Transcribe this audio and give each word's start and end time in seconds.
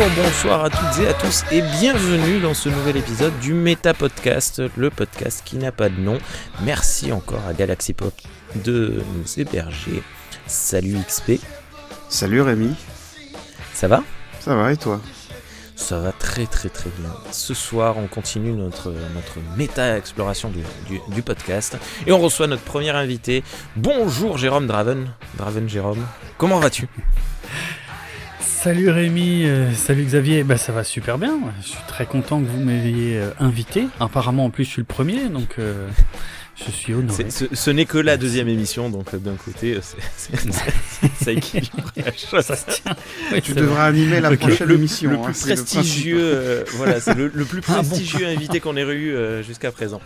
Bonjour, 0.00 0.24
bonsoir 0.24 0.64
à 0.64 0.70
toutes 0.70 1.04
et 1.04 1.08
à 1.08 1.12
tous 1.12 1.44
et 1.52 1.60
bienvenue 1.60 2.40
dans 2.40 2.54
ce 2.54 2.70
nouvel 2.70 2.96
épisode 2.96 3.38
du 3.40 3.52
Meta 3.52 3.92
Podcast, 3.92 4.62
le 4.74 4.88
podcast 4.88 5.42
qui 5.44 5.58
n'a 5.58 5.72
pas 5.72 5.90
de 5.90 6.00
nom. 6.00 6.16
Merci 6.62 7.12
encore 7.12 7.46
à 7.46 7.52
Galaxy 7.52 7.92
Pop 7.92 8.14
de 8.64 9.02
nous 9.14 9.38
héberger. 9.38 10.02
Salut 10.46 10.96
XP. 11.06 11.32
Salut 12.08 12.40
Rémi. 12.40 12.74
Ça 13.74 13.88
va? 13.88 14.02
Ça 14.38 14.54
va 14.54 14.72
et 14.72 14.78
toi? 14.78 15.02
Ça 15.76 15.98
va 15.98 16.12
très 16.12 16.46
très 16.46 16.70
très 16.70 16.88
bien. 16.98 17.10
Ce 17.30 17.52
soir, 17.52 17.98
on 17.98 18.06
continue 18.06 18.52
notre, 18.52 18.94
notre 19.14 19.36
méta-exploration 19.58 20.50
du, 20.50 20.62
du, 21.08 21.22
podcast 21.22 21.76
et 22.06 22.12
on 22.12 22.18
reçoit 22.18 22.46
notre 22.46 22.62
premier 22.62 22.90
invité. 22.90 23.44
Bonjour 23.76 24.38
Jérôme 24.38 24.66
Draven. 24.66 25.12
Draven 25.36 25.68
Jérôme, 25.68 26.06
comment 26.38 26.58
vas-tu? 26.58 26.88
Salut 28.62 28.90
Rémi, 28.90 29.44
euh, 29.46 29.72
salut 29.72 30.04
Xavier, 30.04 30.44
bah 30.44 30.58
ça 30.58 30.70
va 30.70 30.84
super 30.84 31.16
bien, 31.16 31.40
je 31.62 31.68
suis 31.68 31.78
très 31.88 32.04
content 32.04 32.42
que 32.42 32.46
vous 32.46 32.60
m'ayez 32.60 33.16
euh, 33.16 33.30
invité. 33.38 33.86
Apparemment 34.00 34.44
en 34.44 34.50
plus 34.50 34.64
je 34.64 34.68
suis 34.68 34.82
le 34.82 34.86
premier, 34.86 35.30
donc 35.30 35.54
euh, 35.58 35.88
je 36.56 36.70
suis 36.70 36.92
honoré. 36.92 37.24
Ce, 37.30 37.70
n'est 37.70 37.86
que 37.86 37.96
la 37.96 38.18
deuxième 38.18 38.48
émission, 38.48 38.90
donc 38.90 39.16
d'un 39.16 39.36
côté 39.36 39.78
ça 39.80 41.32
équilibre 41.32 41.90
la 41.96 42.12
chose. 42.16 42.44
Ça 42.44 42.54
se 42.54 42.66
tient. 42.66 43.40
tu 43.42 43.54
devras 43.54 43.86
animer 43.86 44.20
la 44.20 44.36
prochaine 44.36 44.70
émission. 44.70 45.10
Le, 45.10 45.16
plus 45.22 45.40
prestigieux, 45.40 46.64
voilà, 46.74 47.00
c'est 47.00 47.14
le, 47.14 47.30
plus 47.30 47.62
ah 47.66 47.76
prestigieux 47.76 48.26
invité 48.26 48.60
qu'on 48.60 48.76
ait 48.76 48.82
eu 48.82 49.42
jusqu'à 49.42 49.72
présent. 49.72 50.02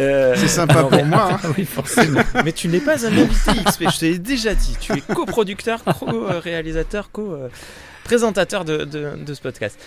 Euh, 0.00 0.34
c'est 0.36 0.48
sympa 0.48 0.84
pour 0.84 1.04
moi. 1.04 1.14
Hein. 1.44 1.52
oui, 1.56 1.64
forcément. 1.64 2.20
mais 2.44 2.52
tu 2.52 2.68
n'es 2.68 2.80
pas 2.80 3.06
un 3.06 3.12
invité 3.12 3.52
XP, 3.64 3.84
je 3.90 3.98
te 3.98 4.04
l'ai 4.04 4.18
déjà 4.18 4.54
dit. 4.54 4.76
Tu 4.80 4.92
es 4.92 5.00
coproducteur, 5.00 5.82
co-réalisateur, 5.84 7.10
co-présentateur 7.10 8.64
de, 8.64 8.86
ce 9.26 9.40
podcast. 9.40 9.78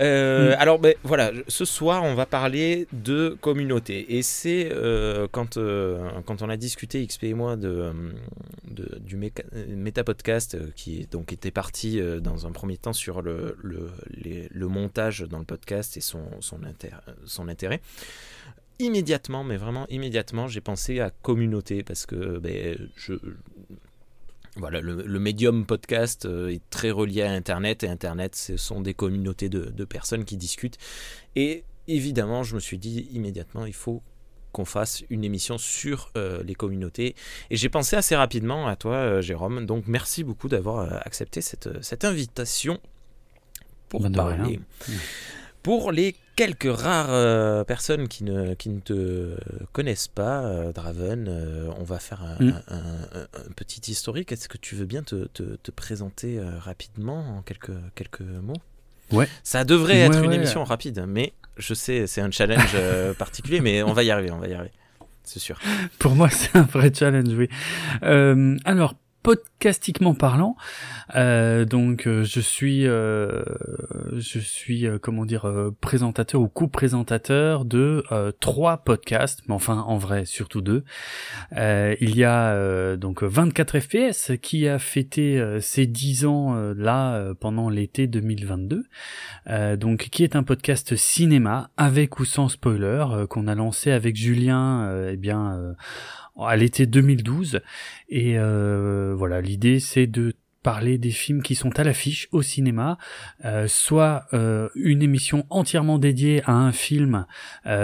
Euh, 0.00 0.50
mm. 0.50 0.56
Alors, 0.58 0.78
ben, 0.80 0.94
voilà, 1.04 1.30
ce 1.48 1.64
soir, 1.64 2.02
on 2.02 2.14
va 2.14 2.26
parler 2.26 2.86
de 2.92 3.36
communauté. 3.40 4.16
Et 4.16 4.22
c'est 4.22 4.68
euh, 4.72 5.26
quand, 5.30 5.58
quand 6.26 6.42
on 6.42 6.48
a 6.50 6.56
discuté, 6.56 7.06
XP 7.06 7.24
et 7.24 7.34
moi, 7.34 7.56
de, 7.56 7.92
du 9.00 9.16
méta 9.16 10.04
podcast 10.04 10.58
qui 10.74 11.06
donc 11.10 11.32
était 11.32 11.52
parti 11.52 12.00
dans 12.20 12.46
un 12.46 12.52
premier 12.52 12.76
temps 12.76 12.92
sur 12.92 13.22
le, 13.22 13.56
le, 13.62 13.90
le, 14.50 14.68
montage 14.68 15.22
dans 15.22 15.38
le 15.38 15.44
podcast 15.44 15.96
et 15.96 16.00
son, 16.00 16.22
son, 16.40 16.58
son 17.24 17.48
intérêt 17.48 17.80
immédiatement, 18.78 19.44
mais 19.44 19.56
vraiment 19.56 19.86
immédiatement, 19.88 20.48
j'ai 20.48 20.60
pensé 20.60 21.00
à 21.00 21.10
communauté 21.10 21.82
parce 21.82 22.06
que 22.06 22.38
ben, 22.38 22.76
je, 22.96 23.14
voilà, 24.56 24.80
le, 24.80 25.18
médium 25.18 25.66
podcast 25.66 26.26
euh, 26.26 26.52
est 26.52 26.62
très 26.70 26.90
relié 26.90 27.22
à 27.22 27.32
Internet 27.32 27.82
et 27.82 27.88
Internet, 27.88 28.36
ce 28.36 28.56
sont 28.56 28.80
des 28.80 28.94
communautés 28.94 29.48
de, 29.48 29.84
personnes 29.84 30.24
qui 30.24 30.36
discutent. 30.36 30.78
Et 31.34 31.64
évidemment, 31.88 32.44
je 32.44 32.54
me 32.54 32.60
suis 32.60 32.78
dit 32.78 33.08
immédiatement, 33.12 33.66
il 33.66 33.72
faut 33.72 34.02
qu'on 34.52 34.64
fasse 34.64 35.02
une 35.10 35.24
émission 35.24 35.58
sur 35.58 36.12
euh, 36.16 36.44
les 36.44 36.54
communautés. 36.54 37.16
Et 37.50 37.56
j'ai 37.56 37.68
pensé 37.68 37.96
assez 37.96 38.14
rapidement 38.14 38.68
à 38.68 38.76
toi, 38.76 38.94
euh, 38.94 39.20
Jérôme. 39.20 39.66
Donc 39.66 39.84
merci 39.88 40.22
beaucoup 40.22 40.48
d'avoir 40.48 41.04
accepté 41.04 41.40
cette, 41.40 41.82
cette 41.82 42.04
invitation 42.04 42.78
pour 43.88 44.02
bah, 44.02 44.10
parler. 44.10 44.60
Pour 45.64 45.92
les 45.92 46.14
quelques 46.36 46.70
rares 46.70 47.08
euh, 47.08 47.64
personnes 47.64 48.06
qui 48.06 48.22
ne, 48.22 48.52
qui 48.52 48.68
ne 48.68 48.80
te 48.80 49.34
connaissent 49.72 50.08
pas, 50.08 50.44
euh, 50.44 50.72
Draven, 50.72 51.26
euh, 51.26 51.70
on 51.78 51.84
va 51.84 51.98
faire 51.98 52.36
mm. 52.38 52.52
un, 52.68 53.52
petit 53.56 53.90
historique. 53.90 54.30
Est-ce 54.30 54.46
que 54.46 54.58
tu 54.58 54.74
veux 54.74 54.84
bien 54.84 55.02
te, 55.02 55.26
te, 55.26 55.70
présenter 55.70 56.38
rapidement 56.58 57.38
en 57.38 57.40
quelques, 57.40 57.72
quelques 57.94 58.20
mots? 58.20 58.60
Ouais. 59.10 59.26
Ça 59.42 59.64
devrait 59.64 60.00
être 60.00 60.22
une 60.22 60.34
émission 60.34 60.64
rapide, 60.64 61.06
mais 61.08 61.32
je 61.56 61.72
sais, 61.72 62.06
c'est 62.06 62.20
un 62.20 62.30
challenge 62.30 62.76
particulier, 63.18 63.62
mais 63.62 63.82
on 63.82 63.94
va 63.94 64.04
y 64.04 64.10
arriver, 64.10 64.30
on 64.32 64.38
va 64.38 64.48
y 64.48 64.52
arriver. 64.52 64.72
C'est 65.22 65.40
sûr. 65.40 65.58
Pour 65.98 66.14
moi, 66.14 66.28
c'est 66.28 66.54
un 66.56 66.64
vrai 66.64 66.92
challenge, 66.92 67.32
oui. 67.32 67.48
alors, 68.02 68.96
podcastiquement 69.24 70.14
parlant. 70.14 70.54
Euh, 71.16 71.64
donc 71.64 72.06
euh, 72.06 72.24
je 72.24 72.40
suis 72.40 72.86
euh, 72.86 73.42
je 74.12 74.38
suis 74.38 74.86
comment 75.00 75.24
dire 75.24 75.50
présentateur 75.80 76.42
ou 76.42 76.48
co-présentateur 76.48 77.64
de 77.64 78.04
trois 78.38 78.84
podcasts, 78.84 79.40
mais 79.48 79.54
enfin 79.54 79.78
en 79.78 79.96
vrai 79.96 80.26
surtout 80.26 80.60
deux. 80.60 80.84
il 81.52 82.16
y 82.16 82.22
a 82.22 82.96
donc 82.96 83.22
24 83.22 83.80
FPS 83.80 84.32
qui 84.42 84.68
a 84.68 84.78
fêté 84.78 85.42
ses 85.60 85.86
10 85.86 86.26
ans 86.26 86.54
là 86.76 87.32
pendant 87.40 87.70
l'été 87.70 88.06
2022. 88.06 88.84
donc 89.76 90.08
qui 90.10 90.22
est 90.22 90.36
un 90.36 90.42
podcast 90.42 90.96
cinéma 90.96 91.70
avec 91.78 92.20
ou 92.20 92.26
sans 92.26 92.50
spoiler 92.50 93.06
qu'on 93.30 93.46
a 93.46 93.54
lancé 93.54 93.90
avec 93.90 94.16
Julien 94.16 95.08
eh 95.10 95.16
bien 95.16 95.74
à 96.40 96.56
l'été 96.56 96.86
2012. 96.86 97.60
Et 98.08 98.38
euh, 98.38 99.14
voilà, 99.16 99.40
l'idée 99.40 99.80
c'est 99.80 100.06
de 100.06 100.34
parler 100.62 100.96
des 100.96 101.10
films 101.10 101.42
qui 101.42 101.54
sont 101.54 101.78
à 101.78 101.84
l'affiche 101.84 102.26
au 102.32 102.40
cinéma, 102.40 102.96
euh, 103.44 103.68
soit 103.68 104.24
euh, 104.32 104.70
une 104.74 105.02
émission 105.02 105.44
entièrement 105.50 105.98
dédiée 105.98 106.42
à 106.46 106.52
un 106.52 106.72
film, 106.72 107.26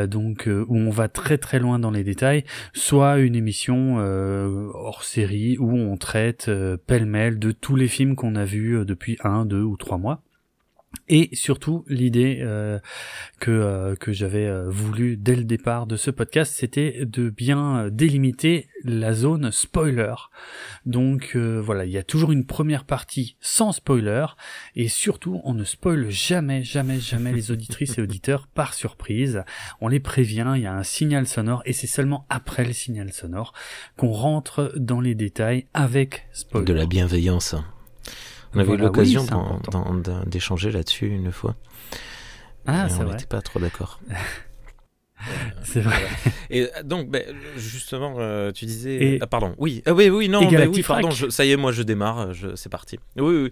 donc 0.09 0.49
où 0.49 0.77
on 0.77 0.89
va 0.89 1.09
très 1.09 1.37
très 1.37 1.59
loin 1.59 1.79
dans 1.79 1.91
les 1.91 2.05
détails, 2.05 2.45
soit 2.73 3.19
une 3.19 3.37
émission 3.37 3.97
hors 3.99 5.05
série 5.05 5.59
où 5.59 5.71
on 5.77 5.99
traite 5.99 6.51
pêle-mêle 6.87 7.39
de 7.39 7.53
tous 7.53 7.77
les 7.77 7.89
films 7.89 8.17
qu'on 8.17 8.35
a 8.35 8.47
vus 8.47 8.83
depuis 8.87 9.19
un, 9.25 9.45
deux 9.45 9.63
ou 9.63 9.77
trois 9.77 9.99
mois. 9.99 10.23
Et 11.13 11.29
surtout, 11.33 11.85
l'idée 11.89 12.39
euh, 12.41 12.79
que, 13.41 13.51
euh, 13.51 13.97
que 13.97 14.13
j'avais 14.13 14.47
euh, 14.47 14.69
voulu 14.69 15.17
dès 15.17 15.35
le 15.35 15.43
départ 15.43 15.87
de 15.87 15.97
ce 15.97 16.11
podcast, 16.11 16.53
c'était 16.55 17.05
de 17.05 17.31
bien 17.31 17.89
délimiter 17.91 18.69
la 18.85 19.13
zone 19.13 19.51
spoiler. 19.51 20.15
Donc 20.87 21.37
voilà, 21.37 21.85
il 21.85 21.91
y 21.91 21.99
a 21.99 22.03
toujours 22.03 22.31
une 22.33 22.47
première 22.47 22.85
partie 22.85 23.37
sans 23.41 23.73
spoiler, 23.73 24.27
et 24.77 24.89
surtout, 24.89 25.41
on 25.45 25.53
ne 25.53 25.65
spoile 25.65 26.11
jamais, 26.11 26.63
jamais, 26.63 27.01
jamais 27.01 27.33
les 27.33 27.51
auditrices 27.51 27.99
et 27.99 28.03
auditeurs 28.03 28.47
par 28.55 28.75
surprise. 28.75 29.43
On 29.81 29.89
les 29.89 30.01
prévient, 30.01 30.53
il 30.55 30.63
y 30.63 30.67
a 30.67 30.75
un 30.75 30.85
signal 30.85 31.27
sonore, 31.27 31.63
et 31.67 31.73
c'est 31.73 31.89
seulement 31.89 32.25
après 32.29 32.65
le 32.65 32.73
signal 32.73 33.13
sonore 33.13 33.53
qu'on 33.97 34.13
rentre 34.13 34.73
dans 34.77 35.01
les 35.01 35.17
détails 35.17 35.67
avec 35.75 36.29
spoiler. 36.33 36.67
De 36.67 36.73
la 36.73 36.87
bienveillance. 36.87 37.57
On 38.55 38.59
avait 38.59 38.75
eu 38.75 38.77
l'occasion 38.77 39.27
d'échanger 40.27 40.71
là-dessus 40.73 41.09
une 41.09 41.33
fois. 41.33 41.57
Ah, 42.67 42.89
c'est 42.89 42.97
vrai. 42.97 43.07
On 43.07 43.11
n'était 43.11 43.27
pas 43.27 43.41
trop 43.41 43.59
d'accord. 43.59 44.01
c'est 45.65 45.81
vrai. 45.81 45.97
Et 46.51 46.63
euh, 46.63 46.83
donc, 46.85 47.09
ben, 47.09 47.23
justement, 47.57 48.17
euh, 48.19 48.53
tu 48.53 48.67
disais. 48.67 49.19
Ah, 49.21 49.27
pardon. 49.27 49.55
Oui, 49.59 49.83
ah, 49.87 49.93
oui, 49.93 50.09
oui, 50.09 50.29
non, 50.29 50.47
ben 50.47 50.69
oui, 50.69 50.83
pardon. 50.83 51.11
Ça 51.11 51.45
y 51.45 51.53
est, 51.53 51.57
moi, 51.57 51.73
je 51.73 51.83
démarre. 51.83 52.33
Je... 52.33 52.55
C'est 52.57 52.69
parti. 52.69 52.99
Oui, 53.17 53.45
oui. 53.45 53.51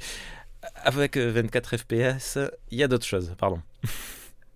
Avec 0.82 1.16
24 1.16 1.75
euh, 1.75 1.78
FPS, 1.78 2.38
il 2.70 2.78
y 2.78 2.82
a 2.82 2.88
d'autres 2.88 3.06
choses. 3.06 3.34
Pardon. 3.38 3.60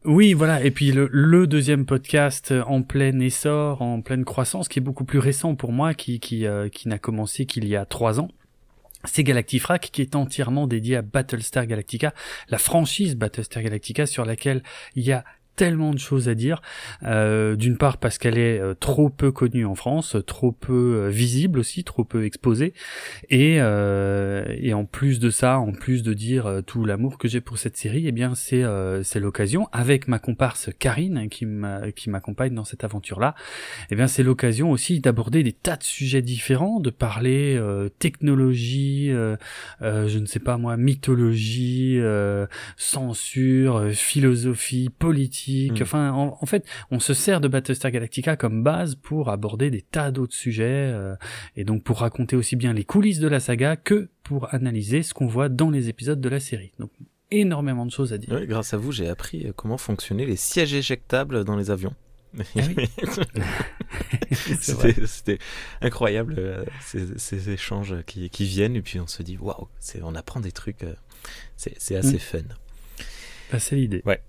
Oui, 0.04 0.32
voilà. 0.32 0.64
Et 0.64 0.72
puis 0.72 0.90
le, 0.90 1.08
le, 1.12 1.46
deuxième 1.46 1.86
podcast 1.86 2.52
en 2.66 2.82
plein 2.82 3.20
essor, 3.20 3.82
en 3.82 4.00
pleine 4.00 4.24
croissance, 4.24 4.66
qui 4.66 4.80
est 4.80 4.82
beaucoup 4.82 5.04
plus 5.04 5.20
récent 5.20 5.54
pour 5.54 5.70
moi, 5.70 5.94
qui 5.94 6.18
qui, 6.18 6.44
qui 6.72 6.88
n'a 6.88 6.98
commencé 6.98 7.46
qu'il 7.46 7.68
y 7.68 7.76
a 7.76 7.84
trois 7.84 8.18
ans 8.18 8.26
c'est 9.04 9.24
Galactifrac 9.24 9.90
qui 9.92 10.02
est 10.02 10.14
entièrement 10.16 10.66
dédié 10.66 10.96
à 10.96 11.02
Battlestar 11.02 11.66
Galactica, 11.66 12.14
la 12.48 12.58
franchise 12.58 13.16
Battlestar 13.16 13.62
Galactica 13.62 14.06
sur 14.06 14.24
laquelle 14.24 14.62
il 14.94 15.04
y 15.04 15.12
a 15.12 15.24
tellement 15.56 15.92
de 15.92 15.98
choses 15.98 16.28
à 16.28 16.34
dire. 16.34 16.62
Euh, 17.02 17.56
d'une 17.56 17.76
part 17.76 17.98
parce 17.98 18.18
qu'elle 18.18 18.38
est 18.38 18.58
euh, 18.58 18.74
trop 18.74 19.10
peu 19.10 19.32
connue 19.32 19.66
en 19.66 19.74
France, 19.74 20.16
trop 20.26 20.52
peu 20.52 21.04
euh, 21.04 21.08
visible 21.08 21.58
aussi, 21.58 21.84
trop 21.84 22.04
peu 22.04 22.24
exposée, 22.24 22.74
et, 23.30 23.56
et 23.56 24.74
en 24.74 24.84
plus 24.84 25.20
de 25.20 25.30
ça, 25.30 25.58
en 25.58 25.72
plus 25.72 26.02
de 26.02 26.12
dire 26.14 26.62
tout 26.66 26.84
l'amour 26.84 27.18
que 27.18 27.28
j'ai 27.28 27.40
pour 27.40 27.58
cette 27.58 27.76
série, 27.76 28.06
eh 28.06 28.12
bien 28.12 28.34
c'est 28.34 28.62
c'est 29.02 29.20
l'occasion 29.20 29.68
avec 29.72 30.08
ma 30.08 30.18
comparse 30.18 30.70
Karine 30.78 31.28
qui 31.28 31.46
qui 31.96 32.10
m'accompagne 32.10 32.54
dans 32.54 32.64
cette 32.64 32.84
aventure 32.84 33.20
là. 33.20 33.34
Eh 33.90 33.96
bien 33.96 34.06
c'est 34.06 34.22
l'occasion 34.22 34.70
aussi 34.70 35.00
d'aborder 35.00 35.42
des 35.42 35.52
tas 35.52 35.76
de 35.76 35.82
sujets 35.82 36.22
différents, 36.22 36.80
de 36.80 36.90
parler 36.90 37.60
technologie, 37.98 39.08
je 39.80 40.18
ne 40.18 40.26
sais 40.26 40.40
pas 40.40 40.56
moi, 40.56 40.76
mythologie, 40.76 42.00
censure, 42.76 43.90
philosophie, 43.92 44.90
politique 44.90 45.41
Hmm. 45.48 45.82
Enfin, 45.82 46.12
en, 46.12 46.46
fait, 46.46 46.66
on 46.90 47.00
se 47.00 47.14
sert 47.14 47.40
de 47.40 47.48
Battlestar 47.48 47.90
Galactica 47.90 48.36
comme 48.36 48.62
base 48.62 48.94
pour 48.94 49.30
aborder 49.30 49.70
des 49.70 49.82
tas 49.82 50.10
d'autres 50.10 50.34
sujets 50.34 50.90
euh, 50.92 51.14
et 51.56 51.64
donc 51.64 51.82
pour 51.82 51.98
raconter 51.98 52.36
aussi 52.36 52.56
bien 52.56 52.72
les 52.72 52.84
coulisses 52.84 53.18
de 53.18 53.28
la 53.28 53.40
saga 53.40 53.76
que 53.76 54.10
pour 54.22 54.52
analyser 54.54 55.02
ce 55.02 55.14
qu'on 55.14 55.26
voit 55.26 55.48
dans 55.48 55.70
les 55.70 55.88
épisodes 55.88 56.20
de 56.20 56.28
la 56.28 56.40
série. 56.40 56.72
Donc 56.78 56.90
énormément 57.30 57.86
de 57.86 57.90
choses 57.90 58.12
à 58.12 58.18
dire. 58.18 58.46
grâce 58.46 58.74
à 58.74 58.76
vous, 58.76 58.92
j'ai 58.92 59.08
appris 59.08 59.46
euh, 59.46 59.52
comment 59.54 59.78
fonctionnaient 59.78 60.26
les 60.26 60.36
sièges 60.36 60.74
éjectables 60.74 61.44
dans 61.44 61.56
les 61.56 61.70
avions. 61.70 61.94
Ah 62.56 62.62
C'était 64.32 65.38
incroyable 65.82 66.64
ces, 66.80 67.50
échanges 67.50 67.94
qui, 68.06 68.30
qui, 68.30 68.46
viennent 68.46 68.74
et 68.74 68.80
puis 68.80 69.00
on 69.00 69.06
se 69.06 69.22
dit 69.22 69.36
waouh, 69.36 69.68
on 70.02 70.14
apprend 70.14 70.40
des 70.40 70.52
trucs, 70.52 70.86
c'est 71.56 71.94
assez 71.94 72.14
mm. 72.14 72.18
fun. 72.18 72.38
Bah, 73.52 73.58
c'est 73.58 73.76
l'idée. 73.76 74.02
Ouais. 74.06 74.22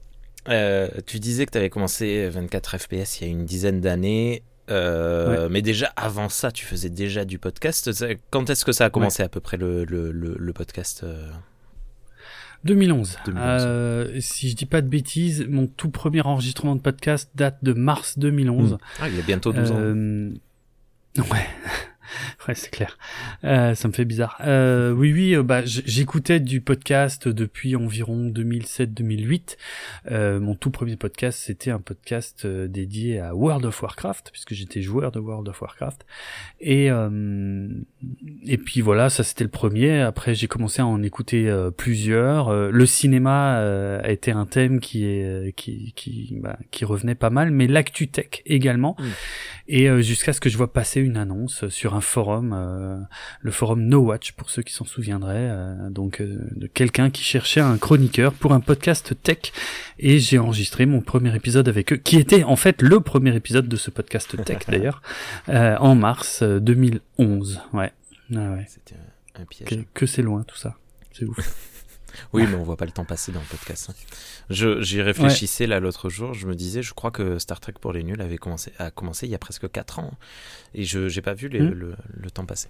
Tu 0.46 1.20
disais 1.20 1.46
que 1.46 1.52
tu 1.52 1.58
avais 1.58 1.70
commencé 1.70 2.30
24 2.30 2.78
FPS 2.78 3.22
il 3.22 3.24
y 3.24 3.28
a 3.28 3.32
une 3.32 3.46
dizaine 3.46 3.82
d'années. 3.82 4.44
Euh, 4.70 5.50
mais 5.50 5.62
déjà, 5.62 5.92
avant 5.96 6.30
ça, 6.30 6.52
tu 6.52 6.66
faisais 6.66 6.90
déjà 6.90 7.26
du 7.26 7.38
podcast. 7.38 7.92
Quand 8.30 8.50
est-ce 8.50 8.66
que 8.66 8.72
ça 8.72 8.86
a 8.86 8.90
commencé 8.90 9.24
à 9.24 9.30
peu 9.30 9.40
près 9.40 9.58
le, 9.58 9.84
le, 9.84 10.12
le, 10.12 10.54
podcast 10.54 11.06
2011. 12.64 13.18
Euh? 13.28 13.32
Euh, 13.38 14.20
si 14.22 14.50
je 14.50 14.56
dis 14.56 14.66
pas 14.66 14.82
de 14.82 14.88
bêtises, 14.88 15.46
mon 15.50 15.68
tout 15.68 15.90
premier 15.90 16.22
enregistrement 16.22 16.76
de 16.76 16.82
podcast 16.82 17.30
date 17.36 17.58
de 17.62 17.74
mars 17.74 18.18
2011. 18.18 18.78
Ah, 19.00 19.10
il 19.10 19.16
y 19.16 19.20
a 19.20 19.24
bientôt 19.24 19.52
12 19.52 19.72
ans. 19.72 19.76
Ouais. 19.76 21.48
Ouais, 22.48 22.56
c'est 22.56 22.72
clair. 22.72 22.98
Euh, 23.44 23.74
ça 23.76 23.88
me 23.88 23.94
fait 23.94 24.06
bizarre. 24.06 24.38
Euh, 24.44 24.92
oui, 24.92 25.14
oui, 25.14 25.36
euh, 25.36 25.44
bah, 25.44 25.62
j'écoutais 25.64 26.40
du 26.40 26.62
podcast 26.62 27.28
depuis 27.28 27.76
environ 27.76 28.30
2007-2008. 28.30 29.58
Euh, 30.12 30.40
mon 30.40 30.56
tout 30.56 30.72
premier 30.72 30.98
podcast, 30.98 31.40
c'était 31.42 31.72
un 31.72 31.80
podcast 31.80 32.46
euh, 32.46 32.68
dédié 32.68 33.20
à 33.20 33.36
World 33.36 33.66
of 33.66 33.82
Warcraft, 33.82 34.30
puisque 34.32 34.54
j'étais 34.54 34.82
joueur 34.82 35.12
de 35.12 35.20
World 35.20 35.48
of 35.48 35.62
Warcraft. 35.62 36.06
Et 36.60 36.90
et 38.46 38.58
puis 38.58 38.82
voilà, 38.82 39.10
ça 39.10 39.24
c'était 39.24 39.44
le 39.44 39.50
premier. 39.50 40.02
Après, 40.02 40.36
j'ai 40.36 40.48
commencé 40.48 40.82
à 40.82 40.86
en 40.86 41.02
écouter 41.02 41.52
plusieurs. 41.78 42.72
le 42.72 42.86
cinéma 42.86 43.58
a 44.00 44.10
été 44.10 44.32
un 44.32 44.46
thème 44.46 44.80
qui 44.80 45.06
est 45.06 45.54
qui 45.56 45.94
qui 45.96 46.40
bah, 46.42 46.58
qui 46.72 46.86
revenait 46.86 47.16
pas 47.16 47.30
mal, 47.30 47.52
mais 47.52 47.68
l'actu 47.68 48.08
tech 48.08 48.42
également. 48.46 48.96
Et 49.68 49.88
jusqu'à 50.02 50.34
ce 50.34 50.42
que 50.42 50.50
je 50.50 50.58
vois 50.58 50.74
passer 50.74 51.00
une 51.00 51.16
annonce 51.16 51.70
sur 51.70 51.96
un 51.96 52.02
forum, 52.02 52.54
euh, 52.54 52.98
le 53.42 53.52
forum 53.52 53.82
No 53.84 54.00
Watch 54.00 54.34
pour 54.34 54.50
ceux 54.50 54.62
qui 54.62 54.74
s'en 54.74 54.84
souviendraient, 54.84 55.50
euh, 55.50 55.90
donc 55.90 56.20
euh, 56.20 56.38
de 56.52 56.68
quelqu'un 56.68 57.10
qui 57.10 57.24
cherchait 57.24 57.62
un 57.62 57.78
chroniqueur 57.78 58.34
pour 58.34 58.52
un 58.52 58.60
podcast 58.60 59.16
tech 59.24 59.54
et 60.00 60.20
j'ai 60.20 60.38
enregistré 60.38 60.86
mon 60.86 61.00
premier 61.00 61.34
épisode 61.34 61.70
avec 61.70 61.94
eux, 61.94 61.98
qui 61.98 62.18
était 62.18 62.44
en 62.44 62.58
fait 62.58 62.82
le 62.82 63.00
premier 63.00 63.34
épisode 63.36 63.70
de 63.70 63.78
ce 63.78 63.90
podcast 63.90 64.36
tech 64.44 64.60
d'ailleurs, 64.68 65.02
en 65.48 65.96
mars 65.96 66.44
2011. 66.44 67.62
Ouais. 67.72 67.94
Ah 68.36 68.52
ouais. 68.52 68.66
C'était 68.68 68.96
un 69.40 69.46
piège. 69.46 69.86
Que, 69.94 70.06
c'est 70.06 70.22
loin 70.22 70.44
tout 70.44 70.58
ça. 70.58 70.76
C'est 71.14 71.26
ouf. 71.26 71.70
oui, 72.34 72.46
mais 72.48 72.56
on 72.56 72.64
voit 72.64 72.78
pas 72.78 72.86
le 72.86 72.92
temps 72.92 73.06
passer 73.06 73.32
dans 73.32 73.40
le 73.40 73.46
podcast. 73.46 73.90
Hein. 73.90 73.94
J'y 74.50 75.02
réfléchissais 75.02 75.68
là 75.68 75.80
l'autre 75.80 76.10
jour, 76.10 76.34
je 76.34 76.48
me 76.48 76.56
disais, 76.56 76.82
je 76.82 76.94
crois 76.94 77.12
que 77.12 77.40
Star 77.40 77.60
Trek 77.60 77.74
pour 77.80 77.94
les 77.94 78.04
nuls 78.04 78.22
avait 78.22 78.38
commencé, 78.38 78.72
a 78.78 78.92
commencé 78.92 79.28
il 79.28 79.32
y 79.32 79.36
a 79.36 79.40
presque 79.40 79.70
4 79.70 80.00
ans. 80.00 80.14
Et 80.74 80.84
je 80.84 81.14
n'ai 81.14 81.22
pas 81.22 81.34
vu 81.34 81.48
hmm. 81.48 81.70
le, 81.70 81.96
le, 82.14 82.32
temps 82.32 82.46
passer. 82.46 82.70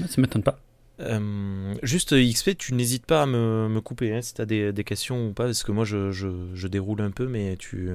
Ah, 0.00 0.08
ça 0.08 0.20
m'étonne 0.20 0.42
pas. 0.42 0.60
Euh, 1.00 1.74
juste 1.82 2.14
XP, 2.14 2.56
tu 2.58 2.74
n'hésites 2.74 3.06
pas 3.06 3.22
à 3.22 3.26
me, 3.26 3.68
me 3.68 3.80
couper 3.80 4.12
hein, 4.12 4.22
si 4.22 4.34
tu 4.34 4.40
as 4.40 4.46
des, 4.46 4.72
des, 4.72 4.84
questions 4.84 5.28
ou 5.28 5.32
pas, 5.32 5.44
parce 5.44 5.62
que 5.62 5.70
moi 5.70 5.84
je, 5.84 6.10
je, 6.10 6.28
je, 6.54 6.66
déroule 6.66 7.00
un 7.02 7.12
peu, 7.12 7.28
mais 7.28 7.56
tu, 7.56 7.90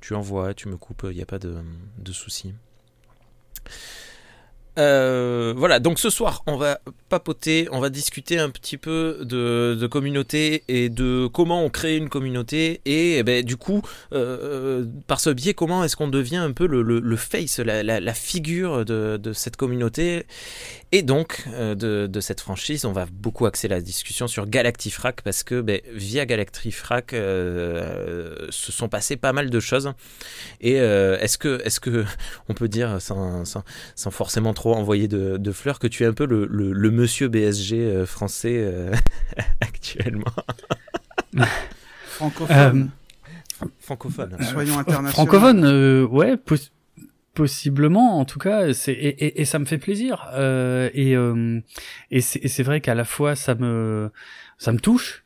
tu 0.00 0.14
envoies, 0.14 0.54
tu 0.54 0.68
me 0.68 0.76
coupes, 0.76 1.06
il 1.10 1.16
n'y 1.16 1.22
a 1.22 1.26
pas 1.26 1.40
de, 1.40 1.56
de 1.98 2.12
souci. 2.12 2.54
Euh, 4.78 5.54
voilà, 5.56 5.78
donc 5.78 5.98
ce 5.98 6.10
soir, 6.10 6.42
on 6.46 6.56
va 6.56 6.80
papoter, 7.08 7.68
on 7.70 7.78
va 7.80 7.90
discuter 7.90 8.38
un 8.38 8.50
petit 8.50 8.76
peu 8.76 9.18
de, 9.22 9.86
communauté 9.86 10.64
et 10.66 10.88
de 10.88 11.28
comment 11.28 11.64
on 11.64 11.70
crée 11.70 11.96
une 11.96 12.08
communauté 12.08 12.80
et, 12.84 13.18
eh 13.18 13.22
ben, 13.22 13.44
du 13.44 13.56
coup, 13.56 13.82
euh, 14.12 14.82
euh, 14.82 14.86
par 15.06 15.20
ce 15.20 15.30
biais, 15.30 15.54
comment 15.54 15.84
est-ce 15.84 15.96
qu'on 15.96 16.08
devient 16.08 16.36
un 16.36 16.52
peu 16.52 16.66
le, 16.66 17.16
face, 17.16 17.58
la, 17.58 18.14
figure 18.14 18.84
de, 18.84 19.32
cette 19.32 19.56
communauté? 19.56 20.26
Et 20.90 21.02
donc, 21.02 21.44
de, 21.48 22.20
cette 22.20 22.40
franchise, 22.40 22.84
on 22.84 22.92
va 22.92 23.06
beaucoup 23.12 23.46
axer 23.46 23.68
la 23.68 23.80
discussion 23.80 24.26
sur 24.26 24.46
Galactifrac 24.46 25.22
parce 25.22 25.42
que 25.42 25.60
ben, 25.60 25.80
via 25.92 26.26
Galactifrac, 26.26 27.10
se 27.12 28.72
sont 28.72 28.88
passées 28.88 29.16
pas 29.16 29.32
mal 29.32 29.50
de 29.50 29.60
choses. 29.60 29.92
Et 30.60 30.74
est-ce 30.74 31.38
que, 31.38 31.62
est 31.64 31.78
que 31.78 32.04
on 32.48 32.54
peut 32.54 32.68
dire, 32.68 33.00
sans, 33.00 33.44
sans, 33.44 33.62
sans 33.94 34.10
forcément 34.10 34.54
trop 34.54 34.63
envoyer 34.72 35.08
de, 35.08 35.36
de, 35.36 35.52
fleurs, 35.52 35.78
que 35.78 35.86
tu 35.86 36.02
es 36.02 36.06
un 36.06 36.12
peu 36.12 36.26
le, 36.26 36.46
le, 36.46 36.72
le 36.72 36.90
monsieur 36.90 37.28
BSG 37.28 37.74
euh, 37.74 38.06
français 38.06 38.56
euh, 38.58 38.92
actuellement 39.60 40.24
Francophone. 42.06 42.90
Francophone. 43.80 44.36
Soyons 44.40 44.78
internationaux. 44.78 45.12
Francophone, 45.12 46.04
ouais, 46.10 46.36
Possiblement, 47.34 48.20
en 48.20 48.24
tout 48.24 48.38
cas, 48.38 48.72
c'est 48.74 48.92
et, 48.92 49.40
et, 49.40 49.44
ça 49.44 49.58
me 49.58 49.64
fait 49.64 49.78
plaisir. 49.78 50.28
Euh, 50.34 50.88
et 50.94 51.16
euh, 51.16 51.60
et 52.12 52.20
c'est 52.20 52.62
vrai 52.62 52.80
qu'à 52.80 52.94
la 52.94 53.04
fois 53.04 53.34
ça 53.34 53.56
me 53.56 54.12
ça 54.56 54.70
me 54.70 54.78
touche 54.78 55.23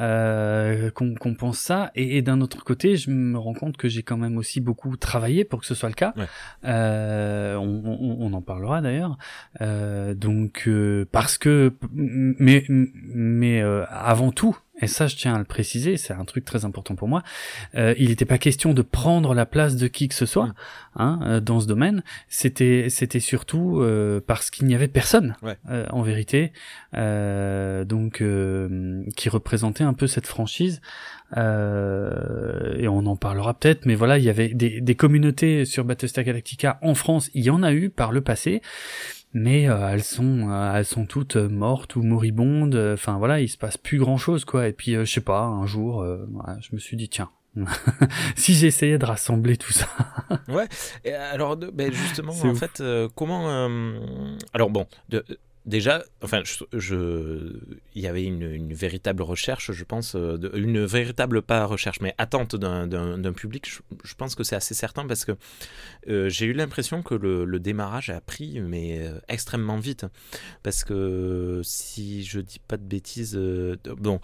euh, 0.00 0.90
qu'on 0.90 1.34
pense 1.34 1.58
ça, 1.58 1.90
et, 1.94 2.18
et 2.18 2.22
d'un 2.22 2.40
autre 2.40 2.64
côté, 2.64 2.96
je 2.96 3.10
me 3.10 3.38
rends 3.38 3.54
compte 3.54 3.76
que 3.76 3.88
j'ai 3.88 4.02
quand 4.02 4.16
même 4.16 4.36
aussi 4.36 4.60
beaucoup 4.60 4.96
travaillé 4.96 5.44
pour 5.44 5.60
que 5.60 5.66
ce 5.66 5.74
soit 5.74 5.88
le 5.88 5.94
cas. 5.94 6.14
Euh, 6.64 7.56
on, 7.56 7.82
on, 7.84 8.16
on, 8.20 8.32
en 8.32 8.42
parlera 8.42 8.80
d'ailleurs. 8.80 9.16
Euh, 9.60 10.14
donc 10.14 10.64
euh, 10.66 11.06
parce 11.10 11.38
que 11.38 11.72
mais 11.92 12.64
mais 12.68 13.62
euh, 13.62 13.84
avant 13.88 14.32
tout, 14.32 14.56
et 14.80 14.86
ça 14.86 15.06
je 15.06 15.16
tiens 15.16 15.34
à 15.34 15.38
le 15.38 15.44
préciser, 15.44 15.96
c'est 15.96 16.12
un 16.12 16.24
truc 16.24 16.44
très 16.44 16.64
important 16.64 16.94
pour 16.94 17.08
moi, 17.08 17.22
euh, 17.74 17.94
il 17.98 18.08
n'était 18.08 18.24
pas 18.24 18.38
question 18.38 18.74
de 18.74 18.82
prendre 18.82 19.34
la 19.34 19.46
place 19.46 19.76
de 19.76 19.88
qui 19.88 20.08
que 20.08 20.14
ce 20.14 20.26
soit 20.26 20.46
mm. 20.46 20.54
hein, 20.96 21.20
euh, 21.22 21.40
dans 21.40 21.60
ce 21.60 21.66
domaine, 21.66 22.02
c'était 22.28 22.88
c'était 22.88 23.20
surtout 23.20 23.80
euh, 23.80 24.20
parce 24.26 24.50
qu'il 24.50 24.66
n'y 24.66 24.74
avait 24.74 24.88
personne 24.88 25.36
euh, 25.70 25.86
en 25.90 26.02
vérité, 26.02 26.52
euh, 26.94 27.84
donc 27.84 28.22
qui 29.16 29.28
représentait 29.28 29.84
un 29.84 29.94
peu 29.94 30.06
cette 30.06 30.26
franchise, 30.26 30.80
et 31.36 32.88
on 32.88 33.06
en 33.06 33.16
parlera 33.16 33.54
peut-être, 33.54 33.86
mais 33.86 33.94
voilà, 33.94 34.18
il 34.18 34.24
y 34.24 34.30
avait 34.30 34.48
des, 34.48 34.80
des 34.80 34.94
communautés 34.94 35.64
sur 35.64 35.84
Battlestar 35.84 36.24
Galactica 36.24 36.78
en 36.82 36.94
France, 36.94 37.30
il 37.34 37.44
y 37.44 37.50
en 37.50 37.62
a 37.62 37.72
eu 37.72 37.90
par 37.90 38.12
le 38.12 38.20
passé, 38.20 38.62
mais 39.32 39.68
euh, 39.68 39.88
elles 39.90 40.04
sont 40.04 40.48
euh, 40.50 40.74
elles 40.74 40.84
sont 40.84 41.06
toutes 41.06 41.36
euh, 41.36 41.48
mortes 41.48 41.96
ou 41.96 42.02
moribondes 42.02 42.76
enfin 42.94 43.18
voilà 43.18 43.40
il 43.40 43.48
se 43.48 43.58
passe 43.58 43.76
plus 43.76 43.98
grand 43.98 44.16
chose 44.16 44.44
quoi 44.44 44.68
et 44.68 44.72
puis 44.72 44.94
je 44.94 45.04
sais 45.04 45.20
pas 45.20 45.42
un 45.42 45.66
jour 45.66 46.04
je 46.60 46.68
me 46.72 46.78
suis 46.78 46.96
dit 46.96 47.08
tiens 47.08 47.30
si 48.36 48.54
j'essayais 48.54 48.98
de 48.98 49.06
rassembler 49.06 49.56
tout 49.56 49.72
ça. 49.72 49.86
ouais. 50.48 50.68
Et 51.06 51.14
alors, 51.14 51.56
ben 51.56 51.90
justement, 51.90 52.34
en 52.34 52.54
fait, 52.54 52.82
comment 53.14 53.48
Alors 54.52 54.68
bon, 54.68 54.86
de, 55.08 55.24
déjà, 55.66 56.04
enfin, 56.22 56.42
je, 56.72 57.58
il 57.94 58.02
y 58.02 58.06
avait 58.06 58.22
une, 58.22 58.72
véritable 58.72 59.22
recherche, 59.22 59.72
je 59.72 59.84
pense, 59.84 60.14
euh, 60.14 60.38
une 60.54 60.84
véritable 60.84 61.42
pas 61.42 61.64
recherche, 61.66 62.00
mais 62.00 62.14
attente 62.18 62.56
d'un 62.56 63.32
public. 63.32 63.70
Je, 64.04 64.14
pense 64.14 64.34
que 64.34 64.44
c'est 64.44 64.56
assez 64.56 64.74
certain 64.74 65.06
parce 65.06 65.24
que 65.24 65.32
euh, 66.08 66.28
j'ai 66.28 66.46
eu 66.46 66.52
l'impression 66.52 67.02
que 67.02 67.14
le, 67.14 67.58
démarrage 67.58 68.10
a 68.10 68.20
pris, 68.20 68.60
mais 68.60 69.00
euh, 69.00 69.18
extrêmement 69.28 69.78
vite, 69.78 70.06
parce 70.62 70.84
que 70.84 71.60
si 71.64 72.22
je 72.22 72.40
dis 72.40 72.60
pas 72.60 72.76
de 72.76 72.84
bêtises, 72.84 73.36
bon 73.96 74.20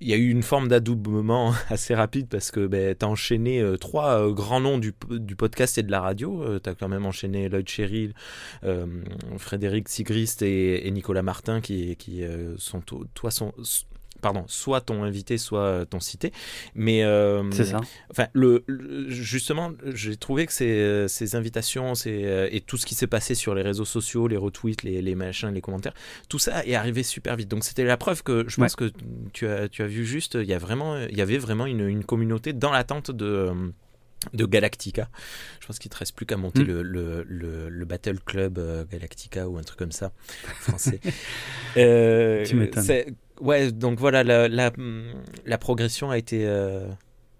il 0.00 0.08
y 0.08 0.12
a 0.12 0.16
eu 0.16 0.30
une 0.30 0.42
forme 0.42 0.68
d'adoubement 0.68 1.54
assez 1.68 1.94
rapide 1.94 2.28
parce 2.28 2.50
que 2.50 2.66
ben, 2.66 2.94
tu 2.94 3.04
as 3.04 3.08
enchaîné 3.08 3.60
euh, 3.60 3.76
trois 3.76 4.20
euh, 4.20 4.32
grands 4.32 4.60
noms 4.60 4.78
du, 4.78 4.94
du, 5.10 5.36
podcast 5.36 5.78
et 5.78 5.82
de 5.82 5.90
la 5.90 6.00
radio. 6.00 6.42
Euh, 6.42 6.60
tu 6.62 6.70
as 6.70 6.74
quand 6.74 6.88
même 6.88 7.06
enchaîné 7.06 7.48
Lloyd 7.48 7.68
Cheryl, 7.68 8.14
Frédéric 9.38 9.88
Sigrist 9.88 10.42
et, 10.42 10.86
et, 10.86 10.90
Nicolas 10.90 11.22
Martin 11.22 11.60
qui, 11.60 11.96
qui 11.96 12.22
sont, 12.58 12.80
toi, 13.14 13.30
sont, 13.30 13.52
pardon, 14.20 14.44
soit 14.46 14.80
ton 14.80 15.02
invité, 15.02 15.38
soit 15.38 15.86
ton 15.86 16.00
cité. 16.00 16.32
Mais 16.74 17.02
euh, 17.04 17.50
c'est 17.50 17.64
ça. 17.64 17.80
Enfin, 18.10 18.26
le, 18.32 18.64
justement, 19.08 19.72
j'ai 19.86 20.16
trouvé 20.16 20.46
que 20.46 20.52
ces, 20.52 21.06
ces 21.08 21.36
invitations, 21.36 21.94
ces, 21.94 22.24
euh, 22.24 22.48
et 22.50 22.60
tout 22.60 22.76
ce 22.76 22.86
qui 22.86 22.94
s'est 22.94 23.06
passé 23.06 23.34
sur 23.34 23.54
les 23.54 23.62
réseaux 23.62 23.84
sociaux, 23.84 24.28
les 24.28 24.36
retweets, 24.36 24.82
les, 24.82 25.02
les, 25.02 25.14
machins, 25.14 25.50
les 25.50 25.60
commentaires, 25.60 25.94
tout 26.28 26.38
ça 26.38 26.64
est 26.64 26.74
arrivé 26.74 27.02
super 27.02 27.36
vite. 27.36 27.48
Donc 27.48 27.64
c'était 27.64 27.84
la 27.84 27.96
preuve 27.96 28.22
que 28.22 28.44
je 28.48 28.56
pense 28.56 28.76
que 28.76 28.92
tu 29.32 29.46
as, 29.46 29.68
tu 29.68 29.82
as 29.82 29.86
vu 29.86 30.04
juste, 30.04 30.34
il 30.34 30.48
y 30.48 30.54
a 30.54 30.58
vraiment, 30.58 30.98
il 30.98 31.16
y 31.16 31.22
avait 31.22 31.38
vraiment 31.38 31.66
une, 31.66 31.86
une 31.86 32.04
communauté 32.04 32.52
dans 32.52 32.72
l'attente 32.72 33.10
de 33.10 33.52
de 34.32 34.46
Galactica. 34.46 35.08
Je 35.60 35.66
pense 35.66 35.78
qu'il 35.78 35.90
te 35.90 35.96
reste 35.96 36.14
plus 36.14 36.26
qu'à 36.26 36.36
monter 36.36 36.62
mm. 36.62 36.66
le, 36.66 37.22
le, 37.22 37.68
le, 37.68 37.84
Battle 37.84 38.18
Club 38.20 38.58
euh, 38.58 38.84
Galactica 38.84 39.48
ou 39.48 39.58
un 39.58 39.62
truc 39.62 39.78
comme 39.78 39.92
ça, 39.92 40.12
français. 40.60 41.00
euh, 41.76 42.44
tu 42.44 42.56
ouais, 43.40 43.72
donc 43.72 43.98
voilà, 43.98 44.22
la, 44.24 45.58
progression 45.58 46.10
a 46.10 46.18
été. 46.18 46.46
Euh, 46.46 46.86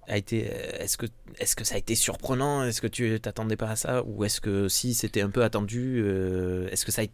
été 0.09 0.49
euh, 0.51 0.79
est-ce 0.81 0.97
que 0.97 1.05
est-ce 1.39 1.55
que 1.55 1.65
ça 1.65 1.75
a 1.75 1.79
été 1.79 1.95
surprenant? 1.95 2.65
Est-ce 2.65 2.81
que 2.81 2.87
tu 2.87 3.21
t'attendais 3.21 3.57
pas 3.57 3.69
à 3.69 3.77
ça? 3.77 4.03
Ou 4.05 4.25
est-ce 4.25 4.41
que 4.41 4.69
si 4.69 4.95
c'était 4.95 5.21
un 5.21 5.29
peu 5.29 5.45
attendu 5.45 6.03
euh, 6.03 6.69
est-ce 6.71 6.87
que 6.87 6.93
ça 6.93 7.03
a 7.03 7.05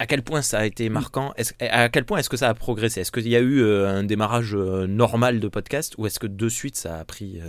à 0.00 0.06
quel 0.06 0.22
point 0.22 0.42
ça 0.42 0.58
a 0.58 0.64
été 0.64 0.88
marquant? 0.88 1.32
À 1.60 1.88
quel 1.88 2.04
point 2.04 2.18
est-ce 2.18 2.28
que 2.28 2.36
ça 2.36 2.48
a 2.48 2.54
progressé? 2.54 3.02
Est-ce 3.02 3.12
qu'il 3.12 3.28
y 3.28 3.36
a 3.36 3.40
eu 3.40 3.64
un 3.64 4.02
démarrage 4.02 4.56
normal 4.56 5.38
de 5.38 5.46
podcast? 5.46 5.94
Ou 5.98 6.06
est-ce 6.06 6.18
que 6.18 6.26
de 6.26 6.48
suite 6.48 6.76
ça 6.76 6.98
a 6.98 7.04
pris 7.04 7.40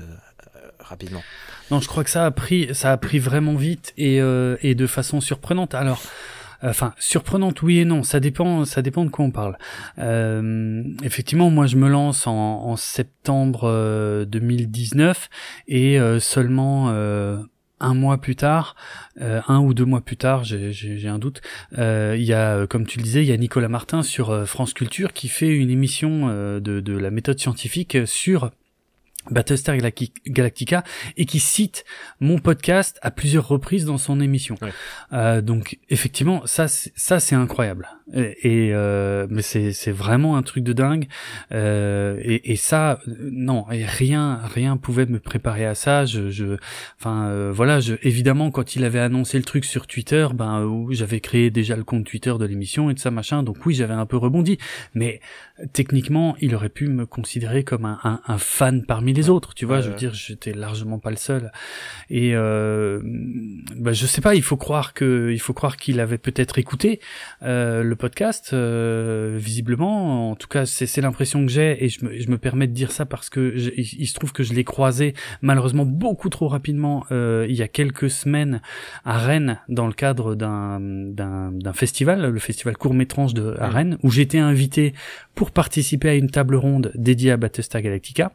rapidement? 0.79 1.23
Non, 1.71 1.79
je 1.79 1.87
crois 1.87 2.03
que 2.03 2.11
ça 2.11 2.27
a 2.27 2.29
pris, 2.29 2.75
ça 2.75 2.91
a 2.91 2.97
pris 2.97 3.17
vraiment 3.17 3.55
vite 3.55 3.93
et, 3.97 4.17
et 4.17 4.75
de 4.75 4.85
façon 4.85 5.21
surprenante. 5.21 5.73
Alors, 5.73 6.03
enfin, 6.69 6.93
surprenante, 6.97 7.61
oui 7.61 7.79
et 7.79 7.85
non, 7.85 8.03
ça 8.03 8.19
dépend, 8.19 8.65
ça 8.65 8.81
dépend 8.81 9.05
de 9.05 9.09
quoi 9.09 9.25
on 9.25 9.31
parle. 9.31 9.57
Euh, 9.99 10.83
effectivement, 11.03 11.49
moi, 11.49 11.65
je 11.65 11.75
me 11.75 11.87
lance 11.87 12.27
en, 12.27 12.33
en 12.33 12.75
septembre 12.75 14.25
2019 14.25 15.29
et 15.67 15.99
seulement 16.19 16.91
un 17.79 17.93
mois 17.93 18.17
plus 18.19 18.35
tard, 18.35 18.75
euh, 19.21 19.41
un 19.47 19.59
ou 19.59 19.73
deux 19.73 19.85
mois 19.85 20.01
plus 20.01 20.17
tard, 20.17 20.43
j'ai 20.43 21.07
un 21.07 21.19
doute, 21.19 21.41
euh, 21.77 22.15
il 22.17 22.23
y 22.23 22.33
a, 22.33 22.67
comme 22.67 22.85
tu 22.85 22.97
le 22.97 23.03
disais, 23.03 23.23
il 23.23 23.27
y 23.27 23.31
a 23.31 23.37
Nicolas 23.37 23.67
Martin 23.67 24.03
sur 24.03 24.29
euh, 24.29 24.45
France 24.45 24.73
Culture 24.73 25.13
qui 25.13 25.27
fait 25.27 25.49
une 25.49 25.69
émission 25.69 26.27
de 26.59 26.97
la 26.97 27.11
méthode 27.11 27.39
scientifique 27.39 27.97
sur 28.05 28.51
Battlestar 29.31 29.77
Galactica 30.27 30.83
et 31.17 31.25
qui 31.25 31.39
cite 31.39 31.85
mon 32.19 32.39
podcast 32.39 32.99
à 33.01 33.11
plusieurs 33.11 33.47
reprises 33.47 33.85
dans 33.85 33.97
son 33.97 34.19
émission. 34.19 34.55
Euh, 35.13 35.41
donc 35.41 35.79
effectivement, 35.89 36.41
ça 36.45 36.67
ça 36.67 37.19
c'est 37.19 37.35
incroyable. 37.35 37.87
Et, 38.13 38.69
euh, 38.71 39.25
mais 39.31 39.41
c'est 39.41 39.73
c'est 39.73 39.91
vraiment 39.91 40.37
un 40.37 40.43
truc 40.43 40.63
de 40.63 40.73
dingue. 40.73 41.07
Euh, 41.51 42.19
et, 42.21 42.51
et, 42.51 42.55
ça 42.55 42.99
non, 43.07 43.65
et 43.71 43.83
rien 43.83 44.39
rien 44.43 44.77
pouvait 44.77 45.07
me 45.07 45.19
préparer 45.19 45.65
à 45.65 45.73
ça. 45.73 46.05
Je 46.05 46.29
je 46.29 46.57
enfin 46.99 47.49
voilà, 47.51 47.79
je 47.79 47.95
évidemment 48.03 48.51
quand 48.51 48.75
il 48.75 48.83
avait 48.83 48.99
annoncé 48.99 49.37
le 49.37 49.43
truc 49.43 49.65
sur 49.65 49.87
Twitter, 49.87 50.27
ben 50.33 50.87
j'avais 50.91 51.19
créé 51.19 51.49
déjà 51.49 51.75
le 51.75 51.83
compte 51.83 52.05
Twitter 52.05 52.33
de 52.39 52.45
l'émission 52.45 52.89
et 52.89 52.93
de 52.93 52.99
ça 52.99 53.09
machin. 53.09 53.41
Donc 53.41 53.65
oui, 53.65 53.73
j'avais 53.73 53.93
un 53.93 54.05
peu 54.05 54.17
rebondi. 54.17 54.59
Mais 54.93 55.19
techniquement, 55.73 56.35
il 56.41 56.53
aurait 56.53 56.69
pu 56.69 56.87
me 56.87 57.05
considérer 57.05 57.63
comme 57.63 57.85
un, 57.85 57.99
un, 58.03 58.21
un 58.27 58.37
fan 58.37 58.85
parmi 58.85 59.13
les 59.15 59.29
autres, 59.29 59.53
tu 59.53 59.65
vois. 59.65 59.81
je 59.81 59.89
veux 59.89 59.95
dire, 59.95 60.13
j'étais 60.13 60.53
largement 60.53 60.99
pas 60.99 61.09
le 61.09 61.15
seul. 61.15 61.51
Et 62.09 62.35
euh, 62.35 63.01
bah, 63.75 63.93
je 63.93 64.05
sais 64.05 64.21
pas, 64.21 64.35
il 64.35 64.43
faut 64.43 64.57
croire 64.57 64.93
que, 64.93 65.31
il 65.31 65.39
faut 65.39 65.53
croire 65.53 65.77
qu'il 65.77 65.99
avait 65.99 66.17
peut-être 66.17 66.59
écouté 66.59 66.99
euh, 67.43 67.83
le 67.83 67.95
podcast, 67.95 68.51
euh, 68.53 69.37
visiblement. 69.39 70.31
En 70.31 70.35
tout 70.35 70.47
cas, 70.47 70.65
c'est 70.65 71.01
l'impression 71.01 71.45
que 71.45 71.51
j'ai, 71.51 71.83
et 71.83 71.89
je 71.89 72.05
me, 72.05 72.19
je 72.19 72.29
me 72.29 72.37
permets 72.37 72.67
de 72.67 72.73
dire 72.73 72.91
ça 72.91 73.05
parce 73.05 73.29
que 73.29 73.55
il, 73.77 74.07
se 74.07 74.13
trouve 74.13 74.33
que 74.33 74.43
je 74.43 74.53
l'ai 74.53 74.63
croisé 74.63 75.13
malheureusement 75.41 75.85
beaucoup 75.85 76.29
trop 76.29 76.47
rapidement 76.47 77.05
euh, 77.11 77.45
il 77.49 77.55
y 77.55 77.61
a 77.61 77.67
quelques 77.67 78.09
semaines 78.09 78.61
à 79.03 79.17
Rennes 79.17 79.59
dans 79.69 79.87
le 79.87 79.93
cadre 79.93 80.35
d'un 80.35 80.79
d'un 80.79 81.73
festival, 81.73 82.29
le 82.29 82.39
festival 82.39 82.77
court 82.77 82.93
métrange 82.93 83.33
de 83.33 83.55
à 83.59 83.69
Rennes, 83.69 83.97
où 84.03 84.11
j'étais 84.11 84.39
invité 84.39 84.93
pour 85.33 85.51
participer 85.51 86.09
à 86.09 86.15
une 86.15 86.29
table 86.29 86.55
ronde 86.55 86.91
dédiée 86.95 87.31
à 87.31 87.37
Battlestar 87.37 87.81
Galactica. 87.81 88.31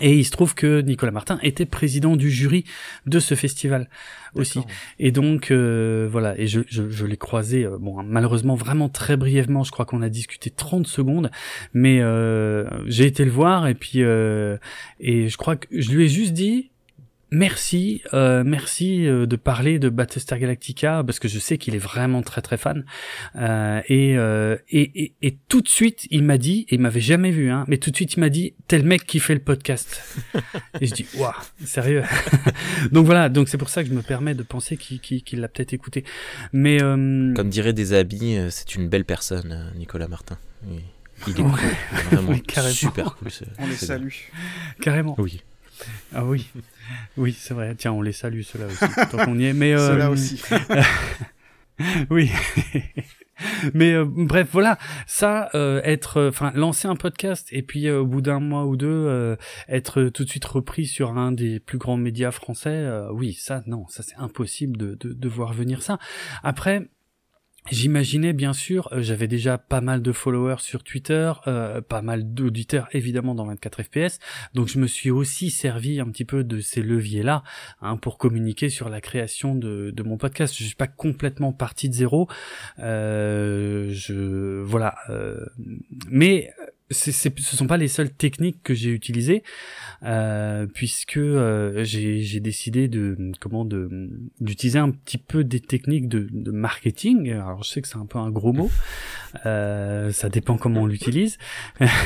Et 0.00 0.16
il 0.16 0.24
se 0.24 0.30
trouve 0.30 0.54
que 0.54 0.80
Nicolas 0.80 1.12
Martin 1.12 1.38
était 1.42 1.66
président 1.66 2.16
du 2.16 2.30
jury 2.30 2.64
de 3.06 3.18
ce 3.18 3.34
festival 3.34 3.88
aussi. 4.34 4.60
Et 4.98 5.12
donc 5.12 5.50
euh, 5.50 6.08
voilà, 6.10 6.38
et 6.38 6.46
je, 6.46 6.60
je, 6.68 6.88
je 6.88 7.06
l'ai 7.06 7.16
croisé, 7.16 7.64
euh, 7.64 7.78
bon 7.78 8.02
malheureusement 8.02 8.54
vraiment 8.54 8.88
très 8.88 9.16
brièvement, 9.16 9.64
je 9.64 9.70
crois 9.70 9.84
qu'on 9.84 10.02
a 10.02 10.08
discuté 10.08 10.50
30 10.50 10.86
secondes, 10.86 11.30
mais 11.74 12.00
euh, 12.00 12.68
j'ai 12.86 13.06
été 13.06 13.24
le 13.24 13.30
voir 13.30 13.66
et 13.66 13.74
puis 13.74 14.02
euh, 14.02 14.56
et 15.00 15.28
je 15.28 15.36
crois 15.36 15.56
que 15.56 15.66
je 15.70 15.90
lui 15.90 16.04
ai 16.04 16.08
juste 16.08 16.32
dit 16.32 16.70
Merci, 17.30 18.02
euh, 18.14 18.42
merci 18.42 19.06
euh, 19.06 19.26
de 19.26 19.36
parler 19.36 19.78
de 19.78 19.90
Battlestar 19.90 20.38
Galactica 20.38 21.02
parce 21.04 21.18
que 21.18 21.28
je 21.28 21.38
sais 21.38 21.58
qu'il 21.58 21.74
est 21.74 21.80
vraiment 21.80 22.22
très 22.22 22.40
très 22.40 22.56
fan. 22.56 22.86
Euh, 23.36 23.82
et, 23.86 24.16
euh, 24.16 24.56
et, 24.70 25.04
et, 25.04 25.14
et 25.20 25.36
tout 25.48 25.60
de 25.60 25.68
suite 25.68 26.06
il 26.10 26.22
m'a 26.24 26.38
dit 26.38 26.64
et 26.70 26.76
il 26.76 26.80
m'avait 26.80 27.02
jamais 27.02 27.30
vu 27.30 27.50
hein 27.50 27.66
mais 27.68 27.76
tout 27.76 27.90
de 27.90 27.96
suite 27.96 28.14
il 28.14 28.20
m'a 28.20 28.30
dit 28.30 28.54
tel 28.66 28.82
mec 28.82 29.04
qui 29.04 29.20
fait 29.20 29.34
le 29.34 29.40
podcast. 29.40 30.02
Et 30.80 30.86
je 30.86 30.94
dis 30.94 31.06
waouh 31.16 31.32
sérieux. 31.64 32.02
Donc 32.92 33.04
voilà 33.04 33.28
donc 33.28 33.48
c'est 33.48 33.58
pour 33.58 33.68
ça 33.68 33.82
que 33.82 33.90
je 33.90 33.94
me 33.94 34.02
permets 34.02 34.34
de 34.34 34.42
penser 34.42 34.76
qu'il 34.76 35.40
l'a 35.40 35.48
peut-être 35.48 35.72
écouté. 35.72 36.04
Mais 36.52 36.82
euh, 36.82 37.34
comme 37.34 37.50
dirait 37.50 37.72
des 37.72 37.92
habits 37.92 38.38
c'est 38.50 38.74
une 38.74 38.88
belle 38.88 39.04
personne 39.04 39.72
Nicolas 39.76 40.08
Martin. 40.08 40.38
Il 41.26 41.40
est 41.40 41.42
vraiment 42.10 42.34
super 42.70 43.16
cool 43.16 43.28
on 43.58 43.66
les 43.66 43.74
salue. 43.74 44.12
Carrément. 44.80 45.14
Oui 45.18 45.42
ah 46.14 46.24
oui 46.24 46.48
oui, 47.16 47.36
c'est 47.38 47.54
vrai. 47.54 47.74
Tiens, 47.76 47.92
on 47.92 48.02
les 48.02 48.12
salue, 48.12 48.42
ceux-là 48.42 48.66
aussi, 48.66 49.10
tant 49.10 49.24
qu'on 49.24 49.38
y 49.38 49.46
est. 49.46 49.52
Mais, 49.52 49.74
euh, 49.74 49.88
ceux-là 49.88 50.10
aussi. 50.10 50.42
oui. 52.10 52.30
Mais 53.74 53.92
euh, 53.92 54.04
bref, 54.04 54.48
voilà, 54.50 54.78
ça, 55.06 55.48
euh, 55.54 55.80
être, 55.84 56.28
enfin, 56.28 56.50
lancer 56.56 56.88
un 56.88 56.96
podcast 56.96 57.46
et 57.52 57.62
puis 57.62 57.88
au 57.88 58.04
bout 58.04 58.20
d'un 58.20 58.40
mois 58.40 58.66
ou 58.66 58.76
deux, 58.76 59.36
être 59.68 60.08
tout 60.08 60.24
de 60.24 60.28
suite 60.28 60.44
repris 60.44 60.86
sur 60.86 61.16
un 61.16 61.30
des 61.30 61.60
plus 61.60 61.78
grands 61.78 61.96
médias 61.96 62.32
français, 62.32 62.88
oui, 63.12 63.34
ça, 63.34 63.62
non, 63.66 63.86
ça 63.88 64.02
c'est 64.02 64.16
impossible 64.16 64.76
de, 64.76 64.96
de, 64.96 65.12
de 65.12 65.28
voir 65.28 65.52
venir 65.52 65.82
ça. 65.82 65.98
Après, 66.42 66.88
J'imaginais 67.70 68.32
bien 68.32 68.52
sûr, 68.52 68.88
euh, 68.92 69.02
j'avais 69.02 69.28
déjà 69.28 69.58
pas 69.58 69.80
mal 69.80 70.00
de 70.02 70.12
followers 70.12 70.60
sur 70.60 70.82
Twitter, 70.82 71.32
euh, 71.46 71.80
pas 71.80 72.02
mal 72.02 72.32
d'auditeurs 72.32 72.88
évidemment 72.92 73.34
dans 73.34 73.46
24 73.46 73.82
FPS, 73.82 74.18
donc 74.54 74.68
je 74.68 74.78
me 74.78 74.86
suis 74.86 75.10
aussi 75.10 75.50
servi 75.50 76.00
un 76.00 76.06
petit 76.06 76.24
peu 76.24 76.44
de 76.44 76.60
ces 76.60 76.82
leviers-là 76.82 77.42
hein, 77.82 77.96
pour 77.96 78.16
communiquer 78.16 78.70
sur 78.70 78.88
la 78.88 79.00
création 79.00 79.54
de, 79.54 79.90
de, 79.90 80.02
mon 80.02 80.16
podcast. 80.16 80.54
Je 80.56 80.64
suis 80.64 80.74
pas 80.74 80.86
complètement 80.86 81.52
parti 81.52 81.88
de 81.88 81.94
zéro, 81.94 82.28
euh, 82.78 83.88
je 83.90 84.62
voilà, 84.62 84.94
euh, 85.10 85.44
mais 86.08 86.50
c'est, 86.90 87.12
ce 87.12 87.56
sont 87.56 87.66
pas 87.66 87.76
les 87.76 87.88
seules 87.88 88.10
techniques 88.10 88.62
que 88.62 88.74
j'ai 88.74 88.90
utilisées 88.90 89.42
euh, 90.04 90.66
puisque 90.72 91.18
euh, 91.18 91.84
j'ai, 91.84 92.40
décidé 92.40 92.88
de 92.88 93.16
comment 93.40 93.64
de 93.64 94.10
d'utiliser 94.40 94.78
un 94.78 94.90
petit 94.90 95.18
peu 95.18 95.44
des 95.44 95.60
techniques 95.60 96.08
de, 96.08 96.28
de, 96.30 96.50
marketing. 96.50 97.32
Alors 97.32 97.62
je 97.62 97.70
sais 97.70 97.82
que 97.82 97.88
c'est 97.88 97.96
un 97.96 98.06
peu 98.06 98.18
un 98.18 98.30
gros 98.30 98.52
mot. 98.52 98.70
Euh, 99.44 100.12
ça 100.12 100.28
dépend 100.28 100.56
comment 100.56 100.82
on 100.82 100.86
l'utilise. 100.86 101.36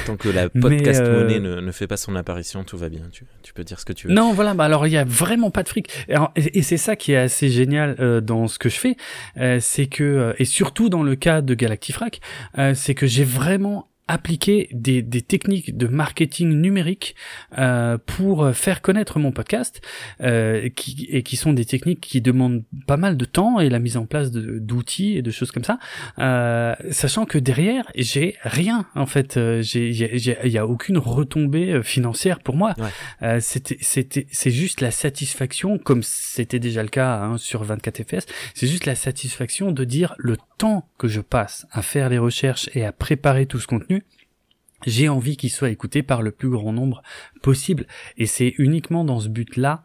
Tant 0.06 0.16
que 0.16 0.28
la 0.28 0.48
podcast 0.60 1.02
euh, 1.02 1.22
monnaie 1.22 1.38
ne, 1.38 1.60
ne, 1.60 1.72
fait 1.72 1.86
pas 1.86 1.96
son 1.96 2.16
apparition 2.16 2.64
tout 2.64 2.76
va 2.76 2.88
bien. 2.88 3.02
Tu, 3.12 3.24
tu 3.42 3.52
peux 3.52 3.64
dire 3.64 3.78
ce 3.78 3.84
que 3.84 3.92
tu 3.92 4.08
veux. 4.08 4.14
Non 4.14 4.32
voilà 4.32 4.54
bah 4.54 4.64
alors 4.64 4.86
il 4.86 4.92
y 4.92 4.96
a 4.96 5.04
vraiment 5.04 5.50
pas 5.50 5.62
de 5.62 5.68
fric. 5.68 5.88
Et, 6.08 6.58
et 6.58 6.62
c'est 6.62 6.76
ça 6.76 6.96
qui 6.96 7.12
est 7.12 7.16
assez 7.16 7.50
génial 7.50 7.96
euh, 8.00 8.20
dans 8.20 8.48
ce 8.48 8.58
que 8.58 8.68
je 8.68 8.78
fais 8.78 8.96
c'est 9.60 9.86
que 9.86 10.34
et 10.38 10.44
surtout 10.44 10.88
dans 10.88 11.02
le 11.02 11.14
cas 11.14 11.40
de 11.40 11.54
Galactifrac 11.54 12.20
c'est 12.74 12.94
que 12.94 13.06
j'ai 13.06 13.24
vraiment 13.24 13.88
appliquer 14.08 14.68
des, 14.72 15.02
des, 15.02 15.22
techniques 15.22 15.76
de 15.76 15.86
marketing 15.86 16.60
numérique 16.60 17.14
euh, 17.58 17.98
pour 18.04 18.50
faire 18.50 18.82
connaître 18.82 19.18
mon 19.18 19.32
podcast 19.32 19.80
euh, 20.20 20.68
qui, 20.70 21.06
et 21.10 21.22
qui 21.22 21.36
sont 21.36 21.52
des 21.52 21.64
techniques 21.64 22.00
qui 22.00 22.20
demandent 22.20 22.64
pas 22.86 22.96
mal 22.96 23.16
de 23.16 23.24
temps 23.24 23.60
et 23.60 23.68
la 23.68 23.78
mise 23.78 23.96
en 23.96 24.06
place 24.06 24.30
d'outils 24.30 25.16
et 25.16 25.22
de 25.22 25.30
choses 25.30 25.52
comme 25.52 25.64
ça 25.64 25.78
euh, 26.18 26.74
sachant 26.90 27.24
que 27.24 27.38
derrière 27.38 27.90
j'ai 27.94 28.36
rien 28.42 28.86
en 28.94 29.06
fait. 29.06 29.36
Euh, 29.36 29.62
il 29.74 30.50
y 30.50 30.58
a, 30.58 30.66
aucune 30.66 30.98
retombée 30.98 31.72
euh, 31.72 31.82
financière 31.82 32.40
pour 32.40 32.56
moi. 32.56 32.74
Euh, 33.22 33.38
c'était 33.40 33.78
c'était 33.80 34.26
c'est 34.30 34.50
juste 34.50 34.80
la 34.80 34.90
satisfaction 34.90 35.78
comme 35.78 36.02
c'était 36.02 36.58
déjà 36.58 36.82
le 36.82 36.88
cas 36.88 37.20
hein, 37.20 37.38
sur 37.38 37.62
24 37.64 38.02
fps 38.04 38.26
c'est 38.54 38.66
juste 38.66 38.86
la 38.86 38.94
satisfaction 38.94 39.72
de 39.72 39.84
dire 39.84 40.14
le 40.18 40.36
temps 40.58 40.88
que 40.98 41.08
je 41.08 41.20
passe 41.20 41.66
à 41.70 41.82
faire 41.82 42.08
les 42.08 42.18
recherches 42.18 42.68
et 42.74 42.84
à 42.84 42.92
préparer 42.92 43.46
tout 43.46 43.58
ce 43.58 43.66
contenu 43.66 44.01
j'ai 44.86 45.08
envie 45.08 45.36
qu'il 45.36 45.50
soit 45.50 45.70
écouté 45.70 46.02
par 46.02 46.22
le 46.22 46.30
plus 46.30 46.50
grand 46.50 46.72
nombre 46.72 47.02
possible. 47.42 47.86
Et 48.18 48.26
c'est 48.26 48.54
uniquement 48.58 49.04
dans 49.04 49.20
ce 49.20 49.28
but-là 49.28 49.82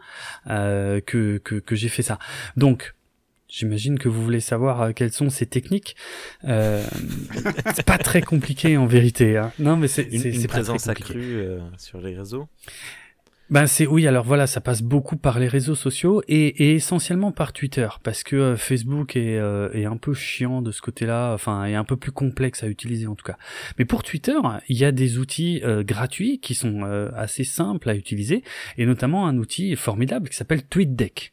euh, 0.49 1.01
que, 1.01 1.37
que, 1.37 1.55
que 1.55 1.75
j'ai 1.75 1.89
fait 1.89 2.03
ça. 2.03 2.19
Donc, 2.55 2.93
J'imagine 3.49 3.97
que 3.97 4.09
vous 4.09 4.21
voulez 4.21 4.41
savoir 4.41 4.81
euh, 4.81 4.91
quelles 4.91 5.13
sont 5.13 5.29
ces 5.29 5.45
techniques. 5.45 5.95
Euh, 6.43 6.83
c'est 7.75 7.85
pas 7.85 7.97
très 7.97 8.21
compliqué 8.21 8.75
en 8.75 8.85
vérité. 8.85 9.37
Hein. 9.37 9.53
Non, 9.57 9.77
mais 9.77 9.87
c'est 9.87 10.03
une, 10.03 10.25
une 10.25 10.47
présence 10.47 10.89
accrue 10.89 11.37
euh, 11.37 11.59
sur 11.77 12.01
les 12.01 12.13
réseaux. 12.15 12.49
Ben 13.49 13.65
c'est 13.65 13.87
oui 13.87 14.07
alors 14.07 14.25
voilà 14.25 14.45
ça 14.45 14.59
passe 14.59 14.81
beaucoup 14.81 15.15
par 15.15 15.39
les 15.39 15.47
réseaux 15.47 15.75
sociaux 15.75 16.21
et, 16.27 16.47
et 16.47 16.75
essentiellement 16.75 17.31
par 17.31 17.53
Twitter 17.53 17.87
parce 18.03 18.23
que 18.23 18.35
euh, 18.35 18.57
Facebook 18.57 19.15
est, 19.15 19.37
euh, 19.37 19.71
est 19.71 19.85
un 19.85 19.95
peu 19.95 20.13
chiant 20.13 20.61
de 20.61 20.71
ce 20.71 20.81
côté-là 20.81 21.33
enfin 21.33 21.63
est 21.65 21.75
un 21.75 21.85
peu 21.85 21.95
plus 21.95 22.11
complexe 22.11 22.63
à 22.63 22.67
utiliser 22.67 23.07
en 23.07 23.15
tout 23.15 23.25
cas 23.25 23.37
mais 23.79 23.85
pour 23.85 24.03
Twitter 24.03 24.37
il 24.67 24.77
y 24.77 24.83
a 24.83 24.91
des 24.91 25.17
outils 25.17 25.61
euh, 25.63 25.83
gratuits 25.83 26.39
qui 26.39 26.55
sont 26.55 26.83
assez 27.15 27.43
simples 27.43 27.89
à 27.89 27.95
utiliser 27.95 28.43
et 28.77 28.85
notamment 28.85 29.27
un 29.27 29.37
outil 29.37 29.75
formidable 29.75 30.29
qui 30.29 30.35
s'appelle 30.35 30.63
TweetDeck 30.63 31.31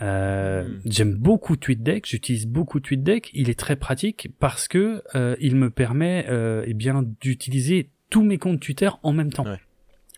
euh, 0.00 0.64
hmm. 0.64 0.80
J'aime 0.86 1.14
beaucoup 1.14 1.56
TweetDeck, 1.56 2.06
j'utilise 2.06 2.46
beaucoup 2.46 2.80
TweetDeck. 2.80 3.30
Il 3.34 3.50
est 3.50 3.58
très 3.58 3.76
pratique 3.76 4.28
parce 4.38 4.68
que 4.68 5.02
il 5.40 5.56
me 5.56 5.70
permet 5.70 6.26
euh, 6.28 6.64
eh 6.66 6.74
bien 6.74 7.04
d'utiliser 7.20 7.90
tous 8.10 8.22
mes 8.22 8.38
comptes 8.38 8.60
Twitter 8.60 8.90
en 9.02 9.12
même 9.12 9.32
temps. 9.32 9.46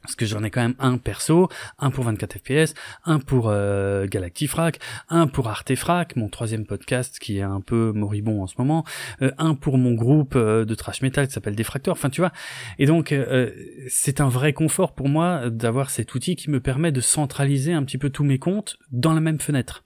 Parce 0.04 0.16
que 0.16 0.26
j'en 0.26 0.44
ai 0.44 0.50
quand 0.50 0.60
même 0.60 0.74
un 0.78 0.98
perso, 0.98 1.48
un 1.78 1.90
pour 1.90 2.04
24 2.04 2.38
FPS, 2.38 2.74
un 3.06 3.18
pour 3.18 3.48
euh, 3.48 4.06
Galactifrac, 4.06 4.78
un 5.08 5.26
pour 5.26 5.48
Artefrac, 5.48 6.14
mon 6.16 6.28
troisième 6.28 6.66
podcast 6.66 7.18
qui 7.18 7.38
est 7.38 7.42
un 7.42 7.62
peu 7.62 7.92
moribond 7.92 8.42
en 8.42 8.46
ce 8.46 8.54
moment, 8.58 8.84
euh, 9.22 9.30
un 9.38 9.54
pour 9.54 9.78
mon 9.78 9.94
groupe 9.94 10.36
euh, 10.36 10.66
de 10.66 10.74
trash 10.74 11.00
metal 11.00 11.26
qui 11.26 11.32
s'appelle 11.32 11.56
Défracteur, 11.56 11.92
enfin 11.92 12.10
tu 12.10 12.20
vois. 12.20 12.32
Et 12.78 12.84
donc 12.84 13.12
euh, 13.12 13.50
c'est 13.88 14.20
un 14.20 14.28
vrai 14.28 14.52
confort 14.52 14.94
pour 14.94 15.08
moi 15.08 15.48
d'avoir 15.48 15.88
cet 15.88 16.14
outil 16.14 16.36
qui 16.36 16.50
me 16.50 16.60
permet 16.60 16.92
de 16.92 17.00
centraliser 17.00 17.72
un 17.72 17.82
petit 17.82 17.98
peu 17.98 18.10
tous 18.10 18.24
mes 18.24 18.38
comptes 18.38 18.76
dans 18.92 19.14
la 19.14 19.20
même 19.20 19.40
fenêtre. 19.40 19.84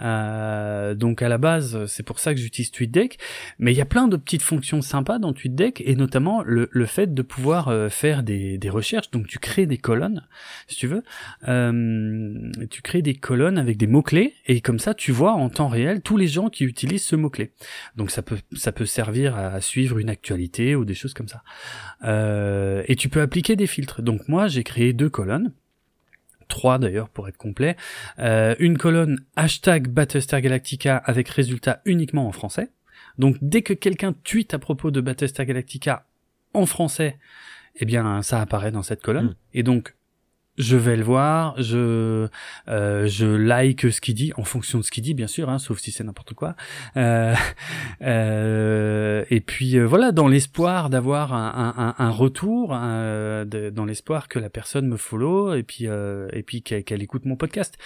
Euh, 0.00 0.94
donc 0.94 1.22
à 1.22 1.28
la 1.28 1.38
base, 1.38 1.86
c'est 1.86 2.02
pour 2.02 2.18
ça 2.18 2.34
que 2.34 2.40
j'utilise 2.40 2.70
TweetDeck. 2.70 3.18
Mais 3.58 3.72
il 3.72 3.76
y 3.76 3.80
a 3.80 3.86
plein 3.86 4.08
de 4.08 4.16
petites 4.16 4.42
fonctions 4.42 4.82
sympas 4.82 5.18
dans 5.18 5.32
TweetDeck 5.32 5.82
et 5.84 5.96
notamment 5.96 6.42
le, 6.42 6.68
le 6.70 6.86
fait 6.86 7.14
de 7.14 7.22
pouvoir 7.22 7.68
euh, 7.68 7.88
faire 7.88 8.22
des, 8.22 8.58
des, 8.58 8.70
recherches. 8.70 9.10
Donc 9.10 9.26
tu 9.26 9.38
crées 9.38 9.66
des 9.66 9.78
colonnes, 9.78 10.26
si 10.66 10.76
tu 10.76 10.86
veux. 10.86 11.02
Euh, 11.48 12.50
tu 12.70 12.82
crées 12.82 13.02
des 13.02 13.14
colonnes 13.14 13.58
avec 13.58 13.76
des 13.76 13.86
mots 13.86 14.02
clés 14.02 14.34
et 14.46 14.60
comme 14.60 14.78
ça 14.78 14.94
tu 14.94 15.12
vois 15.12 15.32
en 15.32 15.48
temps 15.48 15.68
réel 15.68 16.02
tous 16.02 16.16
les 16.16 16.28
gens 16.28 16.48
qui 16.48 16.64
utilisent 16.64 17.04
ce 17.04 17.16
mot 17.16 17.30
clé. 17.30 17.52
Donc 17.96 18.10
ça 18.10 18.22
peut 18.22 18.38
ça 18.54 18.72
peut 18.72 18.86
servir 18.86 19.36
à 19.36 19.60
suivre 19.60 19.98
une 19.98 20.10
actualité 20.10 20.74
ou 20.74 20.84
des 20.84 20.94
choses 20.94 21.14
comme 21.14 21.28
ça. 21.28 21.42
Euh, 22.04 22.82
et 22.86 22.96
tu 22.96 23.08
peux 23.08 23.20
appliquer 23.20 23.56
des 23.56 23.66
filtres. 23.66 24.02
Donc 24.02 24.28
moi 24.28 24.48
j'ai 24.48 24.64
créé 24.64 24.92
deux 24.92 25.10
colonnes 25.10 25.52
trois 26.48 26.78
d'ailleurs 26.78 27.08
pour 27.08 27.28
être 27.28 27.36
complet, 27.36 27.76
euh, 28.18 28.54
une 28.58 28.78
colonne 28.78 29.20
hashtag 29.36 29.88
Battlestar 29.88 30.40
Galactica 30.40 30.96
avec 30.96 31.28
résultat 31.28 31.80
uniquement 31.84 32.26
en 32.26 32.32
français. 32.32 32.70
Donc 33.18 33.36
dès 33.40 33.62
que 33.62 33.72
quelqu'un 33.72 34.12
tweet 34.12 34.54
à 34.54 34.58
propos 34.58 34.90
de 34.90 35.00
Battlestar 35.00 35.46
Galactica 35.46 36.06
en 36.54 36.66
français, 36.66 37.18
eh 37.76 37.84
bien 37.84 38.22
ça 38.22 38.40
apparaît 38.40 38.70
dans 38.72 38.82
cette 38.82 39.02
colonne. 39.02 39.26
Mm. 39.26 39.36
Et 39.54 39.62
donc 39.62 39.95
je 40.58 40.76
vais 40.76 40.96
le 40.96 41.04
voir, 41.04 41.60
je 41.60 42.28
euh, 42.68 43.06
je 43.06 43.26
like 43.26 43.92
ce 43.92 44.00
qu'il 44.00 44.14
dit 44.14 44.32
en 44.36 44.44
fonction 44.44 44.78
de 44.78 44.84
ce 44.84 44.90
qu'il 44.90 45.02
dit 45.02 45.14
bien 45.14 45.26
sûr, 45.26 45.48
hein, 45.50 45.58
sauf 45.58 45.78
si 45.78 45.90
c'est 45.90 46.04
n'importe 46.04 46.34
quoi. 46.34 46.56
Euh, 46.96 47.34
euh, 48.02 49.24
et 49.30 49.40
puis 49.40 49.78
euh, 49.78 49.84
voilà, 49.84 50.12
dans 50.12 50.28
l'espoir 50.28 50.90
d'avoir 50.90 51.34
un, 51.34 51.74
un, 51.76 51.94
un, 51.98 52.10
retour, 52.10 52.70
de, 52.70 53.70
dans 53.70 53.84
l'espoir 53.84 54.28
que 54.28 54.38
la 54.38 54.50
personne 54.50 54.86
me 54.86 54.96
follow 54.96 55.54
et 55.54 55.62
puis 55.62 55.86
euh, 55.86 56.28
et 56.32 56.42
puis 56.42 56.62
qu'elle 56.62 57.02
écoute 57.02 57.24
mon 57.24 57.36
podcast. 57.36 57.76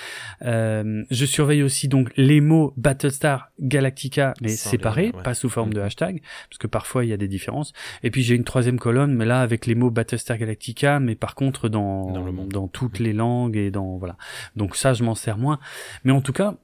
Euh, 0.42 1.04
je 1.10 1.24
surveille 1.24 1.62
aussi 1.62 1.88
donc 1.88 2.10
les 2.16 2.40
mots 2.40 2.72
Battlestar 2.76 3.50
Galactica 3.60 4.34
mais 4.40 4.48
séparés, 4.48 5.12
pas 5.24 5.34
sous 5.34 5.48
forme 5.48 5.72
de 5.72 5.80
mm-hmm. 5.80 5.84
hashtag, 5.84 6.22
parce 6.48 6.58
que 6.58 6.66
parfois 6.66 7.04
il 7.04 7.08
y 7.08 7.12
a 7.12 7.16
des 7.16 7.28
différences. 7.28 7.72
Et 8.02 8.10
puis 8.10 8.22
j'ai 8.22 8.34
une 8.34 8.44
troisième 8.44 8.78
colonne, 8.78 9.14
mais 9.14 9.24
là 9.24 9.40
avec 9.40 9.66
les 9.66 9.74
mots 9.74 9.90
Battlestar 9.90 10.38
Galactica, 10.38 11.00
mais 11.00 11.14
par 11.14 11.34
contre 11.34 11.68
dans 11.68 12.12
dans 12.12 12.24
le 12.24 12.32
monde 12.32 12.48
dans 12.48 12.59
toutes 12.68 12.98
les 12.98 13.12
langues 13.12 13.56
et 13.56 13.70
dans 13.70 13.96
voilà. 13.98 14.16
Donc 14.56 14.76
ça, 14.76 14.94
je 14.94 15.04
m'en 15.04 15.14
sers 15.14 15.38
moins. 15.38 15.58
Mais 16.04 16.12
en 16.12 16.20
tout 16.20 16.32
cas, 16.32 16.56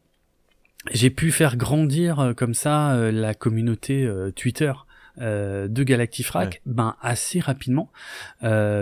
j'ai 0.93 1.11
pu 1.11 1.33
faire 1.33 1.57
grandir 1.57 2.21
euh, 2.21 2.33
comme 2.33 2.55
ça 2.55 2.95
euh, 2.95 3.11
la 3.11 3.35
communauté 3.35 4.05
euh, 4.05 4.31
Twitter. 4.31 4.73
de 5.19 5.83
Galactifrac, 5.83 6.61
ben 6.67 6.95
assez 7.01 7.41
rapidement, 7.41 7.91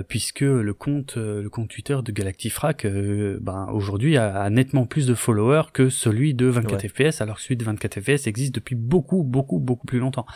puisque 0.08 0.40
le 0.40 0.74
compte, 0.74 1.14
le 1.16 1.48
compte 1.48 1.68
Twitter 1.68 1.96
de 2.04 2.10
Galactifrac, 2.10 2.88
ben 3.40 3.68
aujourd'hui 3.72 4.16
a, 4.16 4.50
nettement 4.50 4.84
plus 4.84 5.06
de 5.06 5.14
followers 5.14 5.70
que 5.72 5.90
celui 5.90 6.34
de 6.34 6.46
24 6.46 6.88
FPS, 6.88 7.20
alors 7.20 7.36
que 7.36 7.42
celui 7.42 7.56
de 7.56 7.64
24 7.64 8.00
FPS 8.00 8.26
existe 8.26 8.52
depuis 8.52 8.74
beaucoup, 8.74 9.22
beaucoup, 9.22 9.60
beaucoup 9.60 9.86
plus 9.86 10.00
longtemps. 10.00 10.26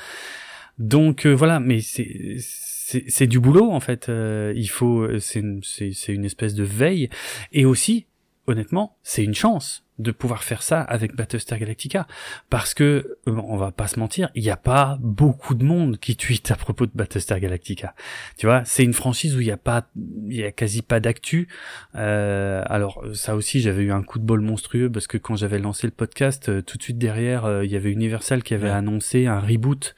Donc 0.79 1.27
voilà, 1.27 1.61
mais 1.61 1.81
c'est 1.81 2.37
c'est 2.39 3.27
du 3.27 3.39
boulot 3.39 3.71
en 3.71 3.81
fait. 3.81 4.09
Euh, 4.09 4.53
il 4.57 4.69
faut, 4.69 5.07
c'est 5.21 5.41
une 5.41 6.25
espèce 6.25 6.55
de 6.55 6.65
veille 6.65 7.11
et 7.53 7.65
aussi, 7.65 8.07
honnêtement, 8.47 8.97
c'est 9.03 9.25
une 9.25 9.35
chance 9.35 9.85
de 9.99 10.11
pouvoir 10.11 10.45
faire 10.45 10.63
ça 10.63 10.81
avec 10.81 11.15
Battlestar 11.15 11.59
Galactica. 11.59 12.07
Parce 12.51 12.75
que 12.75 13.19
euh, 13.27 13.33
on 13.49 13.57
va 13.57 13.71
pas 13.71 13.89
se 13.89 13.99
mentir 13.99 14.31
il 14.35 14.43
n'y 14.43 14.51
a 14.51 14.57
pas 14.57 14.99
beaucoup 15.01 15.55
de 15.55 15.65
monde 15.65 15.99
qui 15.99 16.17
tweet 16.17 16.51
à 16.51 16.57
propos 16.57 16.87
de 16.87 16.93
Battlestar 16.95 17.41
Galactica. 17.41 17.95
Tu 18.37 18.47
vois 18.47 18.65
c'est 18.65 18.85
une 18.85 18.95
franchise 18.95 19.37
où 19.37 19.41
il 19.41 19.47
y 19.47 19.53
a 19.53 19.57
pas 19.57 19.89
il 20.29 20.37
y 20.37 20.45
a 20.45 20.53
quasi 20.53 20.83
pas 20.83 21.01
d'actu. 21.01 21.49
Euh, 21.95 22.63
alors 22.67 23.05
ça 23.15 23.35
aussi 23.35 23.61
j'avais 23.61 23.83
eu 23.83 23.93
un 23.93 24.03
coup 24.03 24.19
de 24.19 24.25
bol 24.25 24.41
monstrueux 24.41 24.91
parce 24.91 25.07
que 25.07 25.19
quand 25.19 25.37
j'avais 25.37 25.59
lancé 25.59 25.87
le 25.87 25.93
podcast 25.93 26.49
euh, 26.49 26.63
tout 26.63 26.79
de 26.79 26.83
suite 26.83 26.99
derrière 26.99 27.45
euh, 27.45 27.65
il 27.65 27.71
y 27.71 27.77
avait 27.77 27.91
Universal 27.91 28.43
qui 28.43 28.55
avait 28.55 28.71
annoncé 28.71 29.27
un 29.27 29.41
reboot 29.41 29.95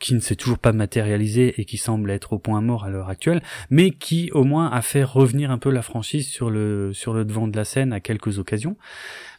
qui 0.00 0.14
ne 0.14 0.20
s'est 0.20 0.36
toujours 0.36 0.58
pas 0.58 0.72
matérialisé 0.72 1.60
et 1.60 1.64
qui 1.64 1.78
semble 1.78 2.10
être 2.10 2.32
au 2.32 2.38
point 2.38 2.60
mort 2.60 2.84
à 2.84 2.90
l'heure 2.90 3.08
actuelle 3.08 3.42
mais 3.70 3.90
qui 3.90 4.30
au 4.32 4.44
moins 4.44 4.70
a 4.70 4.82
fait 4.82 5.02
revenir 5.02 5.50
un 5.50 5.58
peu 5.58 5.70
la 5.70 5.82
franchise 5.82 6.28
sur 6.28 6.50
le 6.50 6.92
sur 6.92 7.12
le 7.12 7.24
devant 7.24 7.48
de 7.48 7.56
la 7.56 7.64
scène 7.64 7.92
à 7.92 8.00
quelques 8.00 8.38
occasions 8.38 8.76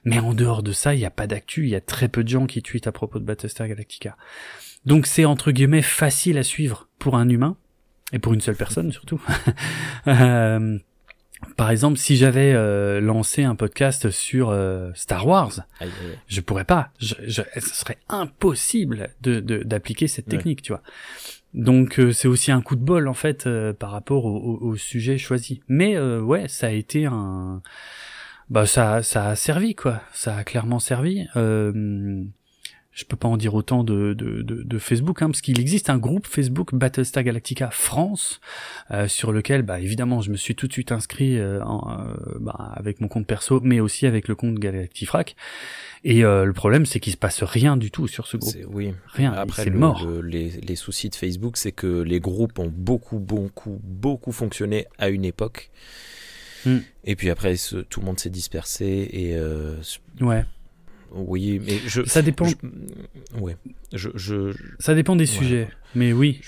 mais 0.06 0.20
en 0.20 0.34
dehors 0.34 0.64
de 0.64 0.72
ça, 0.72 0.94
il 0.96 1.00
n'y 1.00 1.06
a 1.06 1.12
pas 1.12 1.28
d'actu, 1.28 1.64
il 1.64 1.70
y 1.70 1.76
a 1.76 1.82
très 1.82 2.08
peu 2.08 2.24
de 2.24 2.30
gens 2.30 2.46
qui 2.46 2.62
tweetent 2.62 2.88
à 2.88 2.92
propos 2.92 3.20
de 3.20 3.26
Battlestar 3.26 3.68
Galactica. 3.68 4.16
Donc 4.86 5.08
c'est 5.08 5.26
entre 5.26 5.52
guillemets 5.52 5.82
facile 5.82 6.38
à 6.38 6.44
suivre 6.44 6.88
pour 7.00 7.16
un 7.16 7.28
humain, 7.28 7.58
et 8.14 8.20
pour 8.20 8.34
une 8.34 8.42
seule 8.42 8.56
personne 8.56 8.92
surtout. 8.92 9.22
euh, 10.08 10.78
par 11.56 11.72
exemple, 11.72 11.98
si 11.98 12.18
j'avais 12.18 12.54
euh, 12.54 13.00
lancé 13.00 13.44
un 13.44 13.56
podcast 13.56 14.10
sur 14.10 14.50
euh, 14.50 14.92
Star 14.94 15.26
Wars, 15.26 15.54
je 16.28 16.42
pourrais 16.42 16.66
pas. 16.66 16.92
Je, 17.00 17.16
je, 17.26 17.42
ce 17.56 17.76
serait 17.76 17.98
impossible 18.10 19.10
de 19.22 19.40
d'appliquer 19.40 20.08
cette 20.08 20.28
technique, 20.28 20.62
tu 20.62 20.72
vois. 20.72 20.82
Donc 21.54 22.00
c'est 22.14 22.28
aussi 22.28 22.52
un 22.52 22.62
coup 22.62 22.76
de 22.76 22.84
bol 22.84 23.08
en 23.08 23.14
fait 23.14 23.50
par 23.80 23.92
rapport 23.92 24.26
au, 24.26 24.38
au, 24.38 24.68
au, 24.70 24.76
sujet 24.76 25.18
choisi. 25.18 25.62
Mais 25.68 26.00
ouais, 26.00 26.48
ça 26.48 26.68
a 26.68 26.72
été 26.72 27.06
un 27.06 27.62
bah 28.50 28.66
ça 28.66 29.04
ça 29.04 29.28
a 29.28 29.36
servi 29.36 29.76
quoi 29.76 30.02
ça 30.14 30.36
a 30.36 30.44
clairement 30.44 30.80
servi 30.80 31.28
euh, 31.36 32.24
je 33.00 33.06
peux 33.06 33.16
pas 33.16 33.30
en 33.30 33.38
dire 33.38 33.56
autant 33.56 33.86
de, 33.86 34.14
de, 34.14 34.42
de, 34.42 34.62
de 34.62 34.78
Facebook, 34.78 35.22
hein, 35.22 35.28
parce 35.28 35.40
qu'il 35.40 35.60
existe 35.60 35.90
un 35.90 35.98
groupe 35.98 36.28
Facebook 36.28 36.76
Battlestar 36.76 37.24
Galactica 37.24 37.70
France, 37.72 38.42
euh, 38.92 39.08
sur 39.08 39.32
lequel, 39.32 39.62
bah, 39.62 39.80
évidemment, 39.80 40.20
je 40.20 40.32
me 40.32 40.36
suis 40.36 40.54
tout 40.54 40.68
de 40.68 40.74
suite 40.74 40.92
inscrit 40.92 41.38
euh, 41.38 41.64
en, 41.64 41.92
euh, 41.92 42.14
bah, 42.42 42.74
avec 42.76 43.00
mon 43.00 43.08
compte 43.08 43.26
perso, 43.26 43.62
mais 43.64 43.80
aussi 43.80 44.06
avec 44.06 44.28
le 44.28 44.36
compte 44.36 44.56
Galactifrac. 44.56 45.38
Et 46.04 46.26
euh, 46.26 46.44
le 46.44 46.52
problème, 46.52 46.86
c'est 46.86 47.00
qu'il 47.00 47.14
se 47.14 47.18
passe 47.18 47.42
rien 47.42 47.78
du 47.78 47.90
tout 47.90 48.08
sur 48.10 48.28
ce 48.28 48.36
groupe. 48.36 48.56
Oui. 48.70 48.94
Rien. 49.14 49.32
Après, 49.32 49.64
c'est 49.64 49.70
mort. 49.70 50.06
les, 50.22 50.50
les, 50.50 50.76
soucis 50.76 51.10
de 51.10 51.16
Facebook, 51.16 51.56
c'est 51.56 51.72
que 51.72 52.02
les 52.02 52.20
groupes 52.20 52.60
ont 52.60 52.72
beaucoup, 52.74 53.20
beaucoup, 53.20 53.80
beaucoup 53.84 54.34
fonctionné 54.34 54.88
à 54.98 55.08
une 55.08 55.24
époque. 55.24 55.72
Hmm. 56.66 56.80
Et 57.04 57.16
puis 57.16 57.30
après, 57.30 57.56
tout 57.90 58.00
le 58.00 58.06
monde 58.06 58.20
s'est 58.20 58.30
dispersé 58.30 59.10
et. 59.12 59.36
Euh, 59.36 59.76
ouais. 60.22 60.46
Oui, 61.12 61.60
mais 61.66 61.80
je. 61.88 62.04
Ça 62.06 62.22
dépend. 62.22 62.48
ouais. 63.40 63.58
Je, 63.94 64.10
je, 64.16 64.54
Ça 64.80 64.94
dépend 64.94 65.16
des 65.16 65.26
sujets. 65.26 65.70
Mais 65.96 66.14
oui. 66.14 66.42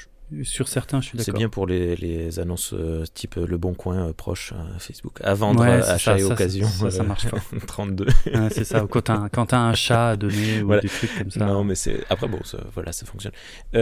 Sur 0.43 0.69
certains, 0.69 1.02
je 1.02 1.08
suis 1.08 1.17
d'accord. 1.17 1.34
C'est 1.34 1.38
bien 1.38 1.50
pour 1.50 1.67
les, 1.67 1.97
les 1.97 2.39
annonces 2.39 2.74
euh, 2.74 3.04
type 3.13 3.36
Le 3.36 3.58
Bon 3.58 3.74
Coin 3.74 4.08
euh, 4.08 4.13
proche 4.13 4.54
Facebook. 4.80 5.19
À 5.21 5.34
vendre, 5.34 5.62
achat 5.63 6.17
et 6.17 6.24
occasion. 6.24 6.67
Ça, 6.89 7.04
marche 7.04 7.28
pas. 7.28 7.39
32. 7.67 8.08
c'est 8.50 8.63
ça. 8.63 8.88
Quand 8.89 9.02
t'as 9.02 9.58
un, 9.58 9.69
un 9.69 9.74
chat 9.74 10.12
à 10.12 10.15
donner 10.15 10.62
ou 10.62 10.74
des 10.80 10.88
trucs 10.88 11.17
comme 11.17 11.32
ça. 11.32 11.45
Non, 11.45 11.65
mais 11.65 11.76
c'est. 11.76 12.06
Après, 12.10 12.30
bon, 12.30 12.39
ça, 12.45 12.60
voilà, 12.74 12.93
ça 12.93 13.06
fonctionne. 13.06 13.34
Il 13.74 13.80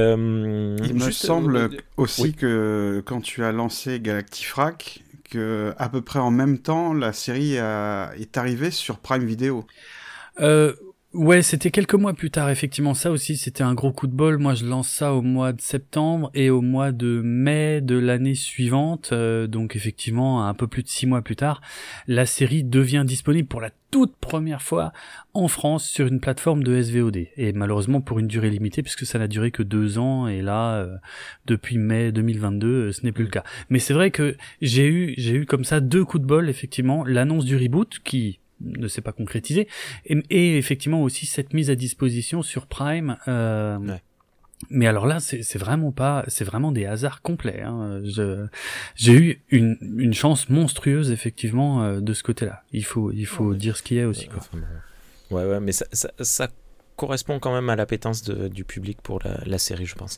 me 0.95 1.11
semble 1.11 1.69
aussi 1.97 2.33
que 2.33 3.03
quand 3.05 3.21
tu 3.21 3.43
as 3.43 3.51
lancé 3.51 3.99
Galactifrac, 3.99 5.03
que 5.29 5.73
à 5.77 5.89
peu 5.89 6.01
près 6.01 6.19
en 6.19 6.31
même 6.31 6.59
temps, 6.59 6.93
la 6.93 7.13
série 7.13 7.55
est 7.55 8.37
arrivée 8.37 8.71
sur 8.71 8.99
Prime 8.99 9.25
Video. 9.25 9.65
Euh, 10.41 10.73
Ouais, 11.15 11.41
c'était 11.41 11.71
quelques 11.71 11.95
mois 11.95 12.13
plus 12.13 12.29
tard, 12.29 12.51
effectivement. 12.51 12.93
Ça 12.93 13.09
aussi, 13.09 13.35
c'était 13.35 13.63
un 13.63 13.73
gros 13.73 13.91
coup 13.91 14.05
de 14.05 14.13
bol. 14.13 14.37
Moi, 14.37 14.53
je 14.53 14.63
lance 14.63 14.89
ça 14.89 15.15
au 15.15 15.23
mois 15.23 15.53
de 15.53 15.61
septembre 15.61 16.29
et 16.35 16.51
au 16.51 16.61
mois 16.61 16.91
de 16.91 17.21
mai 17.23 17.81
de 17.81 17.97
l'année 17.97 18.35
suivante, 18.35 19.09
euh, 19.11 19.47
donc 19.47 19.75
effectivement, 19.75 20.45
un 20.47 20.53
peu 20.53 20.67
plus 20.67 20.83
de 20.83 20.87
six 20.87 21.07
mois 21.07 21.23
plus 21.23 21.35
tard, 21.35 21.61
la 22.05 22.27
série 22.27 22.63
devient 22.63 23.05
disponible 23.07 23.47
pour 23.47 23.59
la 23.59 23.71
toute 23.89 24.15
première 24.17 24.61
fois 24.61 24.93
en 25.33 25.47
France 25.47 25.89
sur 25.89 26.05
une 26.05 26.19
plateforme 26.19 26.63
de 26.63 26.79
SVOD. 26.79 27.25
Et 27.37 27.53
malheureusement 27.53 28.01
pour 28.01 28.19
une 28.19 28.27
durée 28.27 28.51
limitée, 28.51 28.83
puisque 28.83 29.07
ça 29.07 29.17
n'a 29.17 29.27
duré 29.27 29.49
que 29.49 29.63
deux 29.63 29.97
ans, 29.97 30.27
et 30.27 30.43
là, 30.43 30.75
euh, 30.75 30.95
depuis 31.47 31.79
mai 31.79 32.11
2022, 32.11 32.67
euh, 32.67 32.91
ce 32.91 33.03
n'est 33.03 33.11
plus 33.11 33.23
le 33.23 33.31
cas. 33.31 33.43
Mais 33.71 33.79
c'est 33.79 33.95
vrai 33.95 34.11
que 34.11 34.37
j'ai 34.61 34.85
eu, 34.85 35.15
j'ai 35.17 35.33
eu 35.33 35.47
comme 35.47 35.63
ça 35.63 35.79
deux 35.79 36.05
coups 36.05 36.21
de 36.21 36.27
bol, 36.27 36.49
effectivement. 36.49 37.03
L'annonce 37.03 37.45
du 37.45 37.57
reboot, 37.57 37.97
qui 38.03 38.39
ne 38.61 38.87
s'est 38.87 39.01
pas 39.01 39.11
concrétisé 39.11 39.67
et, 40.05 40.57
effectivement 40.57 41.03
aussi 41.03 41.25
cette 41.25 41.53
mise 41.53 41.69
à 41.69 41.75
disposition 41.75 42.41
sur 42.41 42.67
Prime 42.67 43.17
euh, 43.27 43.97
mais 44.69 44.87
alors 44.87 45.07
là 45.07 45.19
c'est 45.19 45.57
vraiment 45.57 45.91
pas 45.91 46.25
c'est 46.27 46.43
vraiment 46.43 46.71
des 46.71 46.85
hasards 46.85 47.21
complets 47.21 47.61
hein. 47.61 48.01
j'ai 48.95 49.13
eu 49.13 49.41
une, 49.49 49.77
une 49.97 50.13
chance 50.13 50.49
monstrueuse 50.49 51.11
effectivement 51.11 51.83
euh, 51.83 52.01
de 52.01 52.13
ce 52.13 52.23
côté 52.23 52.45
là 52.45 52.63
il 52.71 52.83
faut 52.83 53.11
il 53.11 53.25
faut 53.25 53.53
dire 53.53 53.77
ce 53.77 53.83
qu'il 53.83 53.97
y 53.97 54.01
a 54.01 54.07
aussi 54.07 54.27
quoi. 54.27 54.41
ouais 55.31 55.45
ouais 55.49 55.59
mais 55.59 55.71
ça, 55.71 55.85
ça, 55.93 56.11
ça 56.19 56.49
correspond 56.99 57.39
quand 57.39 57.53
même 57.53 57.69
à 57.69 57.75
l'appétence 57.75 58.23
du 58.23 58.63
public 58.65 58.99
pour 59.01 59.19
la, 59.45 59.57
série, 59.57 59.85
je 59.85 59.95
pense. 59.95 60.17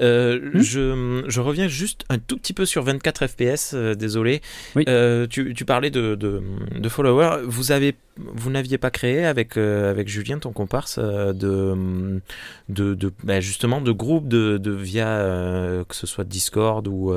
Euh, 0.00 0.38
hmm 0.38 0.60
je, 0.60 1.24
je, 1.26 1.40
reviens 1.40 1.68
juste 1.68 2.04
un 2.10 2.18
tout 2.18 2.36
petit 2.36 2.52
peu 2.52 2.66
sur 2.66 2.82
24 2.82 3.26
FPS, 3.26 3.74
désolé. 3.74 4.42
Tu, 4.76 5.54
tu, 5.54 5.64
parlais 5.64 5.90
de, 5.90 6.14
de, 6.14 6.42
de 6.76 6.88
followers. 6.88 7.42
Vous 7.46 7.72
avez 7.72 7.96
vous 8.16 8.50
n'aviez 8.50 8.78
pas 8.78 8.90
créé 8.90 9.24
avec, 9.24 9.56
avec 9.56 10.08
Julien, 10.08 10.38
ton 10.38 10.52
comparse, 10.52 10.98
de, 10.98 12.20
de, 12.68 12.94
de 12.94 13.12
bah, 13.22 13.40
justement 13.40 13.80
de 13.80 13.92
groupes 13.92 14.28
de, 14.28 14.58
de 14.58 14.72
via 14.72 15.84
que 15.88 15.94
ce 15.94 16.06
soit 16.06 16.24
Discord 16.24 16.86
ou 16.88 17.12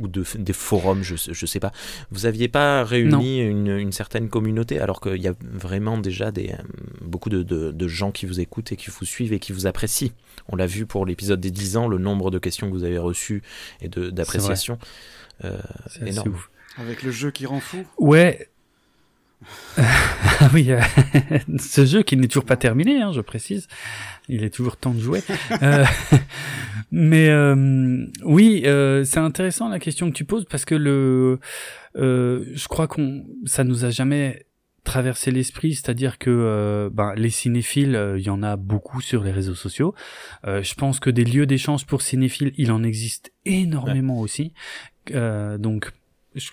ou 0.00 0.08
de, 0.08 0.24
des 0.38 0.52
forums, 0.52 1.02
je 1.02 1.14
ne 1.14 1.46
sais 1.46 1.60
pas. 1.60 1.72
Vous 2.10 2.22
n'aviez 2.22 2.48
pas 2.48 2.84
réuni 2.84 3.40
une, 3.40 3.92
certaine 3.92 4.28
communauté 4.28 4.80
alors 4.80 5.00
qu'il 5.00 5.20
y 5.22 5.28
a 5.28 5.34
vraiment 5.40 5.98
déjà 5.98 6.32
des, 6.32 6.50
euh, 6.50 6.62
beaucoup 7.00 7.30
de, 7.30 7.42
de, 7.42 7.88
gens 7.88 8.10
qui 8.10 8.26
vous 8.26 8.40
écoutent 8.40 8.72
et 8.72 8.76
qui 8.76 8.90
vous 8.90 9.04
suivent 9.04 9.32
et 9.32 9.38
qui 9.38 9.52
vous 9.52 9.66
apprécient. 9.66 10.10
On 10.48 10.56
l'a 10.56 10.66
vu 10.66 10.86
pour 10.86 11.06
l'épisode 11.06 11.40
des 11.40 11.50
10 11.50 11.76
ans, 11.76 11.88
le 11.88 11.98
nombre 11.98 12.30
de 12.30 12.38
questions 12.38 12.68
que 12.68 12.72
vous 12.72 12.84
avez 12.84 12.98
reçues 12.98 13.42
et 13.80 13.88
d'appréciation. 13.88 14.78
Euh, 15.44 15.58
énorme. 16.04 16.36
Avec 16.76 17.02
le 17.02 17.12
jeu 17.12 17.30
qui 17.30 17.46
rend 17.46 17.60
fou 17.60 17.84
Ouais, 17.98 18.48
ah 19.76 20.50
oui, 20.52 20.70
euh, 20.70 20.80
ce 21.58 21.84
jeu 21.84 22.02
qui 22.02 22.16
n'est 22.16 22.28
toujours 22.28 22.44
pas 22.44 22.56
terminé, 22.56 23.00
hein, 23.00 23.12
je 23.12 23.20
précise. 23.20 23.68
Il 24.28 24.42
est 24.42 24.50
toujours 24.50 24.76
temps 24.76 24.92
de 24.92 25.00
jouer. 25.00 25.22
euh, 25.62 25.84
mais 26.90 27.28
euh, 27.28 28.06
oui, 28.24 28.62
euh, 28.66 29.04
c'est 29.04 29.20
intéressant 29.20 29.68
la 29.68 29.78
question 29.78 30.10
que 30.10 30.16
tu 30.16 30.24
poses 30.24 30.46
parce 30.46 30.64
que 30.64 30.74
le, 30.74 31.38
je 31.94 32.68
crois 32.68 32.86
qu'on, 32.88 33.24
ça 33.44 33.64
nous 33.64 33.84
a 33.84 33.90
jamais 33.90 34.46
traversé 34.84 35.30
l'esprit, 35.30 35.74
c'est-à-dire 35.74 36.18
que 36.18 36.90
ben, 36.92 37.14
les 37.16 37.30
cinéphiles, 37.30 38.16
il 38.18 38.22
y 38.22 38.28
en 38.28 38.42
a 38.42 38.56
beaucoup 38.56 39.00
sur 39.00 39.24
les 39.24 39.30
réseaux 39.32 39.54
sociaux. 39.54 39.94
je 40.44 40.74
pense 40.74 41.00
que 41.00 41.08
des 41.08 41.24
lieux 41.24 41.46
d'échange 41.46 41.86
pour 41.86 42.02
cinéphiles, 42.02 42.52
il 42.58 42.70
en 42.70 42.82
existe 42.82 43.32
énormément 43.46 44.20
aussi. 44.20 44.52
donc 45.10 45.90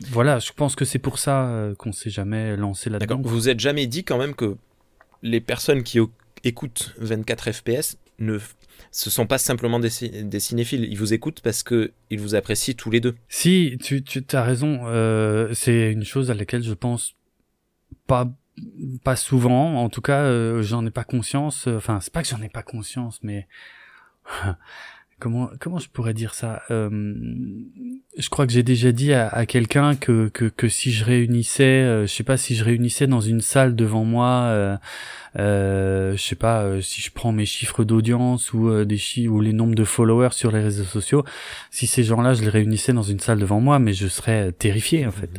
voilà, 0.09 0.39
je 0.39 0.51
pense 0.51 0.75
que 0.75 0.85
c'est 0.85 0.99
pour 0.99 1.17
ça 1.17 1.47
euh, 1.47 1.75
qu'on 1.75 1.91
s'est 1.91 2.09
jamais 2.09 2.55
lancé 2.55 2.89
là-dedans. 2.89 3.17
D'accord. 3.17 3.31
Vous 3.31 3.49
êtes 3.49 3.59
jamais 3.59 3.87
dit 3.87 4.03
quand 4.03 4.17
même 4.17 4.35
que 4.35 4.55
les 5.23 5.41
personnes 5.41 5.83
qui 5.83 5.99
écoutent 6.43 6.93
24 6.99 7.51
FPS 7.51 7.97
ne 8.19 8.37
ce 8.91 9.09
sont 9.09 9.25
pas 9.25 9.37
simplement 9.37 9.79
des, 9.79 9.89
cinéphiles, 9.89 10.85
ils 10.85 10.97
vous 10.97 11.13
écoutent 11.13 11.41
parce 11.41 11.63
que 11.63 11.91
ils 12.09 12.19
vous 12.19 12.35
apprécient 12.35 12.73
tous 12.73 12.89
les 12.89 12.99
deux. 12.99 13.15
Si, 13.29 13.77
tu, 13.81 14.03
tu 14.03 14.23
as 14.33 14.43
raison, 14.43 14.81
euh, 14.85 15.53
c'est 15.53 15.91
une 15.91 16.03
chose 16.03 16.29
à 16.29 16.33
laquelle 16.33 16.63
je 16.63 16.73
pense 16.73 17.15
pas 18.07 18.29
pas 19.03 19.15
souvent, 19.15 19.77
en 19.77 19.89
tout 19.89 20.01
cas, 20.01 20.23
euh, 20.23 20.61
j'en 20.61 20.85
ai 20.85 20.91
pas 20.91 21.05
conscience. 21.05 21.67
Enfin, 21.67 21.99
c'est 22.01 22.11
pas 22.11 22.21
que 22.21 22.27
j'en 22.27 22.41
ai 22.41 22.49
pas 22.49 22.63
conscience, 22.63 23.19
mais 23.23 23.47
comment 25.19 25.49
comment 25.59 25.79
je 25.79 25.89
pourrais 25.89 26.13
dire 26.13 26.33
ça 26.33 26.61
euh, 26.69 26.89
Je 28.17 28.29
crois 28.29 28.45
que 28.45 28.51
j'ai 28.51 28.63
déjà 28.63 28.91
dit 28.91 29.13
à, 29.13 29.29
à 29.29 29.45
quelqu'un 29.45 29.95
que, 29.95 30.27
que, 30.29 30.45
que 30.45 30.67
si 30.67 30.91
je 30.91 31.05
réunissais, 31.05 31.63
euh, 31.63 32.07
je 32.07 32.13
sais 32.13 32.23
pas 32.23 32.37
si 32.37 32.55
je 32.55 32.63
réunissais 32.63 33.07
dans 33.07 33.21
une 33.21 33.41
salle 33.41 33.75
devant 33.75 34.03
moi 34.03 34.27
euh, 34.27 34.75
euh, 35.39 36.17
je 36.17 36.21
sais 36.21 36.35
pas 36.35 36.63
euh, 36.63 36.81
si 36.81 37.01
je 37.01 37.09
prends 37.09 37.31
mes 37.31 37.45
chiffres 37.45 37.85
d'audience 37.85 38.51
ou 38.51 38.67
euh, 38.67 38.83
des 38.83 38.97
chiffres 38.97 39.31
ou 39.31 39.39
les 39.39 39.53
nombres 39.53 39.75
de 39.75 39.85
followers 39.85 40.33
sur 40.33 40.51
les 40.51 40.59
réseaux 40.59 40.83
sociaux, 40.83 41.23
si 41.69 41.87
ces 41.87 42.03
gens-là 42.03 42.33
je 42.33 42.41
les 42.41 42.49
réunissais 42.49 42.91
dans 42.91 43.01
une 43.01 43.19
salle 43.19 43.39
devant 43.39 43.61
moi, 43.61 43.79
mais 43.79 43.93
je 43.93 44.07
serais 44.07 44.51
terrifié 44.51 45.05
en 45.05 45.11
fait. 45.11 45.29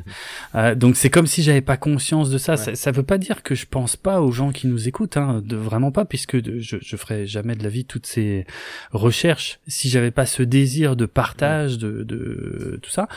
Euh, 0.55 0.75
donc 0.75 0.97
c'est 0.97 1.11
comme 1.11 1.27
si 1.27 1.43
j'avais 1.43 1.61
pas 1.61 1.77
conscience 1.77 2.31
de 2.31 2.39
ça. 2.39 2.57
ça. 2.57 2.75
ça. 2.75 2.91
veut 2.91 3.03
pas 3.03 3.19
dire 3.19 3.43
que 3.43 3.55
je 3.55 3.67
pense 3.67 3.97
pas 3.97 4.21
aux 4.23 4.33
gens 4.33 4.51
qui 4.51 4.67
nous 4.67 4.89
écoutent, 4.89 5.19
hein, 5.19 5.43
de, 5.45 5.57
vraiment 5.57 5.93
pas, 5.93 6.07
puisque 6.07 6.43
je, 6.43 6.77
je 6.81 6.97
ferais 6.97 7.27
jamais 7.27 7.55
de 7.55 7.63
la 7.63 7.69
vie 7.69 7.85
toutes 7.85 8.07
ces 8.07 8.47
recherches 8.93 9.61
si 9.67 9.91
j'avais 9.91 10.11
pas 10.11 10.25
ce 10.25 10.43
désir 10.43 10.97
de 10.97 11.05
partage, 11.05 11.77
de, 11.77 12.03
de 12.03 12.62
tout 12.83 12.90
ça. 12.90 13.09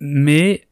Mais 0.00 0.66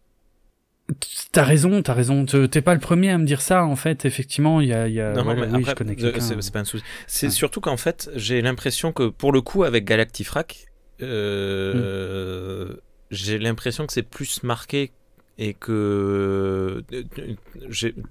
T'as 1.32 1.44
raison, 1.44 1.82
t'as 1.82 1.94
raison. 1.94 2.24
T'es 2.26 2.60
pas 2.60 2.74
le 2.74 2.80
premier 2.80 3.10
à 3.10 3.18
me 3.18 3.24
dire 3.24 3.40
ça, 3.40 3.64
en 3.64 3.76
fait. 3.76 4.04
Effectivement, 4.04 4.60
il 4.60 4.68
y 4.68 4.74
a. 4.74 4.88
Y 4.88 5.00
a... 5.00 5.12
Non, 5.12 5.24
mais 5.24 5.46
oui, 5.46 5.64
je 5.66 5.74
connais 5.74 5.96
C'est 6.20 6.52
pas 6.52 6.60
un 6.60 6.64
souci. 6.64 6.84
C'est 7.06 7.30
surtout 7.30 7.60
qu'en 7.60 7.76
fait, 7.76 8.10
j'ai 8.14 8.42
l'impression 8.42 8.92
que 8.92 9.08
pour 9.08 9.32
le 9.32 9.40
coup, 9.40 9.64
avec 9.64 9.84
Galactifrac, 9.84 10.66
euh, 11.00 12.68
hmm. 12.68 12.76
j'ai 13.10 13.38
l'impression 13.38 13.86
que 13.86 13.92
c'est 13.92 14.02
plus 14.02 14.42
marqué 14.42 14.92
et 15.38 15.54
que 15.54 16.84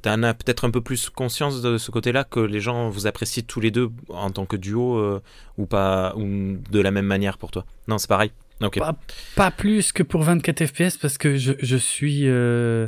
t'en 0.02 0.24
as 0.24 0.34
peut-être 0.34 0.66
un 0.66 0.72
peu 0.72 0.82
plus 0.82 1.10
conscience 1.10 1.62
de 1.62 1.78
ce 1.78 1.92
côté-là 1.92 2.24
que 2.24 2.40
les 2.40 2.60
gens 2.60 2.90
vous 2.90 3.06
apprécient 3.06 3.44
tous 3.48 3.60
les 3.60 3.70
deux 3.70 3.90
en 4.10 4.32
tant 4.32 4.46
que 4.46 4.56
duo 4.56 4.98
euh, 4.98 5.22
ou 5.58 5.68
pas 5.68 6.16
ou 6.18 6.58
de 6.72 6.80
la 6.80 6.90
même 6.90 7.06
manière 7.06 7.38
pour 7.38 7.52
toi. 7.52 7.66
Non, 7.88 8.00
c'est 8.00 8.10
pareil. 8.10 8.32
Pas, 8.70 8.96
pas, 9.36 9.52
plus 9.52 9.92
que 9.92 10.04
pour 10.04 10.24
24 10.24 10.66
FPS 10.66 10.98
parce 10.98 11.18
que 11.18 11.38
je, 11.38 11.54
je 11.60 11.78
suis. 11.78 12.24
Euh... 12.26 12.88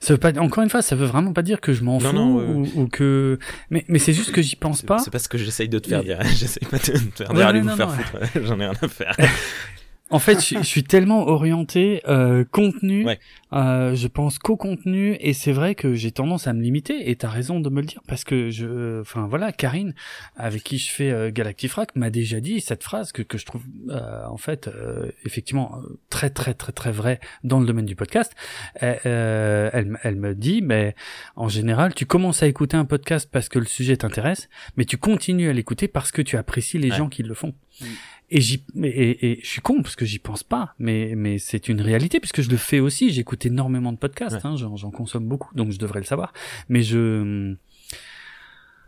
Ça 0.00 0.14
veut 0.14 0.18
pas. 0.18 0.36
Encore 0.38 0.64
une 0.64 0.70
fois, 0.70 0.82
ça 0.82 0.96
veut 0.96 1.06
vraiment 1.06 1.32
pas 1.32 1.42
dire 1.42 1.60
que 1.60 1.72
je 1.72 1.84
m'en 1.84 2.00
fous 2.00 2.16
ou, 2.16 2.68
ou, 2.74 2.86
que. 2.88 3.38
Mais, 3.70 3.84
mais 3.88 3.98
c'est 3.98 4.12
juste 4.12 4.32
que 4.32 4.42
j'y 4.42 4.56
pense 4.56 4.82
pas. 4.82 4.98
C'est 4.98 5.10
parce 5.10 5.28
que 5.28 5.38
j'essaye 5.38 5.68
de 5.68 5.78
te 5.78 5.88
faire 5.88 6.02
dire. 6.02 6.18
J'essaye 6.36 6.68
pas 6.68 6.78
de 6.78 6.82
te 6.82 7.24
faire 7.24 7.32
dire. 7.32 7.46
allez 7.46 7.60
vous 7.60 7.76
faire 7.76 7.90
foutre. 7.90 8.18
J'en 8.42 8.58
ai 8.60 8.66
rien 8.66 8.74
à 8.80 8.88
faire. 8.88 9.16
En 10.12 10.18
fait, 10.18 10.44
je, 10.44 10.62
suis 10.62 10.84
tellement 10.84 11.26
orienté 11.26 12.02
euh, 12.06 12.44
contenu, 12.44 13.06
euh, 13.52 13.94
je 13.94 14.08
pense 14.08 14.38
qu'au 14.38 14.56
contenu, 14.56 15.16
et 15.20 15.32
c'est 15.32 15.52
vrai 15.52 15.74
que 15.74 15.94
j'ai 15.94 16.12
tendance 16.12 16.46
à 16.46 16.52
me 16.52 16.60
limiter, 16.60 17.10
et 17.10 17.16
t'as 17.16 17.28
raison 17.28 17.60
de 17.60 17.68
me 17.70 17.80
le 17.80 17.86
dire, 17.86 18.02
parce 18.06 18.22
que 18.24 18.50
je, 18.50 19.00
enfin 19.00 19.26
voilà, 19.26 19.52
Karine, 19.52 19.94
avec 20.36 20.62
qui 20.62 20.78
je 20.78 20.90
fais 20.90 21.10
euh, 21.10 21.30
Galactifrac, 21.32 21.96
m'a 21.96 22.10
déjà 22.10 22.40
dit 22.40 22.60
cette 22.60 22.82
phrase 22.82 23.12
que, 23.12 23.22
que 23.22 23.38
je 23.38 23.46
trouve 23.46 23.62
euh, 23.90 24.24
en 24.26 24.36
fait 24.36 24.68
euh, 24.68 25.10
effectivement 25.24 25.80
très 26.10 26.30
très 26.30 26.54
très 26.54 26.72
très 26.72 26.92
vrai 26.92 27.20
dans 27.44 27.60
le 27.60 27.66
domaine 27.66 27.86
du 27.86 27.96
podcast. 27.96 28.34
Euh, 28.82 29.70
elle, 29.72 29.98
elle 30.02 30.16
me 30.16 30.34
dit, 30.34 30.62
mais 30.62 30.94
en 31.36 31.48
général, 31.48 31.94
tu 31.94 32.06
commences 32.06 32.42
à 32.42 32.46
écouter 32.46 32.76
un 32.76 32.84
podcast 32.84 33.28
parce 33.30 33.48
que 33.48 33.58
le 33.58 33.66
sujet 33.66 33.96
t'intéresse, 33.96 34.48
mais 34.76 34.84
tu 34.84 34.96
continues 34.96 35.48
à 35.48 35.52
l'écouter 35.52 35.88
parce 35.88 36.12
que 36.12 36.22
tu 36.22 36.36
apprécies 36.36 36.78
les 36.78 36.90
gens 36.90 37.08
qui 37.08 37.22
le 37.22 37.34
font. 37.34 37.54
Mm. 37.80 37.86
Et, 38.34 38.40
j'y, 38.40 38.64
et, 38.82 39.32
et, 39.32 39.40
je 39.42 39.46
suis 39.46 39.60
con 39.60 39.82
parce 39.82 39.94
que 39.94 40.06
j'y 40.06 40.18
pense 40.18 40.42
pas, 40.42 40.74
mais, 40.78 41.12
mais 41.14 41.38
c'est 41.38 41.68
une 41.68 41.82
réalité 41.82 42.18
puisque 42.18 42.40
je 42.40 42.48
le 42.48 42.56
fais 42.56 42.80
aussi. 42.80 43.12
J'écoute 43.12 43.44
énormément 43.44 43.92
de 43.92 43.98
podcasts, 43.98 44.46
hein, 44.46 44.56
j'en, 44.56 44.90
consomme 44.90 45.28
beaucoup, 45.28 45.54
donc 45.54 45.70
je 45.70 45.78
devrais 45.78 46.00
le 46.00 46.06
savoir. 46.06 46.32
Mais 46.70 46.82
je. 46.82 47.54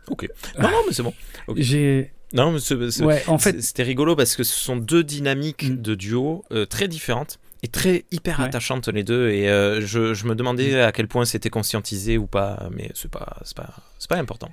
Ok. 0.07 0.27
Non, 0.59 0.71
non, 0.71 0.77
mais 0.87 0.93
c'est 0.93 1.03
bon. 1.03 1.13
J'ai. 1.55 2.11
Non, 2.33 2.51
mais 2.51 2.59
c'est, 2.59 3.03
ouais, 3.03 3.23
en 3.27 3.37
fait, 3.37 3.61
c'était 3.61 3.83
rigolo 3.83 4.15
parce 4.15 4.35
que 4.35 4.43
ce 4.43 4.55
sont 4.55 4.77
deux 4.77 5.03
dynamiques 5.03 5.69
mm. 5.69 5.81
de 5.81 5.93
duo 5.93 6.43
euh, 6.51 6.65
très 6.65 6.87
différentes 6.87 7.39
et 7.61 7.67
très 7.67 8.05
hyper 8.11 8.41
attachantes 8.41 8.87
les 8.87 9.03
deux. 9.03 9.29
Et 9.29 9.47
euh, 9.47 9.79
je, 9.79 10.15
je, 10.15 10.25
me 10.25 10.33
demandais 10.33 10.73
mm. 10.73 10.87
à 10.87 10.91
quel 10.91 11.07
point 11.07 11.23
c'était 11.25 11.51
conscientisé 11.51 12.17
ou 12.17 12.25
pas, 12.25 12.67
mais 12.71 12.89
c'est 12.95 13.11
pas, 13.11 13.37
c'est 13.43 13.55
pas, 13.55 13.75
c'est 13.99 14.09
pas 14.09 14.17
important. 14.17 14.49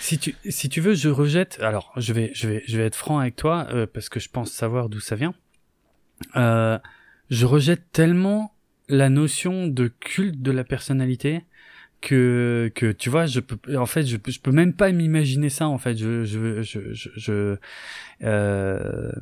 Si 0.00 0.18
tu, 0.18 0.34
si 0.48 0.68
tu 0.68 0.80
veux, 0.80 0.94
je 0.94 1.08
rejette. 1.08 1.58
Alors, 1.60 1.92
je 1.96 2.12
vais, 2.12 2.30
je 2.34 2.48
vais, 2.48 2.62
je 2.66 2.76
vais 2.76 2.84
être 2.84 2.96
franc 2.96 3.18
avec 3.18 3.36
toi 3.36 3.66
euh, 3.70 3.86
parce 3.86 4.08
que 4.08 4.20
je 4.20 4.28
pense 4.28 4.50
savoir 4.50 4.88
d'où 4.88 5.00
ça 5.00 5.16
vient. 5.16 5.34
Euh, 6.36 6.78
je 7.30 7.46
rejette 7.46 7.90
tellement 7.92 8.54
la 8.88 9.08
notion 9.08 9.66
de 9.66 9.88
culte 9.88 10.42
de 10.42 10.50
la 10.50 10.64
personnalité 10.64 11.44
que 12.02 12.70
que 12.74 12.90
tu 12.90 13.08
vois 13.08 13.26
je 13.26 13.40
peux 13.40 13.78
en 13.78 13.86
fait 13.86 14.04
je 14.04 14.16
peux 14.16 14.32
je 14.32 14.40
peux 14.40 14.50
même 14.50 14.74
pas 14.74 14.90
m'imaginer 14.90 15.48
ça 15.48 15.68
en 15.68 15.78
fait 15.78 15.96
je 15.96 16.24
je 16.24 16.60
je 16.62 16.80
je, 16.92 17.56
euh, 18.24 19.12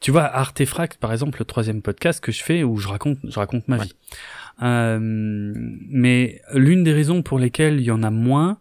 tu 0.00 0.10
vois 0.10 0.24
Artefact 0.24 0.98
par 0.98 1.12
exemple 1.12 1.38
le 1.38 1.44
troisième 1.44 1.82
podcast 1.82 2.20
que 2.24 2.32
je 2.32 2.42
fais 2.42 2.64
où 2.64 2.78
je 2.78 2.88
raconte 2.88 3.18
je 3.24 3.38
raconte 3.38 3.68
ma 3.68 3.76
vie 3.76 3.94
euh, 4.62 4.98
mais 5.00 6.40
l'une 6.54 6.82
des 6.82 6.92
raisons 6.94 7.22
pour 7.22 7.38
lesquelles 7.38 7.78
il 7.78 7.84
y 7.84 7.90
en 7.90 8.02
a 8.02 8.10
moins 8.10 8.58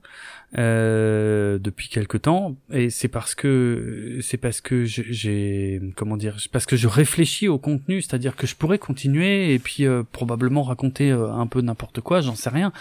euh, 0.57 1.59
depuis 1.59 1.89
quelque 1.89 2.17
temps. 2.17 2.55
Et 2.71 2.89
c'est 2.89 3.07
parce 3.07 3.35
que 3.35 4.17
c'est 4.23 4.37
parce 4.37 4.61
que 4.61 4.83
j'ai 4.85 5.79
comment 5.95 6.17
dire 6.17 6.37
parce 6.51 6.65
que 6.65 6.75
je 6.75 6.87
réfléchis 6.87 7.47
au 7.47 7.59
contenu. 7.59 8.01
C'est-à-dire 8.01 8.35
que 8.35 8.47
je 8.47 8.55
pourrais 8.55 8.79
continuer 8.79 9.53
et 9.53 9.59
puis 9.59 9.85
euh, 9.85 10.01
probablement 10.11 10.63
raconter 10.63 11.11
euh, 11.11 11.31
un 11.31 11.45
peu 11.45 11.61
n'importe 11.61 12.01
quoi. 12.01 12.21
J'en 12.21 12.33
sais 12.33 12.49
rien. 12.49 12.73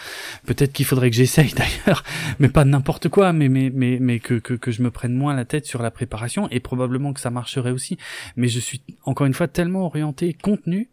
Peut-être 0.47 0.73
qu'il 0.73 0.87
faudrait 0.87 1.11
que 1.11 1.17
j'essaye 1.17 1.53
d'ailleurs. 1.57 2.05
Mais 2.39 2.49
pas 2.49 2.65
n'importe 2.65 3.11
quoi. 3.11 3.35
Mais 3.35 3.51
mais 3.51 3.71
mais 3.75 3.99
mais 4.01 4.19
que, 4.19 4.35
que 4.35 4.55
que 4.55 4.71
je 4.71 4.83
me 4.83 4.91
prenne 4.91 5.13
moins 5.13 5.35
la 5.35 5.45
tête 5.45 5.67
sur 5.67 5.83
la 5.83 5.91
préparation. 5.91 6.49
Et 6.51 6.61
probablement 6.61 7.13
que 7.13 7.21
ça 7.21 7.29
marcherait 7.29 7.73
aussi. 7.73 7.99
Mais 8.37 8.49
je 8.49 8.61
suis 8.61 8.81
encore 9.05 9.27
une 9.27 9.35
fois 9.35 9.47
tellement 9.47 9.85
orienté 9.85 10.33
contenu 10.33 10.89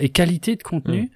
et 0.00 0.08
qualité 0.08 0.56
de 0.56 0.62
contenu 0.62 1.02
mmh 1.02 1.08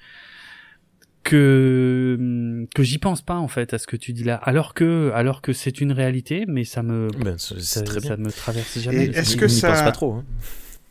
que 1.22 2.66
que 2.74 2.82
j'y 2.82 2.98
pense 2.98 3.22
pas 3.22 3.36
en 3.36 3.48
fait 3.48 3.74
à 3.74 3.78
ce 3.78 3.86
que 3.86 3.96
tu 3.96 4.12
dis 4.12 4.24
là. 4.24 4.36
Alors 4.36 4.74
que 4.74 5.10
alors 5.14 5.42
que 5.42 5.52
c'est 5.52 5.80
une 5.80 5.92
réalité 5.92 6.44
mais 6.46 6.64
ça 6.64 6.82
me 6.82 7.08
ben, 7.18 7.38
ça, 7.38 7.82
très 7.82 8.00
ça 8.00 8.16
me 8.16 8.30
traverse 8.30 8.78
jamais. 8.78 9.04
est-ce 9.06 9.36
que 9.36 9.48
ça 9.48 9.68
pense 9.68 9.82
pas 9.82 9.92
trop 9.92 10.14
hein. 10.14 10.24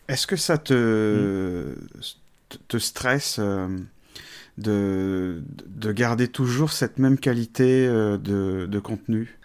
est-ce 0.07 0.27
que 0.27 0.35
ça 0.35 0.57
te 0.57 1.75
te 2.67 2.77
stresse 2.77 3.37
euh, 3.39 3.67
de 4.57 5.43
de 5.67 5.91
garder 5.91 6.27
toujours 6.27 6.71
cette 6.71 6.99
même 6.99 7.17
qualité 7.17 7.87
euh, 7.87 8.17
de, 8.17 8.65
de 8.65 8.79
contenu? 8.79 9.37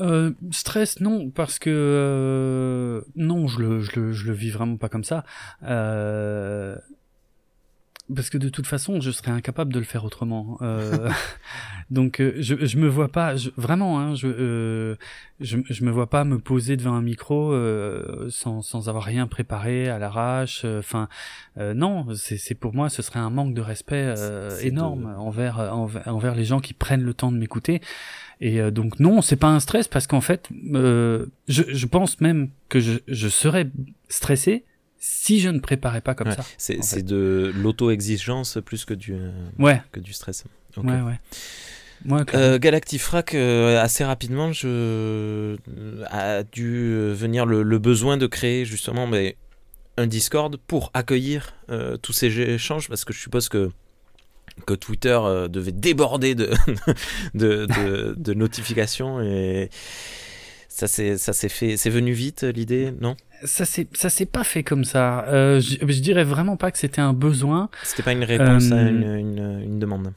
Euh, 0.00 0.30
stress 0.52 1.00
non 1.00 1.28
parce 1.28 1.58
que 1.58 1.70
euh, 1.70 3.00
non 3.16 3.48
je 3.48 3.60
le, 3.60 3.80
je 3.80 3.98
le 3.98 4.12
je 4.12 4.26
le 4.28 4.32
vis 4.32 4.50
vraiment 4.50 4.76
pas 4.76 4.88
comme 4.88 5.02
ça. 5.04 5.24
Euh, 5.64 6.76
parce 8.14 8.30
que 8.30 8.38
de 8.38 8.48
toute 8.48 8.66
façon, 8.66 9.00
je 9.00 9.10
serais 9.10 9.30
incapable 9.30 9.72
de 9.72 9.78
le 9.78 9.84
faire 9.84 10.04
autrement. 10.04 10.58
Euh, 10.62 11.10
donc, 11.90 12.20
euh, 12.20 12.34
je, 12.38 12.64
je 12.64 12.78
me 12.78 12.88
vois 12.88 13.08
pas, 13.08 13.36
je, 13.36 13.50
vraiment, 13.56 14.00
hein, 14.00 14.14
je, 14.14 14.26
euh, 14.28 14.96
je, 15.40 15.58
je 15.68 15.84
me 15.84 15.90
vois 15.90 16.08
pas 16.08 16.24
me 16.24 16.38
poser 16.38 16.76
devant 16.76 16.94
un 16.94 17.02
micro 17.02 17.52
euh, 17.52 18.28
sans, 18.30 18.62
sans 18.62 18.88
avoir 18.88 19.04
rien 19.04 19.26
préparé 19.26 19.88
à 19.88 19.98
l'arrache. 19.98 20.64
Enfin, 20.64 21.08
non, 21.56 22.06
c'est 22.14 22.54
pour 22.54 22.74
moi, 22.74 22.88
ce 22.88 23.02
serait 23.02 23.20
un 23.20 23.30
manque 23.30 23.54
de 23.54 23.60
respect 23.60 24.14
énorme 24.62 25.14
envers, 25.18 25.58
envers, 25.58 26.08
envers 26.08 26.34
les 26.34 26.44
gens 26.44 26.60
qui 26.60 26.72
prennent 26.72 27.02
le 27.02 27.14
temps 27.14 27.32
de 27.32 27.36
m'écouter. 27.36 27.80
Et 28.40 28.70
donc 28.70 29.00
non, 29.00 29.20
c'est 29.20 29.36
pas 29.36 29.48
un 29.48 29.58
stress 29.60 29.88
parce 29.88 30.06
qu'en 30.06 30.20
fait, 30.20 30.48
je, 30.72 31.24
je 31.46 31.86
pense 31.86 32.20
même 32.20 32.50
que 32.68 32.78
je, 32.78 32.98
je 33.08 33.28
serais 33.28 33.68
stressé 34.08 34.64
si 34.98 35.40
je 35.40 35.48
ne 35.48 35.60
préparais 35.60 36.00
pas 36.00 36.14
comme 36.14 36.32
ça. 36.32 36.44
C'est 36.56 37.02
de 37.02 37.52
l'auto-exigence 37.54 38.58
plus 38.64 38.84
que 38.84 38.94
du, 38.94 39.16
ouais. 39.58 39.80
que 39.92 40.00
du 40.00 40.12
stress. 40.12 40.44
Ouais, 40.76 41.00
ouais. 41.00 41.18
Euh, 42.34 42.58
Galactifrac, 42.58 43.34
euh, 43.34 43.80
assez 43.80 44.04
rapidement, 44.04 44.52
je 44.52 45.56
a 46.10 46.42
dû 46.44 47.12
venir 47.12 47.46
le, 47.46 47.78
besoin 47.78 48.16
de 48.16 48.26
créer 48.26 48.64
justement 48.64 49.06
mais, 49.06 49.36
un 49.96 50.06
Discord 50.06 50.56
pour 50.66 50.90
accueillir 50.94 51.54
euh, 51.70 51.96
tous 51.96 52.12
ces 52.12 52.40
échanges, 52.40 52.88
parce 52.88 53.04
que 53.04 53.12
je 53.12 53.20
suppose 53.20 53.48
que 53.48 53.70
que 54.66 54.74
Twitter 54.74 55.16
devait 55.48 55.72
déborder 55.72 56.34
de, 56.34 56.50
de, 57.34 57.66
de, 57.66 58.14
de 58.16 58.34
notifications 58.34 59.20
et 59.20 59.70
ça 60.86 61.32
s'est 61.32 61.48
fait, 61.48 61.76
c'est 61.76 61.90
venu 61.90 62.12
vite 62.12 62.44
l'idée, 62.44 62.92
non? 63.00 63.16
Ça 63.44 63.64
s'est 63.64 63.88
ça 63.92 64.10
s'est 64.10 64.26
pas 64.26 64.44
fait 64.44 64.62
comme 64.62 64.84
ça. 64.84 65.24
Euh, 65.28 65.60
je, 65.60 65.76
je, 65.80 66.00
dirais 66.00 66.24
vraiment 66.24 66.56
pas 66.56 66.70
que 66.70 66.78
c'était 66.78 67.00
un 67.00 67.12
besoin. 67.12 67.70
C'était 67.84 68.02
pas 68.02 68.12
une 68.12 68.24
réponse 68.24 68.72
à 68.72 68.76
euh, 68.76 68.88
une, 68.88 69.02
une, 69.14 69.62
une, 69.64 69.78
demande? 69.78 70.12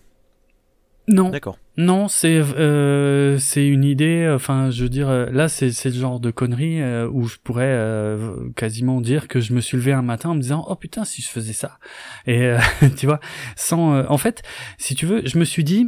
Non. 1.08 1.30
D'accord. 1.30 1.58
Non, 1.78 2.08
c'est 2.08 2.38
euh, 2.38 3.38
c'est 3.38 3.67
une 3.67 3.84
idée. 3.84 4.32
Enfin, 4.34 4.69
je 4.71 4.84
veux 4.84 4.89
dire, 4.89 5.10
là, 5.32 5.50
c'est 5.50 5.71
c'est 5.71 5.89
le 5.89 5.95
genre 5.95 6.19
de 6.19 6.32
connerie 6.32 6.82
euh, 6.82 7.08
où 7.12 7.28
je 7.28 7.38
pourrais 7.43 7.65
euh, 7.65 8.50
quasiment 8.56 9.02
dire 9.02 9.28
que 9.28 9.39
je 9.39 9.54
me 9.54 9.62
suis 9.62 9.78
levé 9.78 9.93
un 9.93 10.02
matin 10.02 10.30
en 10.30 10.36
me 10.36 10.41
disant 10.41 10.65
oh 10.67 10.76
putain 10.76 11.06
si 11.06 11.21
je 11.21 11.30
faisais 11.30 11.54
ça. 11.54 11.80
Et 12.28 12.56
tu 12.97 13.06
vois, 13.08 13.19
sans. 13.56 14.06
en 14.06 14.17
fait, 14.17 14.43
si 14.78 14.95
tu 14.95 15.06
veux, 15.06 15.21
je 15.26 15.38
me 15.38 15.45
suis 15.45 15.63
dit 15.63 15.88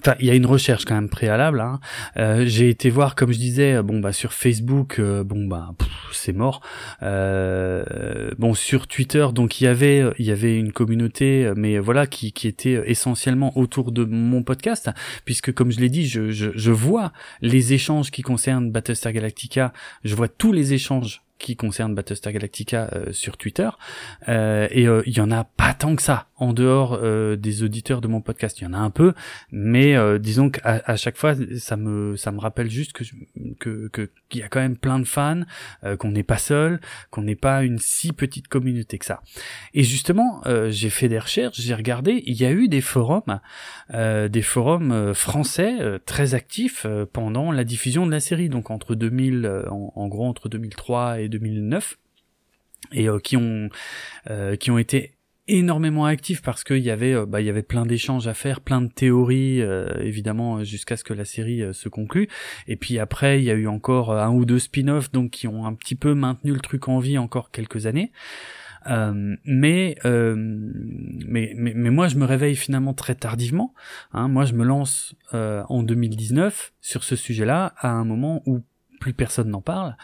Enfin, 0.00 0.16
il 0.20 0.26
y 0.26 0.30
a 0.30 0.34
une 0.34 0.46
recherche 0.46 0.84
quand 0.84 0.94
même 0.94 1.08
préalable. 1.08 1.60
Hein. 1.60 1.80
Euh, 2.16 2.44
j'ai 2.46 2.68
été 2.68 2.90
voir, 2.90 3.14
comme 3.14 3.32
je 3.32 3.38
disais, 3.38 3.82
bon 3.82 4.00
bah 4.00 4.12
sur 4.12 4.32
Facebook, 4.32 4.98
euh, 4.98 5.24
bon 5.24 5.46
bah 5.46 5.72
c'est 6.12 6.32
mort. 6.32 6.60
Euh, 7.02 8.30
bon 8.38 8.54
sur 8.54 8.86
Twitter, 8.86 9.26
donc 9.32 9.60
il 9.60 9.64
y 9.64 9.66
avait 9.66 10.04
il 10.18 10.26
y 10.26 10.30
avait 10.30 10.58
une 10.58 10.72
communauté, 10.72 11.52
mais 11.56 11.78
voilà 11.78 12.06
qui, 12.06 12.32
qui 12.32 12.48
était 12.48 12.82
essentiellement 12.86 13.56
autour 13.56 13.92
de 13.92 14.04
mon 14.04 14.42
podcast, 14.42 14.90
puisque 15.24 15.52
comme 15.52 15.72
je 15.72 15.80
l'ai 15.80 15.88
dit, 15.88 16.06
je, 16.06 16.30
je, 16.30 16.50
je 16.54 16.70
vois 16.70 17.12
les 17.40 17.72
échanges 17.72 18.10
qui 18.10 18.22
concernent 18.22 18.70
Battlestar 18.70 19.12
Galactica, 19.12 19.72
je 20.04 20.14
vois 20.14 20.28
tous 20.28 20.52
les 20.52 20.74
échanges 20.74 21.23
qui 21.38 21.56
concerne 21.56 21.94
Battlestar 21.94 22.32
Galactica 22.32 22.88
euh, 22.94 23.12
sur 23.12 23.36
Twitter. 23.36 23.68
Euh, 24.28 24.68
et 24.70 24.86
euh, 24.86 25.02
il 25.06 25.16
y 25.16 25.20
en 25.20 25.30
a 25.30 25.44
pas 25.44 25.74
tant 25.74 25.96
que 25.96 26.02
ça 26.02 26.28
en 26.36 26.52
dehors 26.52 27.00
des 27.36 27.62
auditeurs 27.62 28.00
de 28.00 28.08
mon 28.08 28.20
podcast. 28.20 28.60
Il 28.60 28.64
y 28.64 28.66
en 28.66 28.72
a 28.72 28.78
un 28.78 28.90
peu 28.90 29.14
mais 29.52 29.94
disons 30.18 30.50
qu'à 30.50 30.96
chaque 30.96 31.16
fois 31.16 31.34
ça 31.58 31.76
me 31.76 32.16
ça 32.16 32.32
me 32.32 32.40
rappelle 32.40 32.68
juste 32.68 32.92
que 32.92 33.04
que 33.60 34.10
qu'il 34.28 34.40
y 34.40 34.42
a 34.42 34.48
quand 34.48 34.58
même 34.58 34.76
plein 34.76 34.98
de 34.98 35.04
fans 35.04 35.42
qu'on 35.98 36.10
n'est 36.10 36.24
pas 36.24 36.38
seul 36.38 36.80
qu'on 37.10 37.22
n'est 37.22 37.36
pas 37.36 37.62
une 37.62 37.78
si 37.78 38.12
petite 38.12 38.48
communauté 38.48 38.98
que 38.98 39.04
ça. 39.04 39.22
Et 39.74 39.84
justement 39.84 40.42
j'ai 40.70 40.90
fait 40.90 41.08
des 41.08 41.20
recherches 41.20 41.60
j'ai 41.60 41.74
regardé 41.74 42.24
il 42.26 42.34
y 42.34 42.44
a 42.44 42.50
eu 42.50 42.66
des 42.66 42.80
forums 42.80 43.40
des 43.92 44.42
forums 44.42 45.14
français 45.14 46.00
très 46.04 46.34
actifs 46.34 46.84
pendant 47.12 47.52
la 47.52 47.62
diffusion 47.62 48.06
de 48.06 48.10
la 48.10 48.20
série. 48.20 48.48
Donc 48.48 48.70
entre 48.70 48.96
2000 48.96 49.66
en, 49.70 49.92
en 49.94 50.08
gros 50.08 50.26
entre 50.26 50.48
2003 50.48 51.20
et 51.20 51.23
2009 51.28 51.98
et 52.92 53.08
euh, 53.08 53.18
qui 53.18 53.36
ont 53.36 53.68
euh, 54.30 54.56
qui 54.56 54.70
ont 54.70 54.78
été 54.78 55.12
énormément 55.46 56.06
actifs 56.06 56.40
parce 56.40 56.64
qu'il 56.64 56.78
y 56.78 56.90
avait 56.90 57.12
euh, 57.12 57.26
bah, 57.26 57.40
il 57.40 57.46
y 57.46 57.50
avait 57.50 57.62
plein 57.62 57.84
d'échanges 57.84 58.26
à 58.28 58.34
faire, 58.34 58.60
plein 58.60 58.80
de 58.80 58.88
théories 58.88 59.60
évidemment 60.00 60.64
jusqu'à 60.64 60.96
ce 60.96 61.04
que 61.04 61.14
la 61.14 61.24
série 61.24 61.62
se 61.72 61.88
conclue. 61.88 62.28
Et 62.66 62.76
puis 62.76 62.98
après 62.98 63.40
il 63.40 63.44
y 63.44 63.50
a 63.50 63.54
eu 63.54 63.66
encore 63.66 64.12
un 64.12 64.30
ou 64.30 64.44
deux 64.44 64.58
spin-offs 64.58 65.12
donc 65.12 65.30
qui 65.30 65.46
ont 65.46 65.66
un 65.66 65.74
petit 65.74 65.96
peu 65.96 66.14
maintenu 66.14 66.52
le 66.52 66.60
truc 66.60 66.88
en 66.88 66.98
vie 66.98 67.18
encore 67.18 67.50
quelques 67.50 67.86
années. 67.86 68.12
mais, 68.86 69.96
mais, 70.04 71.54
mais 71.56 71.72
mais 71.74 71.90
moi 71.90 72.08
je 72.08 72.16
me 72.16 72.24
réveille 72.24 72.56
finalement 72.56 72.94
très 72.94 73.14
tardivement. 73.14 73.74
Hein. 74.12 74.28
Moi 74.28 74.46
je 74.46 74.54
me 74.54 74.64
lance 74.64 75.14
en 75.32 75.82
2019 75.82 76.72
sur 76.80 77.04
ce 77.04 77.16
sujet-là 77.16 77.74
à 77.78 77.90
un 77.90 78.04
moment 78.04 78.42
où 78.46 78.62
plus 79.04 79.12
personne 79.12 79.50
n'en 79.50 79.60
parle. 79.60 79.98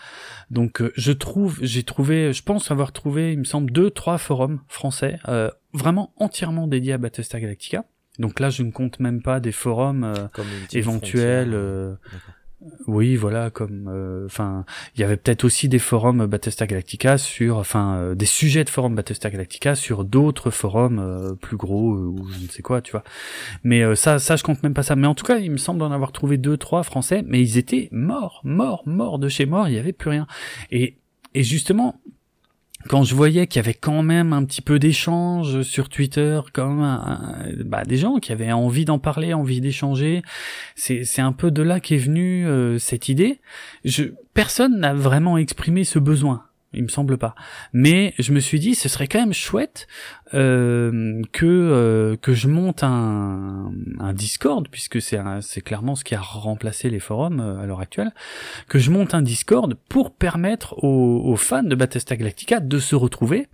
Donc 0.50 0.82
euh, 0.82 0.92
je 0.94 1.10
trouve, 1.12 1.58
j'ai 1.62 1.84
trouvé, 1.84 2.34
je 2.34 2.42
pense 2.42 2.70
avoir 2.70 2.92
trouvé, 2.92 3.32
il 3.32 3.38
me 3.38 3.44
semble, 3.44 3.70
deux, 3.70 3.90
trois 3.90 4.18
forums 4.18 4.60
français 4.68 5.18
euh, 5.26 5.50
vraiment 5.72 6.12
entièrement 6.18 6.66
dédiés 6.66 6.92
à 6.92 6.98
Battlestar 6.98 7.40
Galactica. 7.40 7.86
Donc 8.18 8.40
là, 8.40 8.50
je 8.50 8.62
ne 8.62 8.70
compte 8.70 9.00
même 9.00 9.22
pas 9.22 9.40
des 9.40 9.52
forums 9.52 10.04
euh, 10.04 10.28
éventuels. 10.74 11.56
Oui, 12.86 13.16
voilà, 13.16 13.50
comme, 13.50 13.88
euh, 13.88 14.26
enfin, 14.26 14.64
il 14.94 15.00
y 15.00 15.04
avait 15.04 15.16
peut-être 15.16 15.44
aussi 15.44 15.68
des 15.68 15.78
forums 15.78 16.26
Battlestar 16.26 16.68
Galactica 16.68 17.16
sur, 17.16 17.56
enfin, 17.56 17.94
euh, 17.94 18.14
des 18.14 18.26
sujets 18.26 18.64
de 18.64 18.70
forums 18.70 18.94
Battlestar 18.94 19.30
Galactica 19.30 19.74
sur 19.74 20.04
d'autres 20.04 20.50
forums 20.50 20.98
euh, 20.98 21.34
plus 21.34 21.56
gros 21.56 21.92
ou 21.92 22.28
je 22.32 22.44
ne 22.44 22.48
sais 22.48 22.62
quoi, 22.62 22.82
tu 22.82 22.92
vois. 22.92 23.04
Mais 23.64 23.94
ça, 23.96 24.18
ça, 24.18 24.36
je 24.36 24.42
compte 24.42 24.62
même 24.62 24.74
pas 24.74 24.82
ça. 24.82 24.96
Mais 24.96 25.06
en 25.06 25.14
tout 25.14 25.24
cas, 25.24 25.38
il 25.38 25.50
me 25.50 25.56
semble 25.56 25.82
en 25.82 25.90
avoir 25.90 26.12
trouvé 26.12 26.36
deux, 26.36 26.56
trois 26.56 26.82
français, 26.82 27.24
mais 27.26 27.40
ils 27.40 27.56
étaient 27.56 27.88
morts, 27.92 28.40
morts, 28.44 28.82
morts 28.86 29.18
de 29.18 29.28
chez 29.28 29.46
morts. 29.46 29.68
Il 29.68 29.74
y 29.74 29.78
avait 29.78 29.92
plus 29.92 30.10
rien. 30.10 30.26
Et 30.70 30.96
et 31.34 31.42
justement, 31.42 32.00
quand 32.88 33.04
je 33.04 33.14
voyais 33.14 33.46
qu'il 33.46 33.60
y 33.60 33.64
avait 33.64 33.74
quand 33.74 34.02
même 34.02 34.32
un 34.32 34.44
petit 34.44 34.62
peu 34.62 34.78
d'échange 34.78 35.62
sur 35.62 35.88
Twitter, 35.88 36.40
comme 36.52 36.80
bah, 37.64 37.84
des 37.84 37.96
gens 37.96 38.16
qui 38.16 38.32
avaient 38.32 38.52
envie 38.52 38.84
d'en 38.84 38.98
parler, 38.98 39.34
envie 39.34 39.60
d'échanger, 39.60 40.22
c'est 40.76 41.20
un 41.20 41.32
peu 41.32 41.50
de 41.50 41.62
là 41.62 41.80
qu'est 41.80 41.98
venue 41.98 42.46
euh, 42.46 42.78
cette 42.78 43.08
idée. 43.08 43.40
Personne 44.34 44.80
n'a 44.80 44.94
vraiment 44.94 45.36
exprimé 45.36 45.84
ce 45.84 45.98
besoin 45.98 46.44
il 46.72 46.84
me 46.84 46.88
semble 46.88 47.18
pas. 47.18 47.34
Mais 47.72 48.14
je 48.18 48.32
me 48.32 48.40
suis 48.40 48.60
dit, 48.60 48.74
ce 48.74 48.88
serait 48.88 49.08
quand 49.08 49.18
même 49.18 49.32
chouette 49.32 49.88
euh, 50.34 51.22
que 51.32 51.46
euh, 51.46 52.16
que 52.16 52.32
je 52.34 52.48
monte 52.48 52.82
un, 52.82 53.72
un 53.98 54.12
Discord, 54.12 54.68
puisque 54.68 55.00
c'est 55.02 55.18
c'est 55.40 55.60
clairement 55.60 55.96
ce 55.96 56.04
qui 56.04 56.14
a 56.14 56.20
remplacé 56.20 56.88
les 56.90 57.00
forums 57.00 57.40
euh, 57.40 57.60
à 57.60 57.66
l'heure 57.66 57.80
actuelle, 57.80 58.12
que 58.68 58.78
je 58.78 58.90
monte 58.90 59.14
un 59.14 59.22
Discord 59.22 59.74
pour 59.88 60.12
permettre 60.14 60.74
aux, 60.84 61.22
aux 61.24 61.36
fans 61.36 61.62
de 61.62 61.74
Battlestar 61.74 62.16
Galactica 62.18 62.60
de 62.60 62.78
se 62.78 62.94
retrouver 62.94 63.48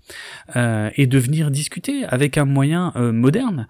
euh, 0.57 0.91
et 0.97 1.07
de 1.07 1.19
venir 1.19 1.51
discuter 1.51 2.05
avec 2.05 2.39
un 2.39 2.45
moyen 2.45 2.93
moderne, 2.97 3.67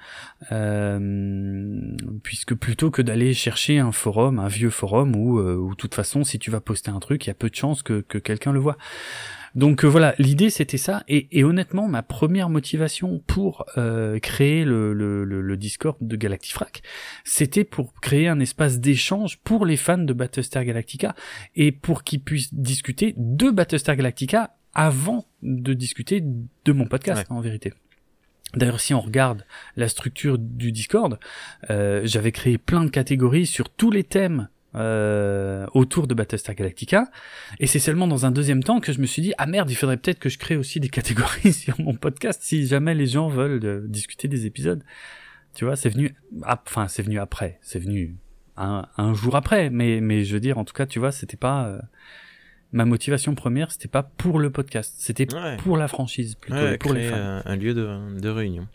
puisque 2.22 2.54
plutôt 2.54 2.90
que 2.90 3.02
d'aller 3.02 3.34
chercher 3.34 3.78
un 3.78 3.92
forum, 3.92 4.38
un 4.38 4.48
vieux 4.48 4.70
forum 4.70 5.14
où, 5.16 5.38
où 5.38 5.70
de 5.70 5.76
toute 5.76 5.94
façon, 5.94 6.24
si 6.24 6.38
tu 6.38 6.50
vas 6.50 6.60
poster 6.60 6.90
un 6.90 7.00
truc, 7.00 7.26
il 7.26 7.28
y 7.28 7.30
a 7.30 7.34
peu 7.34 7.50
de 7.50 7.54
chances 7.54 7.82
que, 7.82 8.00
que 8.00 8.18
quelqu'un 8.18 8.52
le 8.52 8.60
voit. 8.60 8.76
Donc 9.56 9.84
euh, 9.84 9.88
voilà, 9.88 10.14
l'idée 10.18 10.50
c'était 10.50 10.78
ça. 10.78 11.02
Et, 11.08 11.42
honnêtement, 11.42 11.88
ma 11.88 12.02
première 12.02 12.50
motivation 12.50 13.20
pour 13.26 13.64
euh, 13.78 14.18
créer 14.20 14.64
le, 14.64 14.92
le, 14.92 15.24
le, 15.24 15.56
Discord 15.56 15.96
de 16.00 16.14
Galactifrac, 16.14 16.82
c'était 17.24 17.64
pour 17.64 17.94
créer 17.94 18.28
un 18.28 18.38
espace 18.38 18.78
d'échange 18.78 19.38
pour 19.38 19.64
les 19.64 19.78
fans 19.78 19.96
de 19.98 20.12
Battlestar 20.12 20.64
Galactica 20.64 21.16
et 21.54 21.72
pour 21.72 22.04
qu'ils 22.04 22.20
puissent 22.20 22.52
discuter 22.52 23.14
de 23.16 23.50
Battlestar 23.50 23.96
Galactica 23.96 24.56
avant 24.74 25.24
de 25.42 25.72
discuter 25.72 26.22
de 26.22 26.72
mon 26.72 26.84
podcast 26.84 27.24
en 27.30 27.40
vérité. 27.40 27.72
D'ailleurs, 28.54 28.80
si 28.80 28.94
on 28.94 29.00
regarde 29.00 29.44
la 29.76 29.88
structure 29.88 30.38
du 30.38 30.70
Discord, 30.70 31.18
euh, 31.70 32.02
j'avais 32.04 32.32
créé 32.32 32.58
plein 32.58 32.84
de 32.84 32.90
catégories 32.90 33.46
sur 33.46 33.70
tous 33.70 33.90
les 33.90 34.04
thèmes 34.04 34.48
euh, 34.76 35.66
autour 35.72 36.06
de 36.06 36.14
Battlestar 36.14 36.54
Galactica. 36.54 37.10
Et 37.60 37.66
c'est 37.66 37.78
seulement 37.78 38.06
dans 38.06 38.26
un 38.26 38.30
deuxième 38.30 38.62
temps 38.62 38.80
que 38.80 38.92
je 38.92 39.00
me 39.00 39.06
suis 39.06 39.22
dit, 39.22 39.32
ah 39.38 39.46
merde, 39.46 39.70
il 39.70 39.74
faudrait 39.74 39.96
peut-être 39.96 40.18
que 40.18 40.28
je 40.28 40.38
crée 40.38 40.56
aussi 40.56 40.80
des 40.80 40.88
catégories 40.90 41.52
sur 41.52 41.80
mon 41.80 41.94
podcast 41.94 42.40
si 42.42 42.66
jamais 42.66 42.94
les 42.94 43.06
gens 43.06 43.28
veulent 43.28 43.64
euh, 43.64 43.86
discuter 43.86 44.28
des 44.28 44.46
épisodes. 44.46 44.82
Tu 45.54 45.64
vois, 45.64 45.76
c'est 45.76 45.88
venu, 45.88 46.14
enfin, 46.44 46.88
c'est 46.88 47.02
venu 47.02 47.18
après, 47.18 47.58
c'est 47.62 47.78
venu 47.78 48.16
un, 48.58 48.86
un, 48.98 49.14
jour 49.14 49.36
après, 49.36 49.70
mais, 49.70 50.02
mais 50.02 50.24
je 50.24 50.34
veux 50.34 50.40
dire, 50.40 50.58
en 50.58 50.64
tout 50.64 50.74
cas, 50.74 50.84
tu 50.84 50.98
vois, 50.98 51.12
c'était 51.12 51.38
pas, 51.38 51.66
euh, 51.68 51.80
ma 52.72 52.84
motivation 52.84 53.34
première, 53.34 53.70
c'était 53.70 53.88
pas 53.88 54.02
pour 54.02 54.38
le 54.38 54.50
podcast, 54.50 54.94
c'était 54.98 55.26
pour 55.58 55.78
la 55.78 55.88
franchise, 55.88 56.34
plutôt 56.34 56.76
pour 56.78 56.92
les 56.92 57.08
fans. 57.08 57.40
Un 57.44 57.56
lieu 57.56 57.72
de, 57.72 58.20
de 58.20 58.28
réunion. 58.28 58.68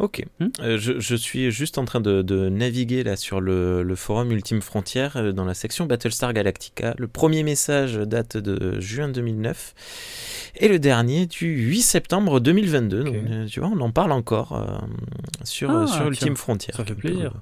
Ok. 0.00 0.24
Hmm. 0.40 0.48
Euh, 0.60 0.78
je, 0.78 1.14
suis 1.14 1.50
juste 1.50 1.76
en 1.76 1.84
train 1.84 2.00
de, 2.00 2.48
naviguer 2.48 3.02
là 3.04 3.16
sur 3.16 3.38
le, 3.40 3.94
forum 3.94 4.32
Ultime 4.32 4.62
Frontière 4.62 5.18
euh, 5.18 5.32
dans 5.32 5.44
la 5.44 5.52
section 5.52 5.84
Battlestar 5.84 6.32
Galactica. 6.32 6.94
Le 6.96 7.06
premier 7.06 7.42
message 7.42 7.96
date 7.96 8.38
de 8.38 8.80
juin 8.80 9.08
2009 9.10 10.54
et 10.56 10.68
le 10.68 10.78
dernier 10.78 11.26
du 11.26 11.48
8 11.48 11.82
septembre 11.82 12.40
2022. 12.40 13.04
Donc, 13.04 13.14
euh, 13.14 13.46
tu 13.46 13.60
vois, 13.60 13.68
on 13.68 13.80
en 13.80 13.90
parle 13.90 14.12
encore 14.12 14.82
sur, 15.44 15.70
ah, 15.70 15.86
sur 15.86 16.06
Ultime 16.06 16.36
Frontière. 16.36 16.76
Ça 16.76 16.84
fait 16.84 16.94
plaisir. 16.94 17.34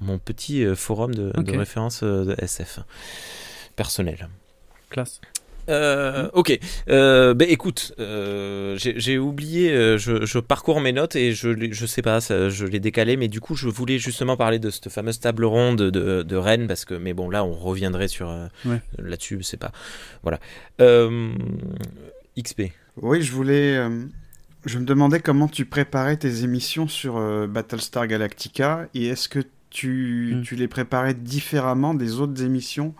Mon, 0.00 0.18
petit 0.18 0.64
forum 0.74 1.14
de, 1.14 1.30
de 1.30 1.56
référence 1.56 2.02
de 2.02 2.34
SF 2.38 2.80
personnel. 3.76 4.28
Classe. 4.90 5.20
Euh, 5.68 6.28
ok. 6.32 6.58
Euh, 6.88 7.34
ben 7.34 7.48
écoute, 7.48 7.94
euh, 7.98 8.76
j'ai 8.78 9.18
oublié, 9.18 9.72
euh, 9.72 9.98
je, 9.98 10.24
je, 10.24 10.38
parcours 10.38 10.80
mes 10.80 10.92
notes 10.92 11.16
et 11.16 11.32
je, 11.32 11.50
je 11.72 11.86
sais 11.86 12.02
pas, 12.02 12.20
ça, 12.20 12.48
je 12.48 12.66
l'ai 12.66 12.80
décalé, 12.80 13.16
mais 13.16 13.28
du 13.28 13.40
coup, 13.40 13.54
je 13.54 13.68
voulais 13.68 13.98
justement 13.98 14.36
parler 14.36 14.58
de 14.58 14.70
cette 14.70 14.88
fameuse 14.88 15.20
table 15.20 15.44
ronde 15.44 15.82
de, 15.82 16.22
de 16.22 16.36
Rennes 16.36 16.66
parce 16.66 16.84
que, 16.84 16.94
mais 16.94 17.14
bon, 17.14 17.30
là, 17.30 17.44
on 17.44 17.52
reviendrait 17.52 18.08
sur 18.08 18.34
là-dessus, 18.98 19.42
c'est 19.42 19.56
pas, 19.56 19.72
voilà. 20.22 20.38
XP. 22.38 22.62
Oui, 23.00 23.22
je 23.22 23.32
voulais. 23.32 23.76
je 24.64 24.78
me 24.78 24.84
demandais 24.84 25.20
comment 25.20 25.48
tu 25.48 25.64
préparais 25.64 26.16
tes 26.16 26.44
émissions 26.44 26.88
sur 26.88 27.20
Battlestar 27.48 28.06
Galactica 28.06 28.88
et 28.94 29.06
est-ce 29.06 29.28
que 29.28 29.40
tu, 29.70 30.36
hmm. 30.36 30.42
tu 30.42 30.56
les 30.56 30.68
préparais 30.68 31.14
différemment 31.14 31.92
des 31.94 32.20
autres 32.20 32.42
émissions 32.42 32.94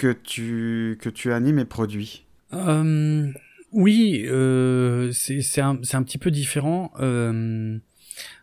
que 0.00 0.12
tu, 0.12 0.96
que 0.98 1.10
tu 1.10 1.30
animes 1.30 1.58
et 1.58 1.66
produis 1.66 2.24
euh, 2.54 3.30
Oui, 3.70 4.24
euh, 4.26 5.12
c'est 5.12 5.60
un, 5.60 5.78
un, 5.92 6.02
petit 6.02 6.16
peu 6.16 6.30
différent. 6.30 6.90
Euh, 7.00 7.78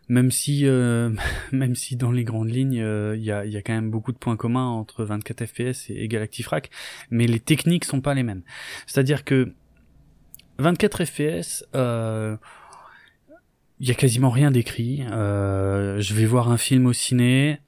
même 0.08 0.30
si, 0.30 0.66
euh, 0.66 1.10
même 1.52 1.74
si 1.74 1.96
dans 1.96 2.12
les 2.12 2.22
grandes 2.22 2.50
lignes, 2.50 2.74
il 3.16 3.22
y, 3.24 3.32
a, 3.32 3.44
y, 3.44 3.56
a, 3.56 3.62
quand 3.62 3.72
même 3.72 3.90
beaucoup 3.90 4.12
de 4.12 4.18
points 4.18 4.36
communs 4.36 4.68
entre 4.68 5.04
24 5.04 5.46
FPS 5.46 5.90
et, 5.90 6.06
Galactifrac, 6.06 6.70
mais 7.10 7.26
les 7.26 7.40
techniques 7.40 7.84
sont 7.84 8.00
pas 8.00 8.14
les 8.14 8.22
mêmes. 8.22 8.42
C'est-à-dire 8.86 9.24
que 9.24 9.52
24 10.60 11.04
FPS, 11.06 11.64
il 13.80 13.88
y 13.88 13.90
a 13.90 13.94
quasiment 13.94 14.30
rien 14.30 14.52
d'écrit. 14.52 15.02
je 15.08 16.14
vais 16.14 16.24
voir 16.24 16.52
un 16.52 16.56
film 16.56 16.86
au 16.86 16.92
ciné, 16.92 17.58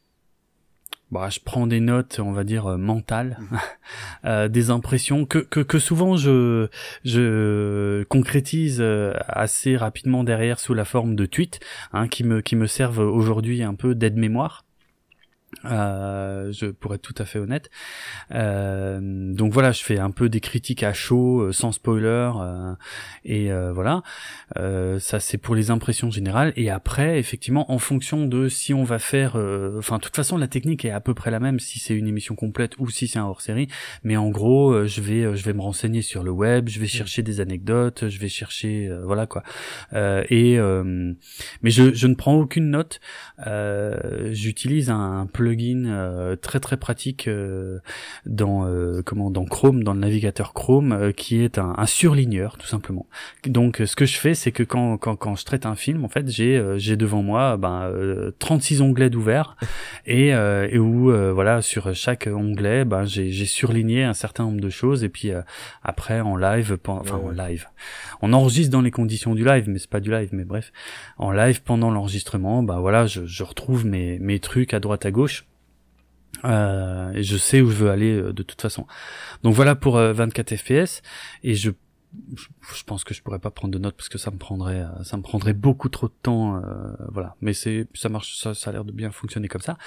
bah, 1.11 1.29
je 1.31 1.41
prends 1.45 1.67
des 1.67 1.81
notes, 1.81 2.21
on 2.21 2.33
va 2.33 2.45
dire 2.45 2.67
euh, 2.67 2.77
mentales, 2.77 3.39
mmh. 3.41 3.57
euh, 4.27 4.49
des 4.49 4.71
impressions 4.71 5.27
que, 5.27 5.39
que, 5.39 5.61
que 5.61 5.79
souvent 5.79 6.17
je 6.17 6.69
je 7.05 8.05
concrétise 8.05 8.79
euh, 8.81 9.15
assez 9.29 9.77
rapidement 9.77 10.25
derrière 10.25 10.61
sous 10.61 10.75
la 10.75 10.85
forme 10.85 11.17
de 11.17 11.27
tweets, 11.27 11.61
hein, 11.93 12.09
qui 12.09 12.25
me 12.25 12.41
qui 12.41 12.57
me 12.57 12.67
servent 12.67 13.01
aujourd'hui 13.01 13.63
un 13.63 13.75
peu 13.75 13.95
d'aide 13.95 14.17
mémoire. 14.17 14.65
Euh, 15.65 16.53
je 16.53 16.67
pourrais 16.67 16.97
être 16.97 17.03
tout 17.03 17.15
à 17.19 17.25
fait 17.25 17.39
honnête. 17.39 17.71
Euh, 18.33 19.01
donc 19.35 19.53
voilà, 19.53 19.73
je 19.73 19.83
fais 19.83 19.99
un 19.99 20.11
peu 20.11 20.29
des 20.29 20.41
critiques 20.41 20.83
à 20.83 20.93
chaud, 20.93 21.41
euh, 21.41 21.53
sans 21.53 21.73
spoiler, 21.73 22.31
euh, 22.41 22.75
et 23.25 23.53
euh, 23.53 23.73
voilà. 23.73 24.03
ça 24.55 25.21
c'est 25.21 25.39
pour 25.39 25.55
les 25.55 25.71
impressions 25.71 26.11
générales. 26.11 26.53
Et 26.57 26.71
après, 26.71 27.19
effectivement, 27.19 27.71
en 27.71 27.79
fonction 27.79 28.27
de 28.27 28.49
si 28.49 28.73
on 28.73 28.85
va 28.85 28.99
faire, 28.99 29.37
enfin, 29.79 29.99
de 29.99 30.03
toute 30.03 30.17
façon, 30.17 30.37
la 30.37 30.49
technique 30.49 30.85
est 30.85 30.91
à 30.91 31.01
peu 31.01 31.15
près 31.15 31.31
la 31.31 31.41
même 31.41 31.59
si 31.59 31.79
c'est 31.79 31.95
une 31.95 32.07
émission 32.07 32.35
complète 32.35 32.79
ou 32.79 32.89
si 32.89 33.09
c'est 33.09 33.19
un 33.19 33.27
hors-série. 33.27 33.69
Mais 34.05 34.17
en 34.17 34.31
gros, 34.31 34.87
je 34.87 35.01
vais, 35.01 35.37
je 35.37 35.45
vais 35.45 35.53
me 35.53 35.61
renseigner 35.61 36.03
sur 36.03 36.23
le 36.23 36.31
web, 36.31 36.69
je 36.69 36.79
vais 36.79 36.87
mm. 36.87 36.89
chercher 36.89 37.23
des 37.23 37.41
anecdotes, 37.41 38.09
je 38.09 38.19
vais 38.19 38.29
chercher, 38.29 38.91
voilà 39.05 39.27
quoi. 39.27 39.43
et 39.93 40.59
mais 41.63 41.71
je, 41.71 41.93
je 41.93 42.07
ne 42.07 42.15
prends 42.15 42.35
aucune 42.35 42.71
note. 42.71 43.01
J'utilise 44.33 44.91
un 44.91 45.27
plugin 45.41 45.87
euh, 45.87 46.37
très 46.37 46.61
très 46.61 46.77
pratique 46.77 47.27
euh, 47.27 47.79
dans 48.27 48.67
euh, 48.67 49.01
comment 49.03 49.31
dans 49.31 49.47
Chrome, 49.47 49.83
dans 49.83 49.95
le 49.95 50.01
navigateur 50.01 50.53
Chrome, 50.53 51.15
qui 51.17 51.43
est 51.43 51.57
un, 51.57 51.75
un, 51.79 51.87
surligneur 51.87 52.59
tout 52.59 52.67
simplement. 52.67 53.07
Donc 53.47 53.81
ce 53.87 53.97
que 53.97 54.05
je 54.05 54.19
fais, 54.19 54.35
c'est 54.35 54.53
que 54.53 54.63
quand, 54.63 54.99
quand, 54.99 55.17
quand 55.17 55.37
je 55.37 55.47
traite 55.47 55.65
un 55.65 55.77
film, 55.77 56.05
en 56.05 56.09
fait, 56.09 56.29
j'ai 56.29 56.63
j'ai 56.77 56.97
devant 56.97 57.23
moi 57.23 57.57
ben, 57.57 57.91
36 58.39 58.83
onglets 58.83 59.09
d'ouvert 59.09 59.57
et, 60.07 60.29
et 60.29 60.79
où 60.79 61.11
voilà 61.33 61.63
sur 61.63 61.95
chaque 61.95 62.29
onglet, 62.31 62.85
ben, 62.85 63.05
j'ai 63.07 63.47
surligné 63.47 64.05
un 64.05 64.15
certain 64.15 64.45
nombre 64.45 64.61
de 64.61 64.71
choses 64.71 65.05
et 65.05 65.09
puis 65.09 65.31
après 65.83 66.21
en 66.21 66.37
live, 66.37 66.79
enfin 66.87 67.17
en 67.17 67.31
live, 67.31 67.67
on 68.21 68.35
enregistre 68.35 68.73
dans 68.73 68.83
les 68.83 68.91
conditions 68.91 69.35
du 69.35 69.45
live, 69.45 69.65
mais 69.69 69.79
c'est 69.79 69.91
pas 69.91 70.01
du 70.01 70.11
live, 70.11 70.29
mais 70.33 70.45
bref, 70.45 70.71
en 71.17 71.33
live 71.33 71.63
pendant 71.63 71.91
l'enregistrement, 71.91 72.63
ben 72.63 72.79
voilà, 72.81 73.07
je, 73.07 73.25
je 73.25 73.43
retrouve 73.43 73.87
mes 73.87 74.19
mes 74.19 74.39
trucs 74.39 74.75
à 74.75 74.81
droite 74.81 75.07
à 75.07 75.11
gauche 75.11 75.30
euh, 76.45 77.13
et 77.13 77.23
je 77.23 77.37
sais 77.37 77.61
où 77.61 77.71
je 77.71 77.77
veux 77.77 77.91
aller 77.91 78.13
euh, 78.13 78.33
de 78.33 78.43
toute 78.43 78.61
façon. 78.61 78.87
Donc 79.43 79.55
voilà 79.55 79.75
pour 79.75 79.97
24 79.97 80.53
euh, 80.53 80.57
FPS 80.57 81.03
et 81.43 81.55
je 81.55 81.71
je 82.75 82.83
pense 82.83 83.05
que 83.05 83.15
je 83.15 83.23
pourrais 83.23 83.39
pas 83.39 83.53
prendre 83.53 83.73
de 83.73 83.79
notes 83.79 83.95
parce 83.97 84.09
que 84.09 84.19
ça 84.19 84.33
me 84.33 84.37
prendrait 84.37 84.85
ça 85.05 85.17
me 85.17 85.23
prendrait 85.23 85.53
beaucoup 85.53 85.89
trop 85.89 86.09
de 86.09 86.13
temps 86.23 86.61
voilà. 87.09 87.37
Mais 87.41 87.53
c'est 87.53 87.87
ça 87.95 88.09
marche 88.09 88.37
ça, 88.37 88.53
ça 88.53 88.71
a 88.71 88.73
l'air 88.73 88.85
de 88.85 88.91
bien 88.91 89.13
fonctionner 89.13 89.47
comme 89.47 89.61
ça. 89.61 89.79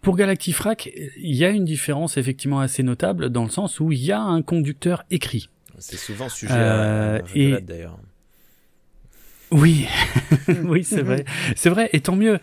Pour 0.00 0.16
Galactifrac 0.16 0.88
il 1.16 1.34
y 1.34 1.44
a 1.44 1.48
une 1.48 1.64
différence 1.64 2.18
effectivement 2.18 2.60
assez 2.60 2.84
notable 2.84 3.30
dans 3.30 3.42
le 3.42 3.50
sens 3.50 3.80
où 3.80 3.90
il 3.90 3.98
y 3.98 4.12
a 4.12 4.20
un 4.20 4.42
conducteur 4.42 5.02
écrit. 5.10 5.50
C'est 5.78 5.96
souvent 5.96 6.28
sujet 6.28 6.52
à, 6.52 7.20
et... 7.34 7.60
d'ailleurs. 7.62 7.98
Oui. 9.50 9.88
Oui 10.62 10.84
c'est 10.84 11.02
vrai. 11.02 11.24
C'est 11.56 11.70
vrai. 11.70 11.90
Et 11.92 12.00
tant 12.00 12.14
mieux 12.14 12.38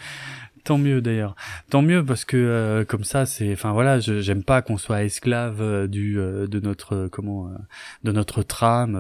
Tant 0.63 0.77
mieux 0.77 1.01
d'ailleurs. 1.01 1.35
Tant 1.69 1.81
mieux 1.81 2.05
parce 2.05 2.23
que 2.23 2.37
euh, 2.37 2.85
comme 2.85 3.03
ça 3.03 3.25
c'est 3.25 3.51
enfin 3.51 3.73
voilà, 3.73 3.99
j'aime 3.99 4.43
pas 4.43 4.61
qu'on 4.61 4.77
soit 4.77 5.03
esclave 5.03 5.61
euh, 5.61 5.87
du 5.87 6.17
euh, 6.17 6.47
de 6.47 6.61
notre 6.61 7.09
comment 7.11 7.51
de 8.05 8.11
notre 8.13 8.43
trame. 8.43 8.93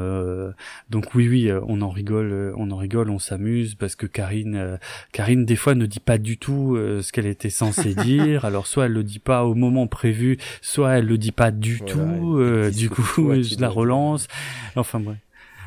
donc 0.89 1.15
oui 1.15 1.29
oui, 1.29 1.51
on 1.67 1.81
en 1.81 1.89
rigole, 1.89 2.53
on 2.57 2.69
en 2.71 2.77
rigole, 2.77 3.09
on 3.09 3.19
s'amuse 3.19 3.75
parce 3.75 3.95
que 3.95 4.05
Karine 4.05 4.77
Karine 5.13 5.45
des 5.45 5.55
fois 5.55 5.73
ne 5.73 5.85
dit 5.85 6.01
pas 6.01 6.17
du 6.17 6.37
tout 6.37 6.75
ce 6.77 7.11
qu'elle 7.13 7.27
était 7.27 7.49
censée 7.49 7.95
dire. 8.03 8.43
Alors 8.43 8.67
soit 8.67 8.87
elle 8.87 8.93
le 8.93 9.03
dit 9.03 9.19
pas 9.19 9.45
au 9.45 9.55
moment 9.55 9.87
prévu, 9.87 10.37
soit 10.61 10.97
elle 10.97 11.05
le 11.05 11.17
dit 11.17 11.31
pas 11.31 11.51
du 11.51 11.79
tout. 11.79 12.39
du 12.75 12.89
coup, 12.89 13.33
je 13.41 13.59
la 13.61 13.69
relance. 13.69 14.27
Enfin 14.75 14.99
bref. 14.99 15.22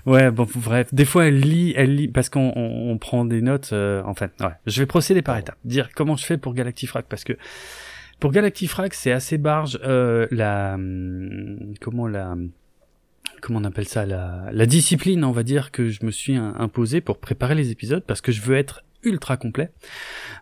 Ouais, 0.07 0.31
bon, 0.31 0.47
bref. 0.55 0.95
Des 0.95 1.05
fois, 1.05 1.27
elle 1.27 1.40
lit, 1.40 1.75
elle 1.77 1.97
lit, 1.97 2.09
parce 2.09 2.29
qu'on 2.29 2.53
on, 2.55 2.97
prend 2.97 3.25
des 3.25 3.42
notes. 3.42 3.71
Euh, 3.73 4.03
enfin, 4.07 4.29
ouais. 4.40 4.53
Je 4.66 4.81
vais 4.81 4.87
procéder 4.87 5.21
par 5.21 5.37
étapes. 5.37 5.59
Dire 5.64 5.90
comment 5.95 6.16
je 6.16 6.25
fais 6.25 6.38
pour 6.38 6.55
Galactifrac, 6.55 7.07
parce 7.09 7.25
que 7.25 7.33
pour 8.21 8.31
Galactifrac, 8.31 8.95
c'est 8.95 9.11
assez 9.11 9.37
barge. 9.37 9.81
Euh, 9.83 10.29
la, 10.31 10.75
hum, 10.75 11.75
comment 11.81 12.07
la, 12.07 12.37
comment 13.42 13.59
on 13.59 13.64
appelle 13.64 13.88
ça, 13.88 14.07
la, 14.07 14.45
la 14.53 14.66
discipline, 14.66 15.25
on 15.25 15.33
va 15.33 15.42
dire, 15.42 15.73
que 15.73 15.88
je 15.88 16.05
me 16.07 16.12
suis 16.12 16.37
imposée 16.37 17.01
pour 17.01 17.19
préparer 17.19 17.57
les 17.57 17.73
épisodes, 17.73 18.05
parce 18.07 18.21
que 18.21 18.31
je 18.31 18.42
veux 18.42 18.57
être 18.57 18.85
ultra 19.03 19.37
complet. 19.37 19.71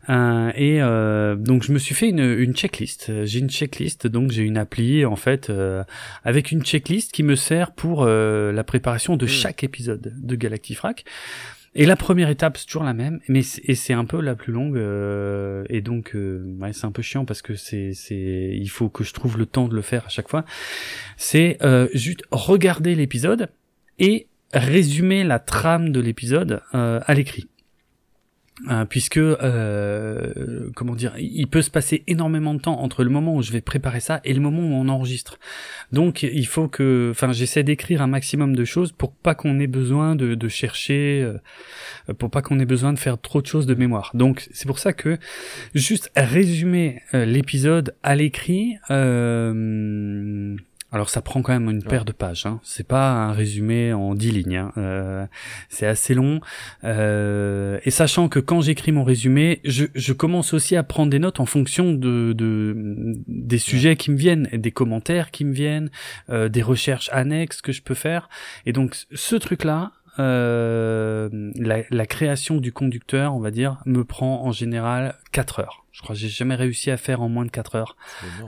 Euh, 0.08 0.52
et 0.54 0.82
euh, 0.82 1.36
donc 1.36 1.62
je 1.62 1.72
me 1.72 1.78
suis 1.78 1.94
fait 1.94 2.08
une, 2.08 2.20
une 2.20 2.54
checklist. 2.54 3.24
J'ai 3.24 3.38
une 3.38 3.50
checklist, 3.50 4.06
donc 4.06 4.30
j'ai 4.30 4.42
une 4.42 4.58
appli 4.58 5.04
en 5.04 5.16
fait 5.16 5.50
euh, 5.50 5.84
avec 6.24 6.52
une 6.52 6.62
checklist 6.62 7.12
qui 7.12 7.22
me 7.22 7.36
sert 7.36 7.72
pour 7.72 8.02
euh, 8.02 8.52
la 8.52 8.64
préparation 8.64 9.16
de 9.16 9.24
hmm. 9.24 9.28
chaque 9.28 9.64
épisode 9.64 10.14
de 10.16 10.36
Galactifrac. 10.36 11.04
Et 11.76 11.86
la 11.86 11.96
première 11.96 12.28
étape 12.28 12.56
c'est 12.56 12.66
toujours 12.66 12.84
la 12.84 12.94
même, 12.94 13.18
mais 13.26 13.42
et 13.64 13.74
c'est 13.74 13.94
un 13.94 14.04
peu 14.04 14.20
la 14.20 14.36
plus 14.36 14.52
longue 14.52 14.76
euh, 14.76 15.64
et 15.68 15.80
donc 15.80 16.12
ouais, 16.14 16.72
c'est 16.72 16.84
un 16.84 16.92
peu 16.92 17.02
chiant 17.02 17.24
parce 17.24 17.42
que 17.42 17.56
c'est 17.56 17.94
c'est 17.94 18.56
il 18.56 18.68
faut 18.68 18.88
que 18.88 19.02
je 19.02 19.12
trouve 19.12 19.38
le 19.38 19.46
temps 19.46 19.66
de 19.66 19.74
le 19.74 19.82
faire 19.82 20.04
à 20.06 20.08
chaque 20.08 20.28
fois. 20.28 20.44
C'est 21.16 21.58
juste 21.92 22.22
regarder 22.30 22.94
l'épisode 22.94 23.48
et 23.98 24.28
résumer 24.52 25.24
la 25.24 25.40
trame 25.40 25.90
de 25.90 25.98
l'épisode 25.98 26.62
à 26.72 27.12
l'écrit. 27.14 27.48
Euh, 28.70 28.84
puisque 28.84 29.16
euh, 29.16 30.70
comment 30.76 30.94
dire, 30.94 31.12
il 31.18 31.48
peut 31.48 31.60
se 31.60 31.70
passer 31.70 32.04
énormément 32.06 32.54
de 32.54 32.60
temps 32.60 32.80
entre 32.80 33.02
le 33.02 33.10
moment 33.10 33.34
où 33.34 33.42
je 33.42 33.50
vais 33.50 33.60
préparer 33.60 33.98
ça 33.98 34.20
et 34.22 34.32
le 34.32 34.40
moment 34.40 34.60
où 34.60 34.72
on 34.74 34.88
enregistre. 34.88 35.40
Donc 35.90 36.22
il 36.22 36.46
faut 36.46 36.68
que, 36.68 37.08
enfin, 37.10 37.32
j'essaie 37.32 37.64
d'écrire 37.64 38.00
un 38.00 38.06
maximum 38.06 38.54
de 38.54 38.64
choses 38.64 38.92
pour 38.92 39.12
pas 39.12 39.34
qu'on 39.34 39.58
ait 39.58 39.66
besoin 39.66 40.14
de, 40.14 40.36
de 40.36 40.48
chercher, 40.48 41.20
euh, 41.20 42.14
pour 42.14 42.30
pas 42.30 42.42
qu'on 42.42 42.60
ait 42.60 42.64
besoin 42.64 42.92
de 42.92 42.98
faire 42.98 43.20
trop 43.20 43.42
de 43.42 43.46
choses 43.46 43.66
de 43.66 43.74
mémoire. 43.74 44.12
Donc 44.14 44.48
c'est 44.52 44.66
pour 44.68 44.78
ça 44.78 44.92
que 44.92 45.18
juste 45.74 46.12
résumer 46.14 47.02
euh, 47.12 47.24
l'épisode 47.24 47.96
à 48.04 48.14
l'écrit. 48.14 48.76
Euh, 48.88 50.56
alors 50.94 51.10
ça 51.10 51.22
prend 51.22 51.42
quand 51.42 51.52
même 51.52 51.68
une 51.68 51.82
paire 51.82 52.04
de 52.04 52.12
pages. 52.12 52.46
Hein. 52.46 52.60
C'est 52.62 52.86
pas 52.86 53.10
un 53.10 53.32
résumé 53.32 53.92
en 53.92 54.14
dix 54.14 54.30
lignes. 54.30 54.56
Hein. 54.58 54.72
Euh, 54.76 55.26
c'est 55.68 55.88
assez 55.88 56.14
long. 56.14 56.40
Euh, 56.84 57.80
et 57.84 57.90
sachant 57.90 58.28
que 58.28 58.38
quand 58.38 58.60
j'écris 58.60 58.92
mon 58.92 59.02
résumé, 59.02 59.60
je, 59.64 59.86
je, 59.96 60.12
commence 60.12 60.54
aussi 60.54 60.76
à 60.76 60.84
prendre 60.84 61.10
des 61.10 61.18
notes 61.18 61.40
en 61.40 61.46
fonction 61.46 61.92
de, 61.92 62.32
de 62.32 62.76
des 63.26 63.58
sujets 63.58 63.96
qui 63.96 64.12
me 64.12 64.16
viennent, 64.16 64.48
des 64.52 64.70
commentaires 64.70 65.32
qui 65.32 65.44
me 65.44 65.52
viennent, 65.52 65.90
euh, 66.30 66.48
des 66.48 66.62
recherches 66.62 67.10
annexes 67.12 67.60
que 67.60 67.72
je 67.72 67.82
peux 67.82 67.94
faire. 67.94 68.28
Et 68.64 68.72
donc 68.72 68.94
ce 69.12 69.34
truc-là, 69.34 69.90
la, 70.18 71.82
la, 71.90 72.06
création 72.06 72.56
du 72.56 72.72
conducteur, 72.72 73.34
on 73.34 73.40
va 73.40 73.50
dire, 73.50 73.78
me 73.86 74.04
prend 74.04 74.44
en 74.44 74.52
général 74.52 75.16
4 75.32 75.60
heures. 75.60 75.84
Je 75.94 76.02
crois 76.02 76.16
que 76.16 76.20
j'ai 76.20 76.28
jamais 76.28 76.56
réussi 76.56 76.90
à 76.90 76.96
faire 76.96 77.22
en 77.22 77.28
moins 77.28 77.44
de 77.44 77.52
4 77.52 77.76
heures. 77.76 77.96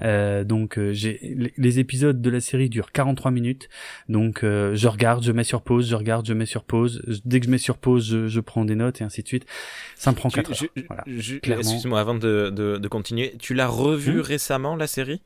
Euh, 0.02 0.42
donc 0.42 0.78
euh, 0.78 0.92
j'ai 0.92 1.52
les 1.56 1.78
épisodes 1.78 2.20
de 2.20 2.28
la 2.28 2.40
série 2.40 2.68
durent 2.68 2.90
43 2.90 3.30
minutes. 3.30 3.68
Donc 4.08 4.42
euh, 4.42 4.74
je 4.74 4.88
regarde, 4.88 5.22
je 5.22 5.30
mets 5.30 5.44
sur 5.44 5.62
pause, 5.62 5.88
je 5.88 5.94
regarde, 5.94 6.26
je 6.26 6.32
mets 6.32 6.44
sur 6.44 6.64
pause. 6.64 7.02
Dès 7.24 7.38
que 7.38 7.46
je 7.46 7.50
mets 7.52 7.58
sur 7.58 7.78
pause, 7.78 8.04
je, 8.04 8.26
je 8.26 8.40
prends 8.40 8.64
des 8.64 8.74
notes 8.74 9.00
et 9.00 9.04
ainsi 9.04 9.22
de 9.22 9.28
suite. 9.28 9.46
Ça 9.94 10.10
me 10.10 10.16
prend 10.16 10.28
4 10.28 10.50
heures. 10.50 10.70
Voilà, 10.88 11.04
Excuse-moi 11.06 12.00
avant 12.00 12.16
de, 12.16 12.50
de, 12.50 12.78
de, 12.78 12.88
continuer. 12.88 13.36
Tu 13.38 13.54
l'as 13.54 13.68
revu 13.68 14.18
hmm 14.18 14.22
récemment 14.22 14.74
la 14.74 14.88
série? 14.88 15.22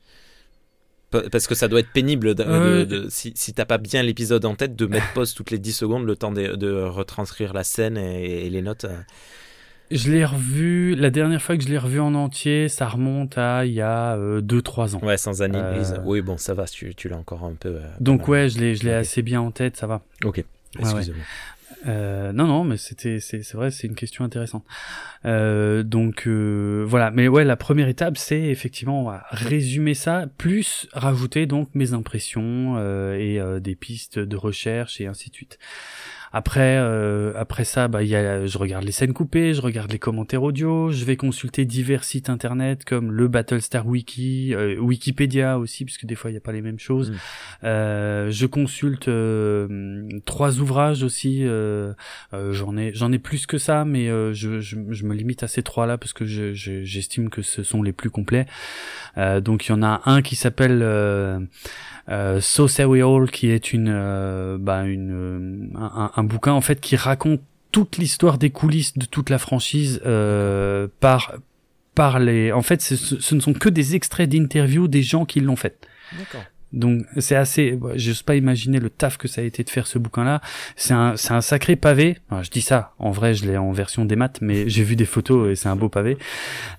Parce 1.11 1.47
que 1.47 1.55
ça 1.55 1.67
doit 1.67 1.81
être 1.81 1.91
pénible 1.91 2.35
de, 2.35 2.43
euh, 2.43 3.09
si, 3.09 3.33
si 3.35 3.53
t'as 3.53 3.65
pas 3.65 3.77
bien 3.77 4.01
l'épisode 4.01 4.45
en 4.45 4.55
tête 4.55 4.75
de 4.75 4.85
mettre 4.85 5.11
pause 5.13 5.33
toutes 5.33 5.51
les 5.51 5.59
10 5.59 5.73
secondes 5.73 6.05
le 6.05 6.15
temps 6.15 6.31
de, 6.31 6.83
retranscrire 6.83 7.53
la 7.53 7.63
scène 7.63 7.97
et, 7.97 8.49
les 8.49 8.61
notes. 8.61 8.85
Je 9.91 10.09
l'ai 10.09 10.23
revu, 10.23 10.95
la 10.95 11.09
dernière 11.09 11.41
fois 11.41 11.57
que 11.57 11.63
je 11.63 11.67
l'ai 11.67 11.77
revu 11.77 11.99
en 11.99 12.15
entier, 12.15 12.69
ça 12.69 12.87
remonte 12.87 13.37
à 13.37 13.65
il 13.65 13.73
y 13.73 13.81
a 13.81 14.15
2-3 14.17 14.21
euh, 14.21 14.95
ans. 14.95 15.05
Ouais, 15.05 15.17
sans 15.17 15.41
analyse. 15.41 15.95
Euh... 15.97 16.03
Oui, 16.05 16.21
bon, 16.21 16.37
ça 16.37 16.53
va, 16.53 16.65
tu, 16.65 16.95
tu 16.95 17.09
l'as 17.09 17.17
encore 17.17 17.43
un 17.43 17.55
peu. 17.59 17.75
Euh, 17.75 17.81
Donc, 17.99 18.29
ouais, 18.29 18.47
je 18.47 18.59
l'ai, 18.59 18.75
je 18.75 18.85
l'ai 18.85 18.93
assez 18.93 19.21
bien 19.21 19.41
en 19.41 19.51
tête, 19.51 19.75
ça 19.75 19.87
va. 19.87 20.01
Ok, 20.23 20.45
excusez-moi. 20.79 21.25
Euh, 21.87 22.31
non, 22.31 22.47
non, 22.47 22.63
mais 22.63 22.77
c'était, 22.77 23.19
c'est, 23.19 23.53
vrai, 23.53 23.71
c'est 23.71 23.87
une 23.87 23.95
question 23.95 24.23
intéressante. 24.23 24.65
Euh, 25.25 25.83
donc 25.83 26.27
euh, 26.27 26.83
voilà, 26.87 27.11
mais 27.11 27.27
ouais, 27.27 27.43
la 27.43 27.55
première 27.55 27.87
étape, 27.87 28.17
c'est 28.17 28.41
effectivement 28.41 29.13
résumer 29.29 29.93
ça, 29.93 30.27
plus 30.37 30.87
rajouter 30.93 31.45
donc 31.45 31.69
mes 31.73 31.93
impressions 31.93 32.77
et 33.13 33.41
des 33.59 33.75
pistes 33.75 34.19
de 34.19 34.35
recherche 34.35 35.01
et 35.01 35.07
ainsi 35.07 35.29
de 35.29 35.35
suite. 35.35 35.57
Après, 36.33 36.77
euh, 36.77 37.33
après 37.35 37.65
ça, 37.65 37.89
bah, 37.89 38.03
y 38.03 38.15
a, 38.15 38.45
je 38.45 38.57
regarde 38.57 38.85
les 38.85 38.93
scènes 38.93 39.13
coupées, 39.13 39.53
je 39.53 39.61
regarde 39.61 39.91
les 39.91 39.99
commentaires 39.99 40.43
audio, 40.43 40.89
je 40.89 41.03
vais 41.03 41.17
consulter 41.17 41.65
divers 41.65 42.05
sites 42.05 42.29
internet 42.29 42.85
comme 42.85 43.11
le 43.11 43.27
Battlestar 43.27 43.85
Wiki, 43.85 44.53
euh, 44.55 44.77
Wikipédia 44.79 45.59
aussi, 45.59 45.83
puisque 45.83 46.05
des 46.05 46.15
fois 46.15 46.29
il 46.29 46.33
n'y 46.33 46.37
a 46.37 46.41
pas 46.41 46.53
les 46.53 46.61
mêmes 46.61 46.79
choses. 46.79 47.11
Mm. 47.11 47.15
Euh, 47.65 48.31
je 48.31 48.45
consulte 48.45 49.09
euh, 49.09 50.07
trois 50.25 50.59
ouvrages 50.59 51.03
aussi. 51.03 51.43
Euh, 51.43 51.93
j'en 52.31 52.77
ai, 52.77 52.93
j'en 52.93 53.11
ai 53.11 53.19
plus 53.19 53.45
que 53.45 53.57
ça, 53.57 53.83
mais 53.83 54.07
je, 54.07 54.61
je, 54.61 54.77
je, 54.89 55.05
me 55.05 55.13
limite 55.13 55.43
à 55.43 55.47
ces 55.47 55.63
trois-là 55.63 55.97
parce 55.97 56.13
que 56.13 56.25
j'estime 56.25 57.29
que 57.29 57.41
ce 57.41 57.63
sont 57.63 57.83
les 57.83 57.91
plus 57.91 58.09
complets. 58.09 58.45
donc 59.17 59.67
il 59.67 59.71
y 59.71 59.73
en 59.73 59.83
a 59.83 60.01
un 60.05 60.21
qui 60.21 60.35
s'appelle 60.37 60.81
euh, 62.09 62.41
so 62.41 62.67
Say 62.67 62.83
We 62.83 63.01
All, 63.01 63.29
qui 63.29 63.49
est 63.49 63.73
une, 63.73 63.89
euh, 63.89 64.57
bah, 64.59 64.83
une 64.83 65.71
un, 65.75 66.11
un, 66.15 66.20
bouquin 66.23 66.53
en 66.53 66.61
fait 66.61 66.79
qui 66.79 66.95
raconte 66.95 67.41
toute 67.71 67.97
l'histoire 67.97 68.37
des 68.37 68.49
coulisses 68.49 68.97
de 68.97 69.05
toute 69.05 69.29
la 69.29 69.37
franchise 69.37 70.01
euh, 70.05 70.87
par 70.99 71.33
par 71.95 72.19
les. 72.19 72.51
En 72.51 72.61
fait, 72.61 72.81
ce, 72.81 72.95
ce 72.95 73.35
ne 73.35 73.39
sont 73.39 73.53
que 73.53 73.69
des 73.69 73.95
extraits 73.95 74.29
d'interviews 74.29 74.87
des 74.87 75.03
gens 75.03 75.25
qui 75.25 75.39
l'ont 75.39 75.55
fait. 75.55 75.87
D'accord. 76.17 76.43
Donc 76.73 77.05
c'est 77.17 77.35
assez, 77.35 77.77
j'ose 77.95 78.23
pas 78.23 78.35
imaginer 78.35 78.79
le 78.79 78.89
taf 78.89 79.17
que 79.17 79.27
ça 79.27 79.41
a 79.41 79.43
été 79.43 79.63
de 79.63 79.69
faire 79.69 79.87
ce 79.87 79.99
bouquin-là. 79.99 80.41
C'est 80.75 80.93
un, 80.93 81.17
c'est 81.17 81.33
un 81.33 81.41
sacré 81.41 81.75
pavé. 81.75 82.17
je 82.41 82.49
dis 82.49 82.61
ça, 82.61 82.93
en 82.97 83.11
vrai, 83.11 83.33
je 83.33 83.45
l'ai 83.45 83.57
en 83.57 83.71
version 83.71 84.05
des 84.05 84.15
maths, 84.15 84.39
mais 84.41 84.69
j'ai 84.69 84.83
vu 84.83 84.95
des 84.95 85.05
photos 85.05 85.51
et 85.51 85.55
c'est 85.55 85.69
un 85.69 85.75
beau 85.75 85.89
pavé. 85.89 86.17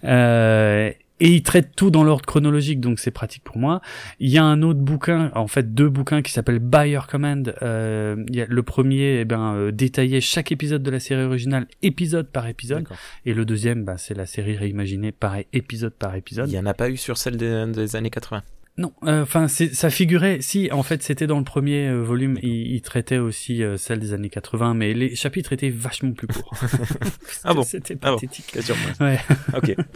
Euh, 0.04 0.90
et 1.22 1.28
il 1.28 1.42
traite 1.44 1.76
tout 1.76 1.92
dans 1.92 2.02
l'ordre 2.02 2.26
chronologique, 2.26 2.80
donc 2.80 2.98
c'est 2.98 3.12
pratique 3.12 3.44
pour 3.44 3.56
moi. 3.56 3.80
Il 4.18 4.28
y 4.28 4.38
a 4.38 4.44
un 4.44 4.60
autre 4.60 4.80
bouquin, 4.80 5.30
en 5.36 5.46
fait 5.46 5.72
deux 5.72 5.88
bouquins 5.88 6.20
qui 6.20 6.32
s'appellent 6.32 6.58
Buyer 6.58 6.98
Command. 7.08 7.54
Euh, 7.62 8.16
il 8.28 8.34
y 8.34 8.40
a 8.40 8.46
le 8.48 8.62
premier, 8.64 9.20
eh 9.20 9.24
ben, 9.24 9.54
euh, 9.54 9.70
détaillait 9.70 10.20
chaque 10.20 10.50
épisode 10.50 10.82
de 10.82 10.90
la 10.90 10.98
série 10.98 11.22
originale, 11.22 11.68
épisode 11.80 12.26
par 12.26 12.48
épisode, 12.48 12.88
et 13.24 13.34
le 13.34 13.44
deuxième, 13.44 13.84
bah, 13.84 13.98
c'est 13.98 14.14
la 14.14 14.26
série 14.26 14.56
réimaginée, 14.56 15.12
pareil, 15.12 15.46
épisode 15.52 15.92
par 15.92 16.16
épisode. 16.16 16.50
Il 16.50 16.54
y 16.54 16.58
en 16.58 16.66
a 16.66 16.74
pas 16.74 16.90
eu 16.90 16.96
sur 16.96 17.16
celle 17.16 17.36
des, 17.36 17.94
années 17.94 18.10
80. 18.10 18.42
Non, 18.78 18.92
euh, 19.04 19.22
enfin 19.22 19.46
ça 19.46 19.90
figurait. 19.90 20.38
Si, 20.40 20.70
en 20.72 20.82
fait, 20.82 21.04
c'était 21.04 21.28
dans 21.28 21.38
le 21.38 21.44
premier 21.44 21.86
euh, 21.86 22.02
volume. 22.02 22.36
Il, 22.42 22.80
traitait 22.82 23.18
aussi 23.18 23.62
celle 23.76 24.00
des 24.00 24.12
années 24.12 24.30
80, 24.30 24.74
mais 24.74 24.92
les 24.92 25.14
chapitres 25.14 25.52
étaient 25.52 25.70
vachement 25.70 26.14
plus 26.14 26.26
courts. 26.26 26.52
ah 27.44 27.54
bon 27.54 27.62
C'était 27.62 27.96
ah 28.02 28.10
pathétique. 28.10 28.58
ouais. 29.00 29.20
ok. 29.54 29.76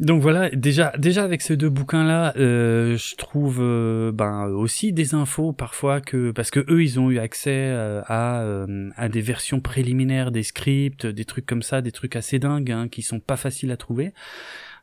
Donc 0.00 0.22
voilà, 0.22 0.48
déjà, 0.50 0.92
déjà 0.96 1.24
avec 1.24 1.42
ces 1.42 1.56
deux 1.56 1.70
bouquins-là, 1.70 2.32
euh, 2.36 2.96
je 2.96 3.16
trouve 3.16 3.58
euh, 3.60 4.12
ben 4.12 4.46
aussi 4.46 4.92
des 4.92 5.14
infos 5.14 5.52
parfois 5.52 6.00
que 6.00 6.30
parce 6.30 6.52
que 6.52 6.64
eux 6.70 6.84
ils 6.84 7.00
ont 7.00 7.10
eu 7.10 7.18
accès 7.18 7.50
euh, 7.50 8.00
à 8.06 8.42
euh, 8.42 8.90
à 8.96 9.08
des 9.08 9.20
versions 9.20 9.58
préliminaires 9.58 10.30
des 10.30 10.44
scripts, 10.44 11.04
des 11.04 11.24
trucs 11.24 11.46
comme 11.46 11.62
ça, 11.62 11.80
des 11.82 11.90
trucs 11.90 12.14
assez 12.14 12.38
dingues 12.38 12.70
hein, 12.70 12.86
qui 12.88 13.02
sont 13.02 13.18
pas 13.18 13.36
faciles 13.36 13.72
à 13.72 13.76
trouver. 13.76 14.12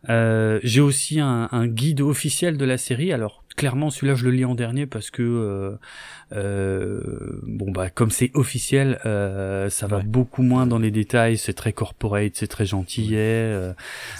J'ai 0.07 0.81
aussi 0.81 1.21
un, 1.21 1.47
un, 1.51 1.65
guide 1.65 2.01
officiel 2.01 2.57
de 2.57 2.65
la 2.65 2.77
série. 2.77 3.11
Alors 3.13 3.44
clairement 3.55 3.89
celui-là 3.89 4.15
je 4.15 4.25
le 4.25 4.31
lis 4.31 4.45
en 4.45 4.55
dernier 4.55 4.85
parce 4.85 5.09
que 5.09 5.77
euh, 6.33 7.39
bon 7.43 7.71
bah 7.71 7.89
comme 7.89 8.11
c'est 8.11 8.31
officiel, 8.33 8.99
euh, 9.05 9.69
ça 9.69 9.87
va 9.87 9.99
beaucoup 9.99 10.41
moins 10.41 10.65
dans 10.65 10.79
les 10.79 10.91
détails. 10.91 11.37
C'est 11.37 11.53
très 11.53 11.73
corporate, 11.73 12.31
c'est 12.35 12.47
très 12.47 12.65
gentillet, 12.65 13.17
euh, 13.19 13.73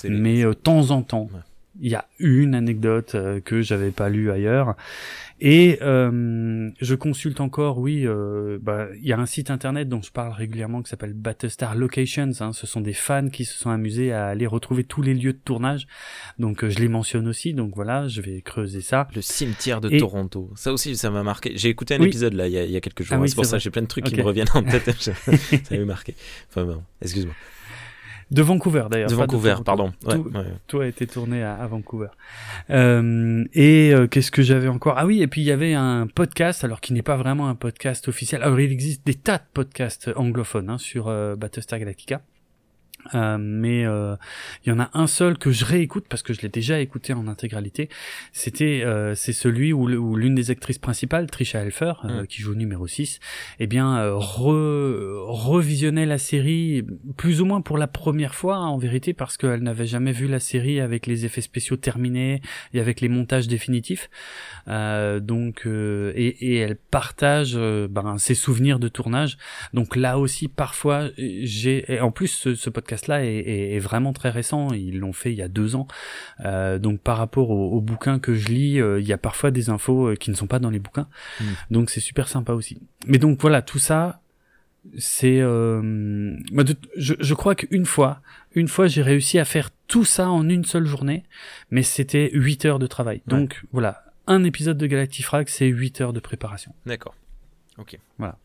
mais 0.04 0.44
de 0.44 0.54
temps 0.54 0.92
en 0.92 1.02
temps, 1.02 1.30
il 1.82 1.90
y 1.90 1.96
a 1.96 2.06
une 2.20 2.56
anecdote 2.56 3.16
que 3.44 3.62
j'avais 3.62 3.92
pas 3.92 4.10
lue 4.10 4.32
ailleurs 4.32 4.76
et 5.42 5.80
euh, 5.82 6.70
je 6.80 6.96
consulte 6.96 7.42
encore, 7.42 7.78
oui, 7.80 8.08
euh, 8.08 8.58
bah, 8.62 8.88
il 8.96 9.06
y 9.06 9.12
a 9.12 9.20
un 9.20 9.26
site 9.26 9.52
internet 9.52 9.90
dont 9.90 10.02
je 10.02 10.12
parle 10.12 10.32
régulièrement 10.32 10.82
qui 10.82 10.90
s'appelle 10.90 11.14
Battlestar 11.14 11.76
Locations. 11.76 12.32
Hein. 12.40 12.54
ce 12.54 12.66
sont 12.66 12.80
des 12.80 12.94
fans 12.94 13.28
qui 13.28 13.44
se 13.44 13.58
sont 13.58 13.70
amusés 13.70 14.14
à 14.14 14.28
aller 14.28 14.48
retrouver 14.48 14.86
tous 14.86 15.02
les 15.02 15.14
lieux 15.14 15.34
de 15.34 15.40
tournage. 15.44 15.88
Donc 16.40 16.64
euh, 16.64 16.70
je 16.70 16.80
les 16.80 16.88
mentionne 16.88 17.28
aussi. 17.28 17.54
Donc 17.54 17.76
voilà, 17.76 18.08
je 18.08 18.22
vais 18.22 18.42
creuser 18.42 18.82
ça. 18.82 19.10
Le 19.14 19.22
cimetière 19.22 19.82
de 19.82 20.00
Toronto. 20.00 20.52
Ça 20.56 20.72
aussi, 20.72 20.96
ça 20.96 21.10
m'a 21.10 21.24
marqué. 21.24 21.52
J'ai 21.56 21.70
écouté 21.70 21.96
un 21.96 22.02
épisode 22.02 22.34
là 22.34 22.48
il 22.48 22.54
y, 22.54 22.58
a, 22.58 22.64
il 22.64 22.72
y 22.72 22.78
a 22.78 22.82
quelques 22.82 23.04
jours. 23.04 23.18
Ah 23.22 23.28
c'est 23.28 23.36
pour 23.36 23.46
ça 23.46 23.58
j'ai 23.58 23.72
plein 23.72 23.82
de 23.82 23.88
trucs 23.88 24.06
qui 24.06 24.16
me 24.16 24.24
reviennent 24.24 24.48
en 24.54 24.64
tête. 24.64 24.90
ça 25.02 25.12
m'a 25.72 25.86
marqué. 25.86 26.16
Enfin 26.50 26.64
bon, 26.64 26.82
excuse-moi. 27.02 27.36
De 28.32 28.42
Vancouver 28.42 28.86
d'ailleurs. 28.90 29.10
De 29.10 29.16
Vancouver, 29.16 29.56
pardon. 29.64 29.94
tout, 30.68 30.80
a 30.80 30.88
été 30.88 31.06
tourné 31.06 31.44
à, 31.44 31.66
Vancouver. 31.68 32.08
Euh, 32.70 33.46
et 33.54 33.94
euh, 33.94 34.08
qu'est-ce 34.08 34.32
que 34.32 34.42
j'avais 34.42 34.68
encore? 34.68 34.96
Ah 34.98 35.06
oui, 35.06 35.22
et 35.22 35.28
puis 35.28 35.42
il 35.42 35.46
y 35.46 35.52
avait 35.52 35.74
un 35.74 36.08
podcast, 36.08 36.64
alors 36.64 36.82
qui 36.82 36.94
n'est 36.94 37.04
pas 37.04 37.18
vraiment 37.18 37.48
un 37.50 37.56
podcast 37.56 38.08
officiel. 38.08 38.42
Alors 38.42 38.60
il 38.60 38.72
existe 38.72 39.06
des 39.06 39.14
tas 39.14 39.38
de 39.38 39.44
podcasts 39.54 40.10
anglophones 40.16 40.70
hein, 40.70 40.78
sur 40.78 41.08
euh, 41.08 41.36
Battlestar 41.36 41.80
Galactica. 41.80 42.22
Euh, 43.14 43.38
mais 43.40 43.86
euh, 43.86 44.16
il 44.66 44.70
y 44.70 44.72
en 44.72 44.80
a 44.80 44.90
un 44.94 45.08
seul 45.08 45.38
que 45.38 45.52
je 45.52 45.66
réécoute 45.66 46.06
parce 46.10 46.24
que 46.24 46.34
je 46.34 46.42
l'ai 46.42 46.50
déjà 46.50 46.80
écouté 46.80 47.14
en 47.14 47.28
intégralité. 47.28 47.90
C'était 48.32 48.82
euh, 48.84 49.16
c'est 49.16 49.34
celui 49.34 49.74
où, 49.74 49.88
l'une 49.88 50.36
des 50.36 50.52
actrices 50.52 50.80
principales, 50.80 51.30
Trisha 51.30 51.60
Helfer, 51.60 51.94
mm. 52.04 52.28
qui 52.28 52.42
joue 52.42 52.56
numéro 52.56 52.88
6, 52.88 53.20
eh 53.60 53.68
bien 53.68 54.12
re, 54.14 55.28
revisionnait 55.28 56.06
la 56.06 56.18
série 56.18 56.84
plus 57.18 57.42
ou 57.42 57.46
moins 57.46 57.62
pour 57.62 57.78
la 57.78 57.88
première 57.88 58.36
fois 58.36 58.58
hein, 58.58 58.68
en 58.68 58.78
vérité 58.78 59.14
parce 59.14 59.38
qu'elle 59.38 59.62
n'avait 59.62 59.88
jamais 59.88 60.12
vu 60.12 60.28
la 60.28 60.40
série 60.40 60.80
avec 60.80 61.06
les 61.08 61.26
effets 61.26 61.42
spéciaux 61.42 61.78
terminés 61.78 62.42
et 62.74 62.80
avec 62.80 63.02
les 63.02 63.10
montages 63.10 63.48
définitifs. 63.48 64.10
donc 64.68 65.66
et, 65.66 66.28
et, 66.28 66.58
elle 66.58 66.76
partage 66.76 67.56
ben, 67.56 68.18
ses 68.18 68.36
souvenirs 68.36 68.80
de 68.80 68.88
tournage. 68.88 69.38
Donc 69.74 69.96
là 69.96 70.18
aussi 70.18 70.48
parfois 70.48 71.10
j'ai 71.18 72.00
en 72.00 72.12
plus 72.12 72.28
ce, 72.28 72.56
ce 72.56 72.70
podcast 72.70 72.95
là 73.08 73.24
est, 73.24 73.80
vraiment 73.80 74.14
très 74.14 74.30
récent. 74.30 74.72
Ils 74.74 75.00
l'ont 75.00 75.14
fait 75.14 75.32
il 75.32 75.38
y 75.38 75.42
a 75.42 75.48
deux 75.48 75.76
ans. 75.76 75.88
Euh, 76.44 76.80
donc 76.80 77.00
par 77.02 77.18
rapport 77.18 77.50
aux 77.50 77.82
bouquins 77.82 78.20
que 78.20 78.36
je 78.36 78.50
lis, 78.50 78.82
euh, 78.82 79.00
il 79.00 79.08
y 79.08 79.14
a 79.14 79.18
parfois 79.18 79.52
des 79.52 79.70
infos 79.70 80.10
euh, 80.10 80.16
qui 80.16 80.30
ne 80.30 80.36
sont 80.36 80.48
pas 80.48 80.60
dans 80.60 80.70
les 80.70 80.80
bouquins. 80.80 81.08
Hmm. 81.40 81.54
Donc 81.72 81.90
c'est 81.90 82.00
super 82.00 82.28
sympa 82.28 82.54
aussi. 82.54 82.80
Mais 83.08 83.18
donc 83.18 83.40
voilà, 83.42 83.62
tout 83.62 83.80
ça, 83.80 84.22
c'est... 84.98 85.40
Je, 85.40 86.84
je 86.96 87.34
crois 87.34 87.56
qu'une 87.56 87.86
fois, 87.86 88.22
une 88.54 88.68
fois 88.68 88.88
j'ai 88.88 89.02
réussi 89.02 89.40
à 89.40 89.46
faire 89.46 89.70
tout 89.88 90.06
ça 90.06 90.30
en 90.30 90.48
une 90.50 90.66
seule 90.66 90.86
journée, 90.86 91.24
mais 91.72 91.84
c'était 91.84 92.30
8 92.34 92.66
heures 92.66 92.80
de 92.80 92.88
travail. 92.88 93.22
Donc 93.28 93.64
voilà, 93.72 94.04
un 94.28 94.44
épisode 94.44 94.78
de 94.78 94.88
Galactifrag, 94.88 95.48
c'est 95.50 95.68
8 95.68 96.02
heures 96.02 96.14
de 96.14 96.20
préparation. 96.20 96.74
D'accord. 96.86 97.16
Ok. 97.78 97.98
Voilà. 98.18 98.38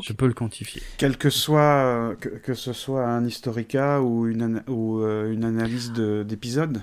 Je 0.00 0.12
peux 0.12 0.26
le 0.26 0.32
quantifier. 0.32 0.82
Quel 0.96 1.18
que 1.18 1.28
soit, 1.28 2.16
que, 2.20 2.54
ce 2.54 2.72
soit 2.72 3.06
un 3.06 3.26
historica 3.26 4.00
ou 4.00 4.26
une, 4.26 4.62
ou, 4.66 5.00
euh, 5.00 5.32
une 5.32 5.44
analyse 5.44 5.92
d'épisode 5.92 6.82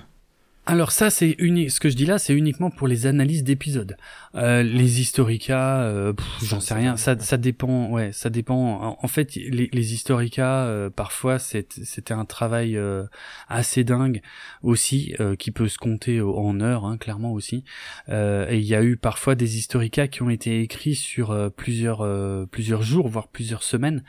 alors 0.70 0.92
ça, 0.92 1.10
c'est 1.10 1.34
unique. 1.38 1.72
Ce 1.72 1.80
que 1.80 1.90
je 1.90 1.96
dis 1.96 2.06
là, 2.06 2.20
c'est 2.20 2.32
uniquement 2.32 2.70
pour 2.70 2.86
les 2.86 3.06
analyses 3.06 3.42
d'épisodes. 3.42 3.96
Euh, 4.36 4.62
les 4.62 5.00
historicas, 5.00 5.82
euh, 5.82 6.12
j'en 6.44 6.60
sais 6.60 6.74
rien. 6.74 6.96
Ça, 6.96 7.18
ça 7.18 7.38
dépend. 7.38 7.88
Ouais, 7.88 8.12
ça 8.12 8.30
dépend. 8.30 8.96
En, 9.02 9.08
fait, 9.08 9.34
les, 9.34 9.68
les 9.72 9.94
historicas, 9.94 10.66
euh, 10.66 10.88
parfois, 10.88 11.40
c'était 11.40 12.14
un 12.14 12.24
travail 12.24 12.76
euh, 12.76 13.02
assez 13.48 13.82
dingue 13.82 14.22
aussi, 14.62 15.16
qui 15.40 15.50
peut 15.50 15.66
se 15.66 15.76
compter 15.76 16.20
en 16.20 16.60
heures, 16.60 16.84
hein, 16.84 16.98
clairement 16.98 17.32
aussi. 17.32 17.64
et 18.08 18.56
il 18.56 18.64
y 18.64 18.76
a 18.76 18.84
eu 18.84 18.96
parfois 18.96 19.34
des 19.34 19.56
historicas 19.58 20.06
qui 20.06 20.22
ont 20.22 20.30
été 20.30 20.60
écrits 20.60 20.94
sur 20.94 21.50
plusieurs 21.56 22.06
plusieurs 22.48 22.82
jours, 22.82 23.08
voire 23.08 23.26
plusieurs 23.26 23.64
semaines, 23.64 24.04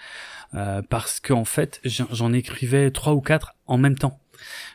parce 0.52 1.20
qu'en 1.20 1.46
fait, 1.46 1.82
j'en 1.86 2.34
écrivais 2.34 2.92
trois 2.92 3.14
ou 3.14 3.22
quatre 3.22 3.56
en 3.66 3.80
même 3.80 3.98
temps. 3.98 4.20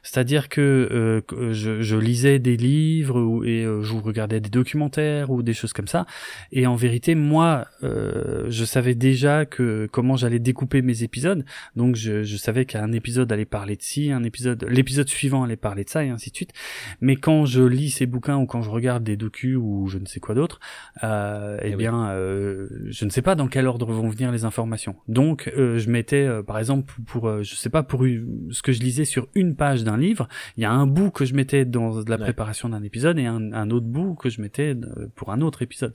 C'est-à-dire 0.02 0.48
que 0.48 0.60
euh, 0.60 1.52
je, 1.52 1.82
je, 1.82 1.96
lisais 1.96 2.38
des 2.38 2.56
livres 2.56 3.44
et 3.44 3.64
euh, 3.64 3.82
je 3.82 3.94
regardais 3.94 4.40
des 4.40 4.50
documentaires 4.50 5.30
ou 5.30 5.42
des 5.42 5.52
choses 5.52 5.72
comme 5.72 5.88
ça. 5.88 6.06
Et 6.52 6.66
en 6.66 6.76
vérité, 6.76 7.14
moi, 7.14 7.66
euh, 7.82 8.46
je 8.48 8.64
savais 8.64 8.94
déjà 8.94 9.44
que 9.46 9.88
comment 9.90 10.16
j'allais 10.16 10.38
découper 10.38 10.82
mes 10.82 11.02
épisodes. 11.02 11.44
Donc 11.74 11.96
je, 11.96 12.22
je 12.22 12.36
savais 12.36 12.64
qu'un 12.64 12.92
épisode 12.92 13.30
allait 13.32 13.44
parler 13.44 13.76
de 13.76 13.82
ci, 13.82 14.10
un 14.10 14.22
épisode, 14.22 14.64
l'épisode 14.68 15.08
suivant 15.08 15.42
allait 15.42 15.56
parler 15.56 15.84
de 15.84 15.90
ça 15.90 16.04
et 16.04 16.10
ainsi 16.10 16.30
de 16.30 16.36
suite. 16.36 16.52
Mais 17.00 17.16
quand 17.16 17.46
je 17.46 17.62
lis 17.62 17.90
ces 17.90 18.06
bouquins 18.06 18.36
ou 18.36 18.46
quand 18.46 18.62
je 18.62 18.70
regarde 18.70 19.02
des 19.04 19.16
docus 19.16 19.56
ou 19.60 19.86
je 19.88 19.98
ne 19.98 20.06
sais 20.06 20.20
quoi 20.20 20.34
d'autre, 20.34 20.60
euh, 21.02 21.58
eh, 21.62 21.70
eh 21.72 21.76
bien, 21.76 22.10
euh, 22.10 22.68
je 22.86 23.04
ne 23.04 23.10
sais 23.10 23.22
pas 23.22 23.34
dans 23.34 23.48
quel 23.48 23.66
ordre 23.66 23.92
vont 23.92 24.08
venir 24.08 24.32
les 24.32 24.44
informations. 24.44 24.96
Donc 25.08 25.50
je 25.56 25.90
mettais, 25.90 26.28
par 26.46 26.58
exemple, 26.58 26.94
pour, 27.06 27.42
je 27.42 27.54
sais 27.54 27.70
pas, 27.70 27.82
pour 27.82 28.04
ce 28.04 28.62
que 28.62 28.72
je 28.72 28.80
lisais 28.80 29.04
sur 29.04 29.28
une 29.34 29.55
page 29.56 29.84
d'un 29.84 29.96
livre, 29.96 30.28
il 30.56 30.62
y 30.62 30.66
a 30.66 30.70
un 30.70 30.86
bout 30.86 31.10
que 31.10 31.24
je 31.24 31.34
mettais 31.34 31.64
dans 31.64 32.02
la 32.06 32.18
préparation 32.18 32.68
d'un 32.68 32.82
épisode 32.82 33.18
et 33.18 33.26
un, 33.26 33.70
autre 33.70 33.86
bout 33.86 34.14
que 34.14 34.30
je 34.30 34.40
mettais 34.40 34.76
pour 35.16 35.32
un 35.32 35.40
autre 35.40 35.62
épisode. 35.62 35.94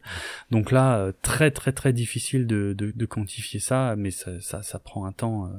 Donc 0.51 0.72
là, 0.72 0.97
euh, 0.97 1.12
très 1.22 1.51
très 1.51 1.72
très 1.72 1.93
difficile 1.93 2.47
de, 2.47 2.74
de, 2.74 3.05
quantifier 3.05 3.59
ça, 3.59 3.95
mais 3.97 4.12
ça, 4.12 4.39
ça, 4.41 4.64
ça 4.64 4.80
prend 4.80 5.05
un 5.05 5.12
temps 5.12 5.45
euh, 5.45 5.49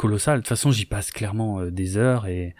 colossal. 0.00 0.38
De 0.38 0.40
toute 0.40 0.48
façon, 0.48 0.70
j'y 0.70 0.86
passe 0.86 1.10
clairement 1.10 1.60
euh, 1.60 1.70
des 1.70 1.98
heures 1.98 2.26
et, 2.26 2.54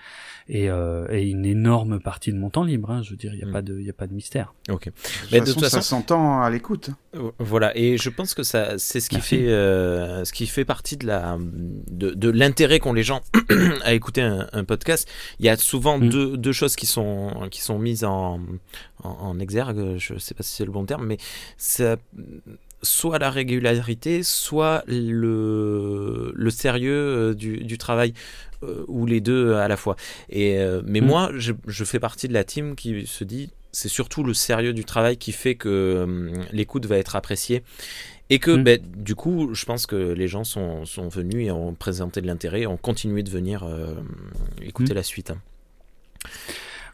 et, 0.48 0.68
euh, 0.68 1.06
et, 1.10 1.22
une 1.30 1.46
énorme 1.46 1.98
partie 1.98 2.32
de 2.32 2.36
mon 2.36 2.50
temps 2.50 2.64
libre. 2.64 2.90
Hein. 2.90 3.02
Je 3.02 3.10
veux 3.10 3.16
dire, 3.16 3.32
il 3.32 3.38
n'y 3.38 3.44
a, 3.44 3.46
mm. 3.46 3.52
pas 3.52 3.62
de, 3.62 3.80
y 3.80 3.88
a 3.88 3.94
pas 3.94 4.06
de 4.06 4.12
mystère. 4.12 4.52
Ok. 4.68 4.86
De 4.86 4.92
Mais 5.32 5.40
de 5.40 5.46
toute 5.46 5.60
façon, 5.60 5.76
ça 5.76 5.82
s'entend 5.82 6.42
à 6.42 6.50
l'écoute. 6.50 6.90
Voilà, 7.38 7.74
et 7.76 7.96
je 7.96 8.10
pense 8.10 8.34
que 8.34 8.42
ça, 8.42 8.76
c'est 8.76 9.00
ce 9.00 9.08
qui 9.08 9.20
fait, 9.20 9.48
euh, 9.48 10.24
ce 10.26 10.32
qui 10.32 10.46
fait 10.46 10.66
partie 10.66 10.98
de 10.98 11.06
la, 11.06 11.38
de, 11.40 12.10
de 12.10 12.28
l'intérêt 12.28 12.78
qu'ont 12.78 12.92
les 12.92 13.02
gens 13.02 13.22
à 13.84 13.94
écouter 13.94 14.20
un, 14.20 14.46
un, 14.52 14.64
podcast. 14.64 15.08
Il 15.38 15.46
y 15.46 15.48
a 15.48 15.56
souvent 15.56 15.98
mm. 15.98 16.08
deux, 16.10 16.36
deux, 16.36 16.52
choses 16.52 16.76
qui 16.76 16.86
sont, 16.86 17.48
qui 17.50 17.62
sont 17.62 17.78
mises 17.78 18.04
en, 18.04 18.40
en, 19.02 19.08
en 19.08 19.38
exergue. 19.40 19.96
Je 19.96 20.18
sais 20.18 20.34
pas 20.34 20.42
si 20.42 20.56
c'est 20.56 20.66
le 20.66 20.72
bon 20.72 20.84
terme, 20.84 21.06
mais 21.06 21.16
ça 21.56 21.96
soit 22.82 23.18
la 23.18 23.30
régularité, 23.30 24.22
soit 24.22 24.82
le, 24.86 26.32
le 26.34 26.50
sérieux 26.50 26.92
euh, 26.92 27.34
du, 27.34 27.58
du 27.58 27.78
travail, 27.78 28.14
euh, 28.62 28.84
ou 28.88 29.06
les 29.06 29.20
deux 29.20 29.54
à 29.54 29.68
la 29.68 29.76
fois. 29.76 29.96
Et, 30.28 30.58
euh, 30.58 30.82
mais 30.84 31.00
mm. 31.00 31.06
moi, 31.06 31.30
je, 31.36 31.52
je, 31.66 31.84
fais 31.84 31.98
partie 31.98 32.28
de 32.28 32.34
la 32.34 32.44
team 32.44 32.74
qui 32.76 33.06
se 33.06 33.24
dit, 33.24 33.50
c'est 33.72 33.88
surtout 33.88 34.22
le 34.22 34.34
sérieux 34.34 34.72
du 34.72 34.84
travail 34.84 35.16
qui 35.16 35.32
fait 35.32 35.54
que 35.54 36.32
l'écoute 36.52 36.86
va 36.86 36.98
être 36.98 37.16
appréciée. 37.16 37.62
Et 38.32 38.38
que 38.38 38.52
mm. 38.52 38.62
ben, 38.62 38.80
du 38.96 39.14
coup, 39.14 39.54
je 39.54 39.64
pense 39.64 39.86
que 39.86 39.96
les 39.96 40.28
gens 40.28 40.44
sont, 40.44 40.84
sont 40.84 41.08
venus 41.08 41.48
et 41.48 41.50
ont 41.50 41.74
présenté 41.74 42.20
de 42.20 42.26
l'intérêt, 42.26 42.66
ont 42.66 42.76
continué 42.76 43.22
de 43.22 43.30
venir 43.30 43.66
écouter 44.62 44.92
mm. 44.92 44.96
la 44.96 45.02
suite. 45.02 45.30
Hein. 45.30 45.38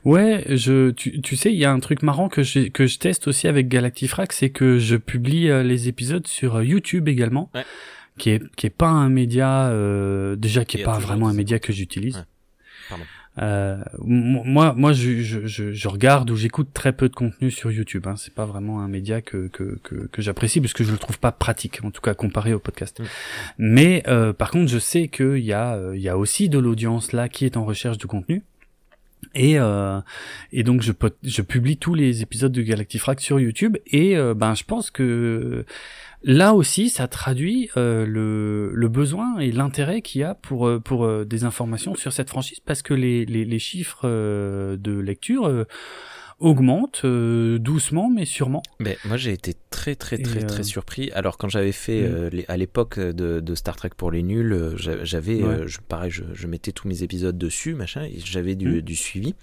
Ouais, 0.07 0.45
je, 0.49 0.91
tu, 0.93 1.21
tu 1.21 1.35
sais, 1.35 1.53
il 1.53 1.59
y 1.59 1.65
a 1.65 1.73
un 1.73 1.81
truc 1.81 2.05
marrant 2.05 2.29
que 2.29 2.45
je, 2.45 2.69
que 2.69 2.87
je 2.87 3.01
teste 3.01 3.27
aussi 3.27 3.49
avec 3.49 3.67
Galactifrac, 3.67 4.33
c'est 4.33 4.51
que 4.51 4.79
je 4.79 4.95
publie 4.95 5.51
euh, 5.51 5.65
les 5.65 5.89
épisodes 5.89 6.29
sur 6.29 6.55
euh, 6.55 6.65
YouTube 6.65 7.09
également, 7.09 7.51
ouais. 7.57 7.65
qui 8.17 8.31
est 8.31 8.43
qui 8.55 8.69
est 8.69 8.71
pas 8.71 8.87
un 8.87 9.09
média 9.09 9.67
euh, 9.67 10.37
déjà 10.37 10.65
qui 10.65 10.79
est 10.79 10.85
pas 10.85 11.01
vraiment 11.01 11.27
un 11.27 11.33
média 11.33 11.59
que 11.59 11.73
j'utilise. 11.73 12.25
Ouais. 12.93 12.99
Euh, 13.39 13.83
moi, 13.99 14.75
moi, 14.77 14.93
je, 14.93 15.23
je, 15.23 15.73
je 15.73 15.89
regarde 15.89 16.31
ou 16.31 16.37
j'écoute 16.37 16.69
très 16.73 16.93
peu 16.93 17.09
de 17.09 17.15
contenu 17.15 17.51
sur 17.51 17.73
YouTube. 17.73 18.07
Hein. 18.07 18.15
C'est 18.17 18.33
pas 18.33 18.47
vraiment 18.47 18.83
un 18.83 18.89
média 18.89 19.21
que 19.21 19.49
que, 19.49 19.81
que, 19.83 20.07
que 20.07 20.23
j'apprécie 20.23 20.61
parce 20.61 20.73
que 20.73 20.85
je 20.85 20.93
le 20.93 20.99
trouve 20.99 21.19
pas 21.19 21.33
pratique, 21.33 21.81
en 21.83 21.91
tout 21.91 22.01
cas 22.01 22.15
comparé 22.15 22.55
au 22.55 22.61
podcast. 22.61 23.03
Mais 23.59 24.05
euh, 24.07 24.33
par 24.33 24.53
contre, 24.53 24.71
je 24.71 24.79
sais 24.79 25.09
qu'il 25.09 25.39
y 25.39 25.53
a 25.53 25.77
il 25.95 26.01
y 26.01 26.09
a 26.09 26.17
aussi 26.17 26.49
de 26.49 26.61
l'audience 26.61 27.11
là 27.11 27.29
qui 27.29 27.45
est 27.45 27.57
en 27.57 27.65
recherche 27.65 27.99
de 27.99 28.07
contenu 28.07 28.45
et, 29.35 29.59
euh, 29.59 30.01
et 30.53 30.63
donc 30.63 30.83
je, 30.83 30.93
je 31.23 31.43
publie 31.43 31.77
tous 31.77 31.95
les 31.95 32.23
épisodes 32.23 32.53
de 32.53 32.63
Galactifrac 32.63 33.21
sur 33.21 33.39
YouTube. 33.39 33.77
Et 33.87 34.17
euh, 34.17 34.35
ben 34.35 34.55
je 34.55 34.65
pense 34.65 34.91
que 34.91 35.65
là 36.23 36.55
aussi 36.55 36.89
ça 36.89 37.07
traduit 37.07 37.71
euh, 37.77 38.07
le, 38.07 38.73
le 38.75 38.89
besoin 38.89 39.39
et 39.39 39.53
l'intérêt 39.53 40.01
qu'il 40.01 40.23
y 40.23 40.25
a 40.25 40.35
pour 40.35 40.67
euh, 40.67 40.81
pour 40.81 41.25
des 41.27 41.45
informations 41.45 41.95
sur 41.95 42.13
cette 42.13 42.31
franchise. 42.31 42.61
Parce 42.61 42.83
que 42.83 42.95
les, 42.95 43.25
les 43.27 43.59
chiffres 43.59 44.07
de 44.07 44.99
lecture 44.99 45.67
augmente 46.39 47.03
euh, 47.05 47.59
doucement 47.59 48.11
mais 48.11 48.25
sûrement. 48.25 48.63
Mais 48.79 48.99
moi 49.05 49.17
j'ai 49.17 49.33
été 49.33 49.55
très 49.71 49.95
très 49.95 50.19
très 50.19 50.41
très 50.41 50.61
euh, 50.61 50.65
surpris. 50.65 51.11
Alors 51.13 51.39
quand 51.39 51.49
j'avais 51.49 51.73
fait 51.73 52.03
mm. 52.03 52.15
euh, 52.15 52.43
à 52.49 52.57
l'époque 52.57 52.99
de, 52.99 53.41
de, 53.41 53.55
Star 53.55 53.77
Trek 53.77 53.91
pour 53.97 54.11
les 54.11 54.23
nuls, 54.23 54.75
j'avais 54.77 55.41
je, 55.67 55.79
pareil 55.81 56.11
je, 56.11 56.25
je, 56.33 56.47
mettais 56.47 56.73
tous 56.73 56.89
mes 56.89 57.03
épisodes 57.03 57.37
dessus 57.37 57.75
machin 57.75 58.05
et 58.05 58.19
j'avais 58.23 58.55
du, 58.55 58.69
mm. 58.69 58.81
du, 58.83 58.97
suivi. 58.97 59.35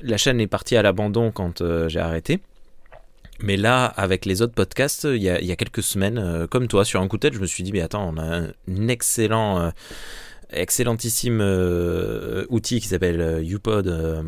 La 0.00 0.16
chaîne 0.16 0.40
est 0.40 0.46
partie 0.46 0.76
à 0.76 0.82
l'abandon 0.82 1.30
quand 1.30 1.62
j'ai 1.88 2.00
arrêté. 2.00 2.40
Mais 3.40 3.56
là, 3.56 3.84
avec 3.84 4.26
les 4.26 4.42
autres 4.42 4.54
podcasts, 4.54 5.04
il 5.04 5.22
y 5.22 5.28
a, 5.28 5.40
il 5.40 5.46
y 5.46 5.52
a 5.52 5.56
quelques 5.56 5.82
semaines, 5.82 6.48
comme 6.50 6.66
toi, 6.66 6.84
sur 6.84 7.00
un 7.00 7.06
coup 7.06 7.18
de 7.18 7.20
tête, 7.20 7.34
je 7.34 7.38
me 7.38 7.46
suis 7.46 7.62
dit, 7.62 7.70
mais 7.70 7.80
attends, 7.80 8.12
on 8.12 8.18
a 8.18 8.48
un 8.66 8.88
excellent 8.88 9.72
excellentissime 10.50 11.40
euh, 11.40 12.46
outil 12.48 12.80
qui 12.80 12.88
s'appelle 12.88 13.20
euh, 13.20 13.42
YouPod 13.42 13.88
euh, 13.88 14.22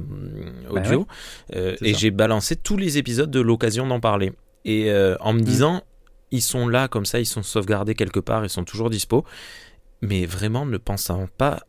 bah 0.73 0.81
Audio. 0.81 1.07
et 1.53 1.95
j'ai 1.95 2.11
balancé 2.11 2.57
tous 2.57 2.77
les 2.77 2.99
épisodes 2.99 3.31
de 3.31 3.41
l'occasion 3.41 3.87
d'en 3.87 4.01
parler. 4.01 4.33
Et 4.65 4.93
en 5.21 5.33
me 5.33 5.41
mm. 5.41 5.45
disant, 5.45 5.83
ils 6.31 6.43
sont 6.43 6.69
là 6.69 6.89
comme 6.89 7.07
ça, 7.07 7.19
ils 7.19 7.27
sont 7.27 7.43
sauvegardés 7.43 7.95
quelque 7.95 8.21
part, 8.21 8.45
ils 8.45 8.51
sont 8.51 8.65
toujours 8.65 8.91
dispo. 8.91 9.25
Mais 10.03 10.27
vraiment 10.27 10.67
ne 10.67 10.79
pensant 10.79 11.29
pas 11.39 11.61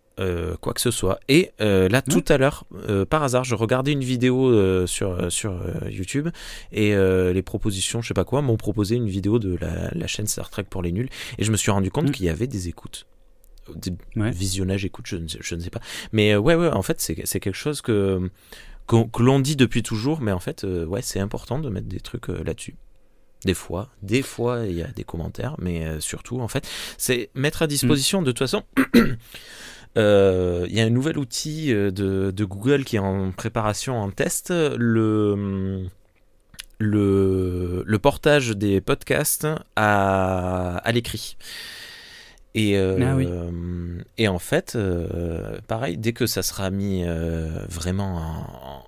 quoi 0.59 0.73
que 0.73 0.81
ce 0.81 0.91
soit. 0.91 1.19
Et 1.29 1.51
là, 1.59 2.01
tout 2.01 2.25
à 2.27 2.37
l'heure, 2.37 2.65
par 3.09 3.23
hasard, 3.23 3.45
je 3.45 3.55
regardais 3.55 3.93
une 3.93 4.03
vidéo 4.03 4.85
sur, 4.87 5.31
sur 5.31 5.63
YouTube 5.89 6.27
et 6.73 6.93
les 6.93 7.41
propositions, 7.41 8.01
je 8.01 8.09
sais 8.09 8.13
pas 8.13 8.25
quoi, 8.25 8.41
m'ont 8.41 8.57
proposé 8.57 8.97
une 8.97 9.07
vidéo 9.07 9.39
de 9.39 9.57
la, 9.57 10.07
chaîne 10.07 10.27
Star 10.27 10.49
Trek 10.49 10.65
pour 10.69 10.81
les 10.81 10.91
nuls. 10.91 11.09
Et 11.37 11.45
je 11.45 11.51
me 11.51 11.55
suis 11.57 11.71
rendu 11.71 11.91
compte 11.91 12.09
mm. 12.09 12.11
qu'il 12.11 12.25
y 12.25 12.29
avait 12.29 12.47
des 12.47 12.67
écoutes 12.67 13.07
visionnage, 14.15 14.85
écoute, 14.85 15.05
je 15.07 15.17
ne, 15.17 15.27
sais, 15.27 15.39
je 15.41 15.55
ne 15.55 15.61
sais 15.61 15.69
pas. 15.69 15.81
Mais 16.11 16.33
euh, 16.33 16.39
ouais, 16.39 16.55
ouais, 16.55 16.69
en 16.69 16.81
fait, 16.81 16.99
c'est 17.01 17.39
quelque 17.39 17.53
chose 17.53 17.81
que, 17.81 18.29
que, 18.87 19.21
l'on 19.21 19.39
dit 19.39 19.55
depuis 19.55 19.83
toujours, 19.83 20.21
mais 20.21 20.31
en 20.31 20.39
fait, 20.39 20.63
euh, 20.63 20.85
ouais, 20.85 21.01
c'est 21.01 21.19
important 21.19 21.59
de 21.59 21.69
mettre 21.69 21.87
des 21.87 21.99
trucs 21.99 22.29
euh, 22.29 22.43
là-dessus. 22.43 22.75
Des 23.45 23.55
fois, 23.55 23.89
des 24.03 24.21
fois, 24.21 24.65
il 24.67 24.73
y 24.73 24.83
a 24.83 24.87
des 24.87 25.03
commentaires, 25.03 25.55
mais 25.57 25.99
surtout, 25.99 26.39
en 26.41 26.47
fait, 26.47 26.67
c'est 26.97 27.31
mettre 27.33 27.63
à 27.63 27.67
disposition, 27.67 28.21
mm. 28.21 28.25
de 28.25 28.31
toute 28.31 28.39
façon. 28.39 28.63
Il 29.97 30.73
y 30.73 30.79
a 30.79 30.85
un 30.85 30.89
nouvel 30.89 31.17
outil 31.17 31.73
de, 31.73 31.91
de, 31.91 32.45
Google 32.45 32.85
qui 32.85 32.95
est 32.95 32.99
en 32.99 33.31
préparation, 33.31 33.99
en 33.99 34.09
test, 34.09 34.51
le, 34.51 35.89
le, 36.79 37.83
le 37.85 37.99
portage 37.99 38.51
des 38.51 38.79
podcasts 38.79 39.47
à, 39.75 40.77
à 40.77 40.91
l'écrit. 40.93 41.35
Et, 42.53 42.77
euh, 42.77 42.97
ah 43.01 44.01
et 44.17 44.27
en 44.27 44.39
fait, 44.39 44.75
euh, 44.75 45.59
pareil, 45.67 45.97
dès 45.97 46.13
que 46.13 46.25
ça 46.25 46.43
sera 46.43 46.69
mis 46.69 47.03
euh, 47.05 47.65
vraiment 47.69 48.85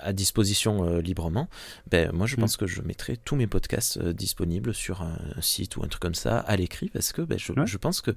à 0.00 0.12
disposition 0.12 0.98
librement, 0.98 1.48
ben, 1.90 2.10
moi 2.12 2.26
je 2.26 2.36
mm. 2.36 2.40
pense 2.40 2.56
que 2.56 2.66
je 2.66 2.82
mettrai 2.82 3.16
tous 3.16 3.36
mes 3.36 3.46
podcasts 3.46 4.00
disponibles 4.00 4.74
sur 4.74 5.02
un 5.02 5.16
site 5.40 5.76
ou 5.76 5.82
un 5.82 5.88
truc 5.88 6.02
comme 6.02 6.14
ça 6.14 6.38
à 6.38 6.56
l'écrit 6.56 6.90
parce 6.90 7.12
que 7.12 7.22
ben, 7.22 7.38
je, 7.38 7.52
je, 7.64 7.78
pense 7.78 8.00
que 8.00 8.12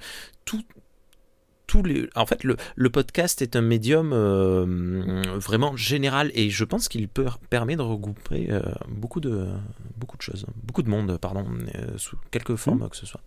tout. 0.46 0.64
Tous 1.68 1.82
les... 1.82 2.08
En 2.14 2.28
fait, 2.28 2.44
le, 2.44 2.58
le 2.76 2.90
podcast 2.92 3.42
est 3.42 3.56
un 3.56 3.62
médium 3.62 4.14
vraiment 5.40 5.76
général 5.76 6.30
et 6.36 6.52
je 6.52 6.64
pense 6.64 6.88
qu'il 6.88 7.08
peut 7.08 7.26
permet 7.50 7.76
de 7.76 7.82
regrouper 7.82 8.56
beaucoup, 8.88 9.20
de, 9.20 9.48
beaucoup 9.98 10.16
de 10.16 10.22
choses, 10.22 10.46
beaucoup 10.64 10.84
de 10.84 10.90
monde, 10.90 11.18
pardon, 11.18 11.44
sous 11.98 12.18
quelque 12.30 12.56
forme 12.56 12.84
mm. 12.84 12.90
que 12.90 12.98
ce 12.98 13.08
soit 13.08 13.22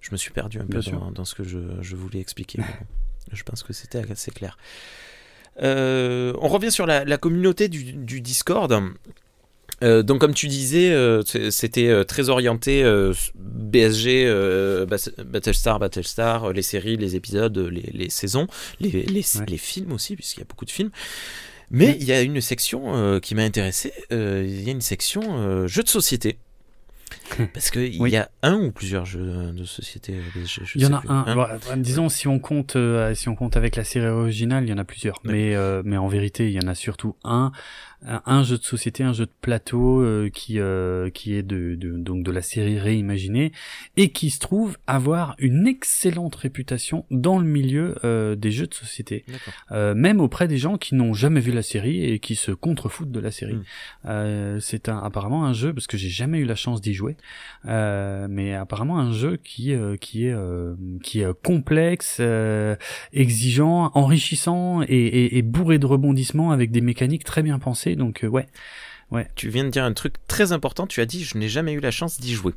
je 0.00 0.10
me 0.12 0.16
suis 0.16 0.30
perdu 0.30 0.58
un 0.58 0.66
peu 0.66 0.80
dans, 1.14 1.24
ce 1.24 1.34
que 1.34 1.44
je, 1.44 1.58
je 1.80 1.96
voulais 1.96 2.20
expliquer. 2.20 2.60
je 3.32 3.42
pense 3.42 3.62
que 3.62 3.72
c'était 3.72 4.10
assez 4.10 4.30
clair. 4.30 4.56
Euh, 5.62 6.32
on 6.40 6.48
revient 6.48 6.70
sur 6.70 6.86
la, 6.86 7.04
la 7.04 7.18
communauté 7.18 7.68
du, 7.68 7.92
du 7.92 8.20
Discord. 8.20 8.72
Euh, 9.82 10.02
donc 10.02 10.20
comme 10.20 10.34
tu 10.34 10.46
disais, 10.46 10.90
euh, 10.90 11.22
c'était 11.50 12.04
très 12.04 12.28
orienté 12.28 12.82
BSG, 13.34 14.26
Battlestar, 15.24 15.78
Battlestar, 15.78 16.52
les 16.52 16.62
séries, 16.62 16.96
les 16.96 17.16
épisodes, 17.16 17.56
les, 17.58 18.10
saisons, 18.10 18.46
les, 18.80 19.02
les, 19.02 19.22
films 19.58 19.92
aussi, 19.92 20.16
puisqu'il 20.16 20.40
y 20.40 20.42
a 20.42 20.46
beaucoup 20.46 20.64
de 20.64 20.70
films. 20.70 20.90
Mais 21.72 21.96
il 22.00 22.04
y 22.04 22.12
a 22.12 22.20
une 22.20 22.40
section 22.40 23.20
qui 23.20 23.34
m'a 23.34 23.42
intéressé, 23.42 23.92
il 24.10 24.62
y 24.62 24.68
a 24.68 24.72
une 24.72 24.80
section 24.80 25.66
jeux 25.66 25.82
de 25.82 25.88
société. 25.88 26.38
Parce 27.54 27.70
qu'il 27.70 27.94
y 27.94 28.16
a 28.16 28.30
un 28.42 28.56
ou 28.56 28.72
plusieurs 28.72 29.04
jeux 29.04 29.52
de 29.52 29.64
société. 29.64 30.14
il 30.74 30.82
y 30.82 30.86
en 30.86 30.94
a 30.94 31.02
un. 31.08 31.76
disons 31.76 32.08
si 32.08 32.28
on 32.28 32.38
compte 32.38 32.76
si 33.14 33.28
on 33.28 33.34
compte 33.34 33.56
avec 33.56 33.76
la 33.76 33.84
série 33.84 34.06
originale, 34.06 34.64
il 34.64 34.70
y 34.70 34.72
en 34.72 34.78
a 34.78 34.84
plusieurs. 34.84 35.20
Mais 35.24 35.54
mais 35.84 35.96
en 35.96 36.08
vérité, 36.08 36.48
il 36.48 36.52
y 36.52 36.64
en 36.64 36.68
a 36.68 36.74
surtout 36.74 37.16
un 37.24 37.52
un 38.02 38.42
jeu 38.44 38.56
de 38.56 38.62
société, 38.62 39.02
un 39.02 39.12
jeu 39.12 39.26
de 39.26 39.32
plateau 39.42 40.00
euh, 40.00 40.30
qui 40.30 40.58
euh, 40.58 41.10
qui 41.10 41.34
est 41.34 41.42
de, 41.42 41.74
de, 41.74 41.98
donc 41.98 42.22
de 42.22 42.30
la 42.30 42.40
série 42.40 42.78
réimaginée 42.78 43.52
et 43.98 44.10
qui 44.10 44.30
se 44.30 44.38
trouve 44.38 44.78
avoir 44.86 45.34
une 45.38 45.66
excellente 45.66 46.34
réputation 46.34 47.04
dans 47.10 47.38
le 47.38 47.44
milieu 47.44 47.96
euh, 48.04 48.36
des 48.36 48.52
jeux 48.52 48.66
de 48.66 48.74
société, 48.74 49.24
même 49.70 50.20
auprès 50.20 50.48
des 50.48 50.56
gens 50.56 50.78
qui 50.78 50.94
n'ont 50.94 51.12
jamais 51.12 51.40
vu 51.40 51.52
la 51.52 51.62
série 51.62 52.04
et 52.04 52.18
qui 52.18 52.36
se 52.36 52.52
contrefoutent 52.52 53.10
de 53.10 53.20
la 53.20 53.30
série. 53.30 53.58
Hmm. 54.04 54.58
c'est 54.60 54.88
un, 54.88 54.98
apparemment 54.98 55.44
un 55.44 55.52
jeu 55.52 55.74
parce 55.74 55.86
que 55.86 55.96
j'ai 55.96 56.08
jamais 56.08 56.38
eu 56.38 56.44
la 56.44 56.54
chance 56.54 56.80
d'y 56.80 56.94
jouer, 56.94 57.16
mais 57.64 58.54
apparemment 58.54 58.98
un 58.98 59.12
jeu 59.12 59.36
qui 59.36 59.74
qui 60.00 60.26
est 60.26 60.36
qui 61.02 61.20
est 61.20 61.42
complexe, 61.42 62.20
exigeant, 63.12 63.90
enrichissant 63.94 64.82
et, 64.82 64.86
et, 64.88 65.38
et 65.38 65.42
bourré 65.42 65.78
de 65.78 65.86
rebondissements 65.86 66.50
avec 66.50 66.70
des 66.70 66.80
mécaniques 66.80 67.24
très 67.24 67.42
bien 67.42 67.58
pensées 67.58 67.89
donc 67.96 68.24
euh, 68.24 68.28
ouais. 68.28 68.46
Ouais. 69.10 69.28
Tu 69.34 69.48
viens 69.48 69.64
de 69.64 69.70
dire 69.70 69.84
un 69.84 69.92
truc 69.92 70.14
très 70.28 70.52
important, 70.52 70.86
tu 70.86 71.00
as 71.00 71.06
dit 71.06 71.24
je 71.24 71.36
n'ai 71.36 71.48
jamais 71.48 71.72
eu 71.72 71.80
la 71.80 71.90
chance 71.90 72.20
d'y 72.20 72.32
jouer. 72.32 72.54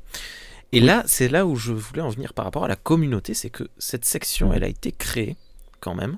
Et 0.71 0.79
là, 0.79 1.03
c'est 1.05 1.29
là 1.29 1.45
où 1.45 1.55
je 1.55 1.71
voulais 1.71 2.01
en 2.01 2.09
venir 2.09 2.33
par 2.33 2.45
rapport 2.45 2.65
à 2.65 2.67
la 2.67 2.75
communauté, 2.75 3.35
c'est 3.35 3.51
que 3.51 3.63
cette 3.77 4.05
section, 4.05 4.53
elle 4.53 4.63
a 4.63 4.67
été 4.67 4.91
créée 4.91 5.35
quand 5.79 5.93
même. 5.93 6.17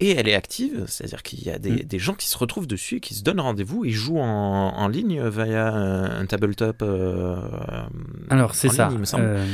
Et 0.00 0.10
elle 0.10 0.28
est 0.28 0.34
active, 0.34 0.84
c'est-à-dire 0.86 1.22
qu'il 1.22 1.42
y 1.42 1.50
a 1.50 1.58
des, 1.58 1.84
mm. 1.84 1.98
gens 1.98 2.14
qui 2.14 2.28
se 2.28 2.36
retrouvent 2.36 2.66
dessus, 2.66 3.00
qui 3.00 3.14
se 3.14 3.22
donnent 3.22 3.40
rendez-vous, 3.40 3.84
ils 3.84 3.92
jouent 3.92 4.18
en, 4.18 4.88
ligne 4.88 5.28
via 5.28 5.72
un, 5.72 6.26
tabletop. 6.26 6.82
Euh, 6.82 7.36
Alors 8.30 8.54
c'est 8.54 8.68
ça. 8.68 8.90
Euh, 9.14 9.46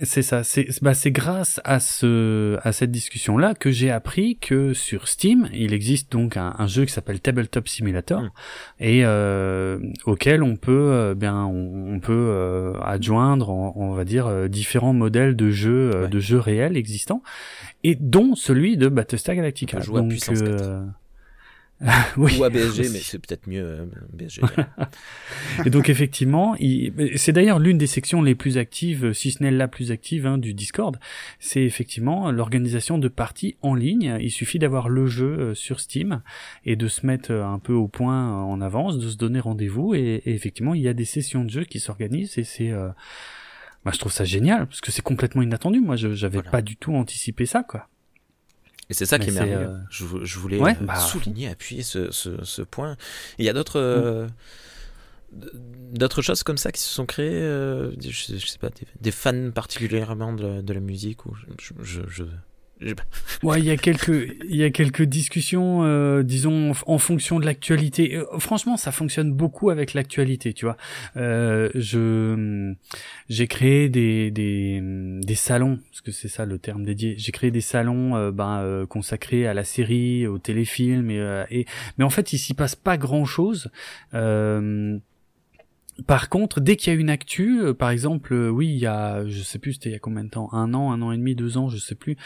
c'est 0.00 0.22
ça. 0.22 0.44
C'est 0.44 0.66
bah, 0.82 0.92
grâce 1.06 1.60
à 1.64 1.80
ce 1.80 2.58
à 2.62 2.72
cette 2.72 2.90
discussion 2.90 3.36
là 3.36 3.54
que 3.54 3.70
j'ai 3.70 3.90
appris 3.90 4.36
que 4.36 4.72
sur 4.72 5.08
Steam 5.08 5.48
il 5.52 5.72
existe 5.72 6.12
donc 6.12 6.36
un, 6.36 6.66
jeu 6.66 6.84
qui 6.84 6.92
s'appelle 6.92 7.20
Tabletop 7.20 7.68
Simulator 7.68 8.22
mm. 8.22 8.30
et 8.80 9.04
euh, 9.04 9.78
auquel 10.04 10.42
on 10.42 10.56
peut 10.56 10.90
euh, 10.92 11.14
bien 11.14 11.44
on, 11.44 11.98
peut 12.00 12.74
adjoindre 12.82 13.50
on, 13.50 13.92
va 13.92 14.04
dire 14.04 14.48
différents 14.48 14.92
modèles 14.92 15.34
de 15.34 15.50
jeux 15.50 16.08
de 16.08 16.20
jeux 16.20 16.38
réels 16.38 16.76
existants 16.76 17.22
et 17.82 17.96
dont 17.96 18.34
celui 18.34 18.76
de 18.76 18.88
Battlestar 18.88 19.34
Galactica. 19.34 19.80
joue 19.80 19.96
à 19.96 20.02
puissance 20.02 20.42
4. 20.42 20.82
Euh, 21.82 21.86
oui, 22.16 22.36
ou 22.38 22.44
à 22.44 22.50
BSG, 22.50 22.90
mais 22.90 22.98
c'est 22.98 23.18
peut-être 23.18 23.46
mieux 23.46 23.64
euh, 23.64 23.86
BSG. 24.12 24.42
et 25.66 25.70
donc 25.70 25.88
effectivement, 25.88 26.56
c'est 27.16 27.32
d'ailleurs 27.32 27.58
l'une 27.58 27.78
des 27.78 27.86
sections 27.86 28.20
les 28.20 28.34
plus 28.34 28.58
actives, 28.58 29.12
si 29.12 29.30
ce 29.30 29.42
n'est 29.42 29.50
la 29.50 29.68
plus 29.68 29.92
active 29.92 30.26
hein, 30.26 30.38
du 30.38 30.54
Discord. 30.54 30.98
C'est 31.38 31.62
effectivement 31.62 32.30
l'organisation 32.32 32.98
de 32.98 33.08
parties 33.08 33.56
en 33.62 33.74
ligne. 33.74 34.18
Il 34.20 34.30
suffit 34.30 34.58
d'avoir 34.58 34.88
le 34.88 35.06
jeu 35.06 35.38
euh, 35.38 35.54
sur 35.54 35.78
Steam 35.78 36.22
et 36.64 36.74
de 36.74 36.88
se 36.88 37.06
mettre 37.06 37.32
un 37.32 37.58
peu 37.58 37.74
au 37.74 37.86
point 37.86 38.42
en 38.42 38.60
avance, 38.60 38.98
de 38.98 39.08
se 39.08 39.16
donner 39.16 39.38
rendez-vous. 39.38 39.94
Et, 39.94 40.22
effectivement, 40.26 40.74
il 40.74 40.82
y 40.82 40.88
a 40.88 40.94
des 40.94 41.04
sessions 41.04 41.44
de 41.44 41.50
jeu 41.50 41.64
qui 41.64 41.78
s'organisent 41.78 42.38
et 42.38 42.44
c'est 42.44 42.72
bah, 43.84 43.92
je 43.94 43.98
trouve 43.98 44.12
ça 44.12 44.24
génial 44.24 44.66
parce 44.66 44.80
que 44.80 44.90
c'est 44.90 45.02
complètement 45.02 45.42
inattendu. 45.42 45.80
Moi, 45.80 45.96
je 45.96 46.12
j'avais 46.12 46.42
pas 46.42 46.62
du 46.62 46.76
tout 46.76 46.94
anticipé 46.94 47.46
ça, 47.46 47.62
quoi. 47.62 47.88
Et 48.90 48.94
c'est 48.94 49.06
ça 49.06 49.18
qui 49.18 49.28
est 49.28 49.32
merveilleux. 49.32 49.68
Euh, 49.68 49.78
je, 49.90 50.04
je, 50.24 50.38
voulais 50.38 50.60
euh, 50.60 50.72
bah, 50.80 50.96
souligner, 50.96 51.48
appuyer 51.48 51.82
ce, 51.82 52.10
ce, 52.10 52.42
ce, 52.44 52.62
point. 52.62 52.96
Il 53.38 53.44
y 53.44 53.48
a 53.48 53.52
d'autres. 53.52 53.78
Euh, 53.78 54.26
d'autres 55.30 56.22
choses 56.22 56.42
comme 56.42 56.56
ça 56.56 56.72
qui 56.72 56.80
se 56.80 56.88
sont 56.88 57.04
créées, 57.04 57.38
je, 57.38 57.90
je, 58.10 58.46
sais 58.46 58.58
pas, 58.58 58.70
des, 58.98 59.10
fans 59.10 59.50
particulièrement 59.50 60.32
de, 60.32 60.62
de 60.62 60.72
la 60.72 60.80
musique 60.80 61.26
ou 61.26 61.36
je, 61.60 62.00
je, 62.08 62.24
ouais, 63.42 63.58
il 63.58 63.64
y 63.64 63.70
a 63.70 63.76
quelques, 63.76 64.34
il 64.48 64.56
y 64.56 64.64
a 64.64 64.70
quelques 64.70 65.02
discussions, 65.02 65.84
euh, 65.84 66.22
disons, 66.22 66.72
en 66.86 66.98
fonction 66.98 67.40
de 67.40 67.46
l'actualité. 67.46 68.16
Euh, 68.16 68.38
franchement, 68.38 68.76
ça 68.76 68.92
fonctionne 68.92 69.32
beaucoup 69.32 69.70
avec 69.70 69.94
l'actualité, 69.94 70.52
tu 70.52 70.64
vois. 70.64 70.76
Euh, 71.16 71.70
je, 71.74 72.74
j'ai 73.28 73.46
créé 73.46 73.88
des, 73.88 74.30
des, 74.30 74.80
des 74.82 75.34
salons, 75.34 75.78
parce 75.90 76.00
que 76.00 76.12
c'est 76.12 76.28
ça 76.28 76.44
le 76.44 76.58
terme 76.58 76.84
dédié. 76.84 77.14
J'ai 77.18 77.32
créé 77.32 77.50
des 77.50 77.60
salons, 77.60 78.16
euh, 78.16 78.30
ben, 78.30 78.60
euh, 78.60 78.86
consacrés 78.86 79.46
à 79.46 79.54
la 79.54 79.64
série, 79.64 80.26
au 80.26 80.38
téléfilm, 80.38 81.10
et, 81.10 81.44
et 81.50 81.66
mais 81.96 82.04
en 82.04 82.10
fait, 82.10 82.32
il 82.32 82.38
s'y 82.38 82.54
passe 82.54 82.76
pas 82.76 82.96
grand 82.96 83.24
chose. 83.24 83.70
Euh, 84.14 84.98
par 86.06 86.28
contre, 86.28 86.60
dès 86.60 86.76
qu'il 86.76 86.92
y 86.92 86.96
a 86.96 86.98
une 86.98 87.10
actu, 87.10 87.60
euh, 87.60 87.74
par 87.74 87.90
exemple, 87.90 88.32
euh, 88.32 88.48
oui, 88.48 88.68
il 88.68 88.78
y 88.78 88.86
a, 88.86 89.26
je 89.26 89.42
sais 89.42 89.58
plus, 89.58 89.74
c'était 89.74 89.90
il 89.90 89.92
y 89.92 89.96
a 89.96 89.98
combien 89.98 90.24
de 90.24 90.30
temps, 90.30 90.48
un 90.52 90.72
an, 90.72 90.92
un 90.92 91.02
an 91.02 91.10
et 91.10 91.16
demi, 91.16 91.34
deux 91.34 91.58
ans, 91.58 91.68
je 91.68 91.76
sais 91.76 91.96
plus. 91.96 92.16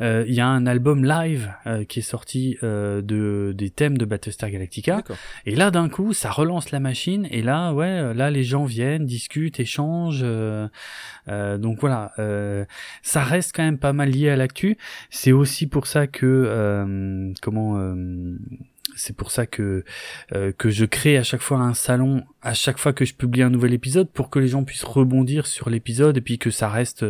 Euh, 0.00 0.24
il 0.28 0.34
y 0.34 0.40
a 0.40 0.46
un 0.46 0.66
album 0.66 1.04
live 1.04 1.52
qui 1.88 2.00
est 2.00 2.02
sorti 2.02 2.56
de 2.62 3.52
des 3.56 3.70
thèmes 3.70 3.96
de 3.96 4.04
Battlestar 4.04 4.50
Galactica. 4.50 5.02
Et 5.46 5.54
là, 5.54 5.70
d'un 5.70 5.88
coup, 5.88 6.12
ça 6.12 6.30
relance 6.30 6.70
la 6.70 6.80
machine. 6.80 7.26
Et 7.30 7.42
là, 7.42 7.72
ouais, 7.72 8.14
là, 8.14 8.30
les 8.30 8.44
gens 8.44 8.64
viennent, 8.64 9.06
discutent, 9.06 9.60
échangent. 9.60 10.24
donc 11.26 11.80
voilà, 11.80 12.12
ça 13.02 13.24
reste 13.24 13.52
quand 13.54 13.62
même 13.62 13.78
pas 13.78 13.92
mal 13.92 14.10
lié 14.10 14.28
à 14.30 14.36
l'actu. 14.36 14.76
C'est 15.10 15.32
aussi 15.32 15.66
pour 15.66 15.86
ça 15.86 16.06
que 16.06 17.32
comment 17.40 17.94
c'est 18.96 19.16
pour 19.16 19.30
ça 19.30 19.46
que 19.46 19.84
euh, 20.34 20.52
que 20.52 20.70
je 20.70 20.84
crée 20.84 21.16
à 21.16 21.22
chaque 21.22 21.40
fois 21.40 21.58
un 21.58 21.74
salon 21.74 22.24
à 22.42 22.54
chaque 22.54 22.78
fois 22.78 22.92
que 22.92 23.04
je 23.04 23.14
publie 23.14 23.42
un 23.42 23.50
nouvel 23.50 23.72
épisode 23.72 24.10
pour 24.10 24.30
que 24.30 24.38
les 24.38 24.48
gens 24.48 24.64
puissent 24.64 24.84
rebondir 24.84 25.46
sur 25.46 25.70
l'épisode 25.70 26.16
et 26.16 26.20
puis 26.20 26.38
que 26.38 26.50
ça 26.50 26.68
reste 26.68 27.04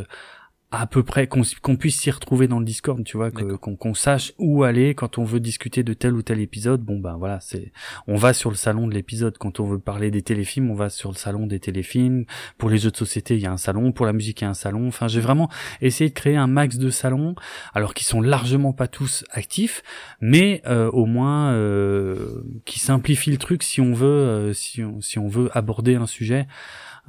à 0.73 0.87
peu 0.87 1.03
près 1.03 1.27
qu'on 1.27 1.77
puisse 1.77 2.01
s'y 2.01 2.11
retrouver 2.11 2.49
dans 2.49 2.59
le 2.59 2.65
Discord, 2.65 3.05
tu 3.05 3.19
vois, 3.19 3.31
qu'on 3.31 3.95
sache 3.95 4.33
où 4.39 4.65
aller 4.65 4.95
quand 4.95 5.19
on 5.19 5.25
veut 5.25 5.39
discuter 5.39 5.83
de 5.83 5.93
tel 5.93 6.15
ou 6.15 6.23
tel 6.23 6.41
épisode. 6.41 6.81
Bon 6.81 6.99
ben 6.99 7.17
voilà, 7.19 7.41
c'est 7.41 7.73
on 8.07 8.17
va 8.17 8.33
sur 8.33 8.49
le 8.49 8.57
salon 8.57 8.87
de 8.87 8.95
l'épisode. 8.95 9.37
Quand 9.37 9.61
on 9.61 9.67
veut 9.67 9.79
parler 9.79 10.11
des 10.11 10.23
téléfilms, 10.23 10.71
on 10.71 10.75
va 10.75 10.89
sur 10.89 11.11
le 11.11 11.17
salon 11.17 11.47
des 11.47 11.61
téléfilms. 11.61 12.25
Pour 12.57 12.71
les 12.71 12.79
jeux 12.79 12.91
de 12.91 12.97
société, 12.97 13.35
il 13.35 13.43
y 13.43 13.47
a 13.47 13.53
un 13.53 13.59
salon. 13.59 13.93
Pour 13.93 14.07
la 14.07 14.15
musique, 14.15 14.41
il 14.41 14.45
y 14.45 14.47
a 14.47 14.51
un 14.51 14.55
salon. 14.55 14.89
Enfin, 14.89 15.09
j'ai 15.09 15.21
vraiment 15.21 15.51
essayé 15.83 16.09
de 16.09 16.15
créer 16.15 16.37
un 16.37 16.47
max 16.47 16.79
de 16.79 16.89
salons, 16.89 17.35
alors 17.75 17.93
qu'ils 17.93 18.07
sont 18.07 18.23
largement 18.23 18.73
pas 18.73 18.89
tous 18.89 19.25
actifs, 19.31 19.83
mais 20.23 20.63
euh, 20.67 20.91
au 20.91 21.05
moins 21.05 21.53
euh, 21.53 22.45
qui 22.65 22.79
simplifient 22.79 23.31
le 23.31 23.37
truc 23.37 23.63
si 23.63 23.83
on 23.83 23.93
veut, 23.93 24.07
euh, 24.07 24.53
si, 24.55 24.83
on, 24.83 25.03
si 25.03 25.19
on 25.19 25.29
veut 25.29 25.51
aborder 25.53 25.97
un 25.97 26.07
sujet. 26.07 26.47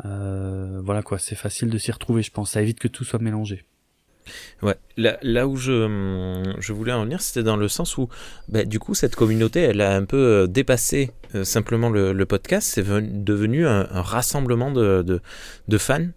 Euh, 0.05 0.81
voilà 0.83 1.01
quoi, 1.03 1.19
c'est 1.19 1.35
facile 1.35 1.69
de 1.69 1.77
s'y 1.77 1.91
retrouver, 1.91 2.23
je 2.23 2.31
pense. 2.31 2.51
Ça 2.51 2.61
évite 2.61 2.79
que 2.79 2.87
tout 2.87 3.03
soit 3.03 3.19
mélangé. 3.19 3.63
Ouais, 4.61 4.75
là, 4.95 5.17
là 5.21 5.47
où 5.47 5.57
je, 5.57 6.53
je, 6.59 6.73
voulais 6.73 6.93
en 6.93 7.03
venir, 7.03 7.21
c'était 7.21 7.43
dans 7.43 7.57
le 7.57 7.67
sens 7.67 7.97
où, 7.97 8.07
bah, 8.47 8.63
du 8.63 8.79
coup, 8.79 8.95
cette 8.95 9.15
communauté, 9.15 9.59
elle 9.59 9.81
a 9.81 9.95
un 9.95 10.05
peu 10.05 10.17
euh, 10.17 10.47
dépassé 10.47 11.11
euh, 11.35 11.43
simplement 11.43 11.89
le, 11.89 12.25
podcast. 12.25 12.69
C'est 12.73 12.85
devenu 13.23 13.67
un, 13.67 13.83
rassemblement 13.91 14.71
de, 14.71 15.01
de, 15.01 15.21
de, 15.67 15.77
fans 15.77 16.07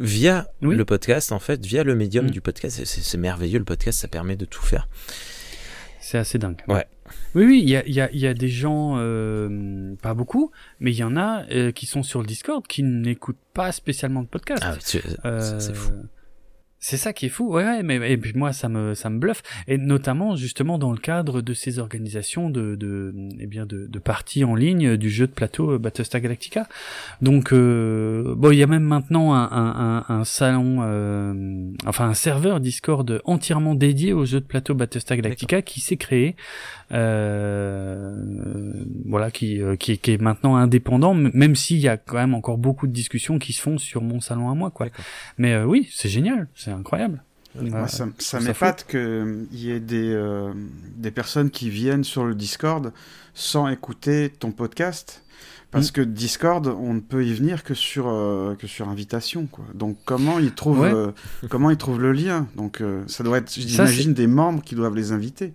via 0.00 0.48
le 0.60 0.84
podcast, 0.84 1.30
en 1.30 1.38
fait, 1.38 1.64
via 1.64 1.84
le 1.84 1.94
médium 1.94 2.26
mm. 2.26 2.30
du 2.30 2.40
podcast. 2.40 2.84
C'est 2.84 3.18
merveilleux, 3.18 3.60
le 3.60 3.64
podcast, 3.64 4.00
ça 4.00 4.08
permet 4.08 4.34
de 4.34 4.44
tout 4.44 4.62
faire. 4.62 4.88
C'est 6.00 6.18
assez 6.18 6.38
dingue. 6.38 6.62
Ouais. 6.66 6.86
Oui, 7.34 7.44
oui, 7.44 7.60
il 7.62 7.68
y 7.68 7.76
a, 7.76 7.86
y, 7.86 8.00
a, 8.00 8.10
y 8.12 8.26
a, 8.26 8.34
des 8.34 8.48
gens, 8.48 8.94
euh, 8.96 9.94
pas 10.00 10.14
beaucoup, 10.14 10.50
mais 10.80 10.92
il 10.92 10.96
y 10.96 11.04
en 11.04 11.16
a 11.16 11.44
euh, 11.50 11.72
qui 11.72 11.86
sont 11.86 12.02
sur 12.02 12.20
le 12.20 12.26
Discord 12.26 12.66
qui 12.66 12.82
n'écoutent 12.82 13.36
pas 13.52 13.72
spécialement 13.72 14.22
de 14.22 14.28
podcast. 14.28 14.62
Ah, 14.64 14.76
c'est 14.80 15.74
fou. 15.74 15.92
C'est 16.86 16.98
ça 16.98 17.14
qui 17.14 17.24
est 17.24 17.28
fou, 17.30 17.50
ouais, 17.50 17.64
ouais, 17.64 17.82
mais 17.82 18.12
et 18.12 18.18
puis 18.18 18.34
moi 18.34 18.52
ça 18.52 18.68
me 18.68 18.92
ça 18.92 19.08
me 19.08 19.18
bluffe 19.18 19.42
et 19.68 19.78
notamment 19.78 20.36
justement 20.36 20.76
dans 20.76 20.92
le 20.92 20.98
cadre 20.98 21.40
de 21.40 21.54
ces 21.54 21.78
organisations 21.78 22.50
de 22.50 22.74
de 22.74 23.14
eh 23.40 23.46
bien 23.46 23.64
de, 23.64 23.86
de 23.86 23.98
parties 23.98 24.44
en 24.44 24.54
ligne 24.54 24.98
du 24.98 25.08
jeu 25.08 25.26
de 25.26 25.32
plateau 25.32 25.70
euh, 25.70 25.78
Battlestar 25.78 26.20
Galactica. 26.20 26.68
Donc 27.22 27.54
euh, 27.54 28.34
bon, 28.36 28.50
il 28.50 28.58
y 28.58 28.62
a 28.62 28.66
même 28.66 28.82
maintenant 28.82 29.32
un, 29.32 29.48
un, 29.50 30.04
un, 30.06 30.24
salon, 30.24 30.80
euh, 30.82 31.72
enfin 31.86 32.06
un 32.06 32.12
serveur 32.12 32.60
Discord 32.60 33.18
entièrement 33.24 33.74
dédié 33.74 34.12
au 34.12 34.26
jeu 34.26 34.40
de 34.40 34.44
plateau 34.44 34.74
Battlestar 34.74 35.16
Galactica 35.16 35.62
qui 35.62 35.80
s'est 35.80 35.96
créé, 35.96 36.36
euh, 36.92 38.84
voilà, 39.06 39.30
qui, 39.30 39.62
euh, 39.62 39.76
qui 39.76 39.96
qui 39.96 40.10
est 40.10 40.20
maintenant 40.20 40.56
indépendant, 40.56 41.14
même 41.14 41.56
s'il 41.56 41.78
y 41.78 41.88
a 41.88 41.96
quand 41.96 42.16
même 42.16 42.34
encore 42.34 42.58
beaucoup 42.58 42.86
de 42.86 42.92
discussions 42.92 43.38
qui 43.38 43.54
se 43.54 43.62
font 43.62 43.78
sur 43.78 44.02
mon 44.02 44.20
salon 44.20 44.50
à 44.50 44.54
moi, 44.54 44.70
quoi. 44.70 44.88
Mais 45.38 45.56
oui, 45.62 45.88
c'est 45.90 46.10
génial, 46.10 46.46
c'est 46.54 46.73
incroyable. 46.74 47.22
ça, 47.86 48.08
ça 48.18 48.40
m'épate 48.40 48.86
qu'il 48.88 49.46
y 49.52 49.70
ait 49.70 49.80
des, 49.80 50.12
euh, 50.12 50.52
des 50.96 51.10
personnes 51.10 51.50
qui 51.50 51.70
viennent 51.70 52.04
sur 52.04 52.24
le 52.24 52.34
Discord 52.34 52.92
sans 53.34 53.68
écouter 53.68 54.30
ton 54.30 54.52
podcast. 54.52 55.22
Parce 55.70 55.90
que 55.90 56.00
Discord, 56.00 56.68
on 56.68 56.94
ne 56.94 57.00
peut 57.00 57.26
y 57.26 57.34
venir 57.34 57.64
que 57.64 57.74
sur, 57.74 58.06
euh, 58.06 58.54
que 58.54 58.68
sur 58.68 58.88
invitation. 58.88 59.46
Quoi. 59.46 59.64
Donc 59.74 59.98
comment 60.04 60.38
ils 60.38 60.52
trouvent, 60.52 60.84
euh, 60.84 61.10
comment 61.50 61.68
ils 61.68 61.76
trouvent 61.76 62.00
le 62.00 62.12
lien? 62.12 62.46
Donc 62.54 62.80
ça 63.08 63.24
doit 63.24 63.38
être, 63.38 63.52
j'imagine, 63.52 64.14
des 64.14 64.28
membres 64.28 64.62
qui 64.62 64.76
doivent 64.76 64.94
les 64.94 65.10
inviter. 65.10 65.52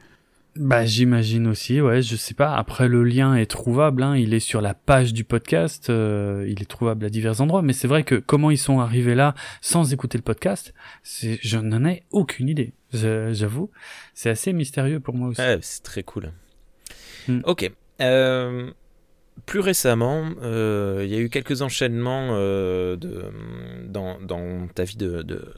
Bah 0.55 0.85
j'imagine 0.85 1.47
aussi, 1.47 1.79
ouais, 1.79 2.01
je 2.01 2.15
sais 2.15 2.33
pas. 2.33 2.55
Après 2.55 2.87
le 2.87 3.03
lien 3.03 3.35
est 3.35 3.45
trouvable, 3.45 4.03
hein, 4.03 4.17
il 4.17 4.33
est 4.33 4.39
sur 4.39 4.61
la 4.61 4.73
page 4.73 5.13
du 5.13 5.23
podcast, 5.23 5.85
il 5.89 6.61
est 6.61 6.69
trouvable 6.69 7.05
à 7.05 7.09
divers 7.09 7.39
endroits. 7.39 7.61
Mais 7.61 7.73
c'est 7.73 7.87
vrai 7.87 8.03
que 8.03 8.15
comment 8.15 8.51
ils 8.51 8.57
sont 8.57 8.79
arrivés 8.79 9.15
là 9.15 9.35
sans 9.61 9.93
écouter 9.93 10.17
le 10.17 10.23
podcast, 10.23 10.73
je 11.03 11.57
n'en 11.57 11.85
ai 11.85 12.03
aucune 12.11 12.49
idée. 12.49 12.73
J'avoue, 12.93 13.69
c'est 14.13 14.29
assez 14.29 14.53
mystérieux 14.53 14.99
pour 14.99 15.15
moi 15.15 15.29
aussi. 15.29 15.41
Ouais, 15.41 15.59
c'est 15.61 15.83
très 15.83 16.03
cool. 16.03 16.31
Hmm. 17.27 17.41
Ok. 17.43 17.71
Euh, 18.01 18.71
plus 19.45 19.59
récemment, 19.59 20.31
euh, 20.41 21.01
il 21.05 21.11
y 21.11 21.15
a 21.15 21.19
eu 21.19 21.29
quelques 21.29 21.61
enchaînements 21.61 22.29
euh, 22.31 22.95
de, 22.95 23.25
dans, 23.85 24.19
dans, 24.19 24.67
ta 24.67 24.83
vie 24.83 24.97
de, 24.97 25.21
de, 25.21 25.53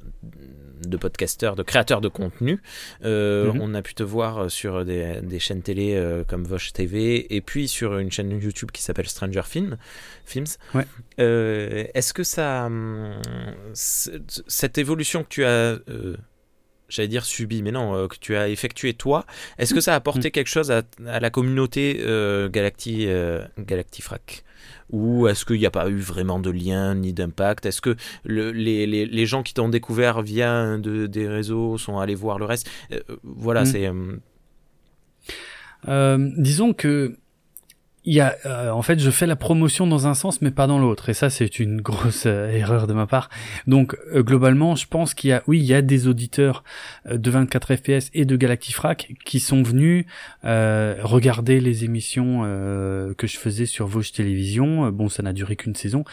de 0.82 0.98
podcasteur, 0.98 1.56
de 1.56 1.64
créateur 1.64 2.02
de 2.02 2.08
contenu. 2.08 2.62
Mhm. 3.04 3.60
On 3.62 3.74
a 3.74 3.82
pu 3.82 3.94
te 3.94 4.04
voir 4.04 4.50
sur 4.50 4.86
des, 4.86 5.20
des 5.22 5.40
chaînes 5.40 5.62
télé 5.62 6.02
comme 6.28 6.44
Vosh 6.44 6.74
TV 6.74 7.34
et 7.36 7.42
puis 7.42 7.68
sur 7.68 7.98
une 7.98 8.12
chaîne 8.12 8.32
YouTube 8.32 8.72
qui 8.72 8.82
s'appelle 8.82 9.08
Stranger 9.08 9.44
Film, 9.46 9.78
Films. 10.26 10.46
Ouais. 10.74 10.86
Est-ce 11.18 12.14
que 12.14 12.24
ça, 12.24 12.70
cette 13.74 14.78
évolution 14.78 15.24
que 15.24 15.30
tu 15.30 15.46
as 15.46 15.78
j'allais 16.92 17.08
dire 17.08 17.26
subi, 17.26 17.64
mais 17.64 17.72
non, 17.72 17.96
euh, 17.96 18.08
que 18.08 18.18
tu 18.20 18.36
as 18.36 18.50
effectué 18.50 18.94
toi. 18.94 19.26
Est-ce 19.58 19.74
que 19.74 19.82
ça 19.82 19.94
a 19.94 19.96
apporté 19.96 20.28
mm. 20.28 20.32
quelque 20.32 20.50
chose 20.50 20.72
à, 20.72 20.84
la 21.06 21.30
communauté 21.30 22.02
euh, 22.02 22.50
Galacti, 22.50 23.06
euh, 23.08 23.44
Galactifrac 23.58 24.44
Ou 24.92 25.28
est-ce 25.28 25.46
qu'il 25.46 25.60
n'y 25.60 25.66
a 25.66 25.72
pas 25.72 25.90
eu 25.90 25.98
vraiment 25.98 26.40
de 26.40 26.50
lien 26.50 26.96
ni 26.96 27.14
d'impact? 27.14 27.66
Est-ce 27.66 27.82
que 27.82 27.96
le, 28.24 28.52
les, 28.52 28.86
les, 28.86 29.06
les, 29.06 29.26
gens 29.26 29.44
qui 29.44 29.54
t'ont 29.54 29.70
découvert 29.70 30.22
via 30.22 30.78
de, 30.78 31.08
des 31.08 31.28
réseaux 31.28 31.78
sont 31.78 32.00
allés 32.00 32.16
voir 32.16 32.40
le 32.40 32.46
reste? 32.46 32.70
Voilà, 33.24 33.64
mm. 33.64 33.66
c'est. 33.66 33.90
disons 36.38 36.74
que 36.74 37.18
il 38.04 38.16
y 38.16 38.20
a, 38.20 38.36
euh, 38.48 38.72
en 38.72 38.82
fait, 38.82 39.00
je 39.00 39.12
fais 39.12 39.28
la 39.28 39.36
promotion 39.36 39.86
dans 39.86 40.08
un 40.08 40.16
sens, 40.16 40.42
mais 40.42 40.50
pas 40.50 40.66
dans 40.66 40.80
l'autre. 40.80 41.10
Et 41.10 41.14
ça, 41.14 41.30
c'est 41.30 41.60
une 41.60 41.82
grosse 41.82 42.24
euh, 42.26 42.50
erreur 42.50 42.88
de 42.88 42.94
ma 42.94 43.06
part. 43.06 43.30
Donc, 43.68 43.96
euh, 44.14 44.24
globalement, 44.24 44.76
je 44.76 44.88
pense 44.88 45.14
qu'il 45.14 45.30
y 45.30 45.34
a, 45.34 45.44
oui, 45.46 45.60
il 45.60 45.66
y 45.66 45.74
a 45.76 45.84
des 45.84 46.08
auditeurs 46.08 46.64
de 47.10 47.30
24 47.30 47.76
FPS 47.76 48.10
et 48.14 48.26
de 48.26 48.36
Galactifrac 48.36 49.14
qui 49.24 49.40
sont 49.40 49.62
venus 49.62 50.06
regarder 50.44 51.60
les 51.60 51.84
émissions 51.84 52.42
que 52.42 53.28
je 53.28 53.38
faisais 53.38 53.66
sur 53.66 53.88
Vosges 53.88 54.12
Télévision. 54.12 54.90
Bon, 54.92 55.10
ça 55.10 55.24
n'a 55.24 55.34
duré 55.34 55.56
qu'une 55.56 55.76
saison. 55.76 56.04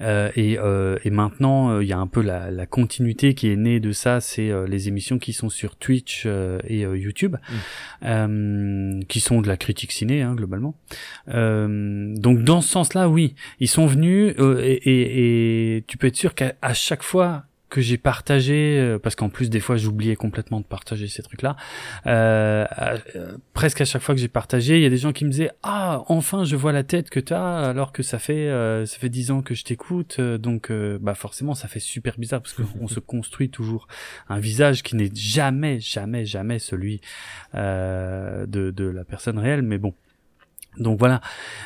et, 0.00 0.58
et 1.04 1.10
maintenant, 1.10 1.80
il 1.80 1.88
y 1.88 1.92
a 1.92 1.98
un 1.98 2.06
peu 2.06 2.22
la, 2.22 2.50
la, 2.50 2.66
continuité 2.66 3.34
qui 3.34 3.50
est 3.50 3.56
née 3.56 3.80
de 3.80 3.92
ça. 3.92 4.20
C'est 4.20 4.50
les 4.66 4.88
émissions 4.88 5.18
qui 5.18 5.32
sont 5.32 5.48
sur 5.48 5.76
Twitch 5.76 6.26
et 6.26 6.80
YouTube, 6.80 7.36
mmh. 8.02 9.02
qui 9.08 9.20
sont 9.20 9.40
de 9.40 9.48
la 9.48 9.56
critique 9.56 9.92
ciné, 9.92 10.22
hein, 10.22 10.34
globalement. 10.34 10.74
Euh, 11.38 12.14
donc 12.16 12.42
dans 12.42 12.60
ce 12.60 12.68
sens-là, 12.68 13.08
oui, 13.08 13.34
ils 13.60 13.68
sont 13.68 13.86
venus 13.86 14.34
euh, 14.38 14.60
et, 14.62 15.76
et, 15.76 15.84
tu 15.86 15.96
peux 15.96 16.08
être 16.08 16.16
sûr 16.16 16.34
qu'à 16.34 16.54
chaque 16.74 17.02
fois 17.02 17.44
que 17.68 17.82
j'ai 17.82 17.98
partagé, 17.98 18.78
euh, 18.78 18.98
parce 18.98 19.14
qu'en 19.14 19.28
plus 19.28 19.50
des 19.50 19.60
fois 19.60 19.76
j'oubliais 19.76 20.16
complètement 20.16 20.58
de 20.58 20.64
partager 20.64 21.06
ces 21.06 21.22
trucs-là, 21.22 21.54
euh, 22.06 22.64
presque 23.52 23.82
à 23.82 23.84
chaque 23.84 24.00
fois 24.00 24.14
que 24.14 24.20
j'ai 24.22 24.28
partagé, 24.28 24.76
il 24.76 24.82
y 24.82 24.86
a 24.86 24.90
des 24.90 24.96
gens 24.96 25.12
qui 25.12 25.26
me 25.26 25.30
disaient 25.30 25.50
ah 25.62 26.02
enfin 26.08 26.44
je 26.44 26.56
vois 26.56 26.72
la 26.72 26.82
tête 26.82 27.10
que 27.10 27.20
tu 27.20 27.34
as 27.34 27.58
alors 27.58 27.92
que 27.92 28.02
ça 28.02 28.18
fait 28.18 28.48
ça 28.86 28.98
fait 28.98 29.10
dix 29.10 29.30
ans 29.30 29.42
que 29.42 29.54
je 29.54 29.64
t'écoute, 29.64 30.18
donc 30.18 30.72
bah 30.72 31.14
forcément 31.14 31.54
ça 31.54 31.68
fait 31.68 31.78
super 31.78 32.18
bizarre 32.18 32.40
parce 32.40 32.54
qu'on 32.54 32.88
se 32.88 33.00
construit 33.14 33.50
toujours 33.50 33.86
un 34.30 34.38
visage 34.38 34.82
qui 34.82 34.96
n'est 34.96 35.14
jamais 35.14 35.78
jamais 35.78 36.24
jamais 36.24 36.58
celui 36.58 37.02
de 37.52 38.46
de 38.46 38.84
la 38.84 39.04
personne 39.04 39.38
réelle, 39.38 39.60
mais 39.60 39.76
bon 39.76 39.92
donc 40.78 40.98
voilà, 40.98 41.20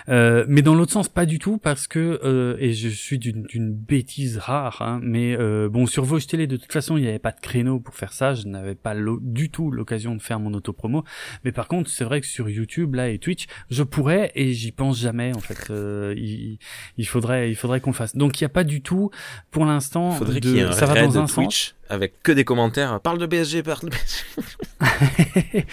euh, 0.08 0.44
mais 0.48 0.62
dans 0.62 0.74
l'autre 0.74 0.92
sens 0.92 1.08
pas 1.08 1.26
du 1.26 1.38
tout 1.38 1.58
parce 1.58 1.86
que 1.86 2.20
euh, 2.24 2.56
et 2.58 2.72
je 2.72 2.88
suis 2.88 3.18
d'une 3.18 3.72
bêtise 3.72 4.38
rare, 4.38 4.82
hein, 4.82 5.00
mais 5.02 5.36
euh, 5.38 5.68
bon 5.68 5.86
sur 5.86 6.04
Vosges 6.04 6.26
Télé 6.26 6.46
de 6.46 6.56
toute 6.56 6.72
façon 6.72 6.96
il 6.96 7.02
n'y 7.02 7.08
avait 7.08 7.18
pas 7.18 7.32
de 7.32 7.40
créneau 7.40 7.78
pour 7.80 7.94
faire 7.94 8.12
ça, 8.12 8.34
je 8.34 8.46
n'avais 8.46 8.74
pas 8.74 8.94
du 9.20 9.50
tout 9.50 9.70
l'occasion 9.70 10.14
de 10.14 10.22
faire 10.22 10.40
mon 10.40 10.54
autopromo, 10.54 11.04
mais 11.44 11.52
par 11.52 11.68
contre 11.68 11.90
c'est 11.90 12.04
vrai 12.04 12.20
que 12.20 12.26
sur 12.26 12.48
YouTube 12.48 12.94
là 12.94 13.08
et 13.08 13.18
Twitch 13.18 13.46
je 13.70 13.82
pourrais 13.82 14.32
et 14.34 14.52
j'y 14.52 14.72
pense 14.72 14.98
jamais 14.98 15.34
en 15.34 15.40
fait, 15.40 15.70
euh, 15.70 16.14
il, 16.16 16.58
il, 16.96 17.06
faudrait 17.06 17.50
il 17.50 17.54
faudrait 17.56 17.80
qu'on 17.80 17.92
fasse. 17.92 18.16
Donc 18.16 18.40
il 18.40 18.44
n'y 18.44 18.46
a 18.46 18.50
pas 18.50 18.64
du 18.64 18.82
tout 18.82 19.10
pour 19.50 19.64
l'instant. 19.64 20.12
Faudrait 20.12 20.40
qu'il 20.40 20.56
y 20.56 20.58
ait 20.58 20.62
un 20.62 20.72
ça 20.72 20.86
va 20.86 21.02
dans 21.02 21.18
un 21.18 21.26
Twitch 21.26 21.74
avec 21.92 22.22
que 22.22 22.32
des 22.32 22.44
commentaires. 22.44 23.00
Parle 23.00 23.18
de 23.18 23.26
BSG, 23.26 23.62
parle 23.62 23.90
de 23.90 23.90
BSG. 23.90 25.64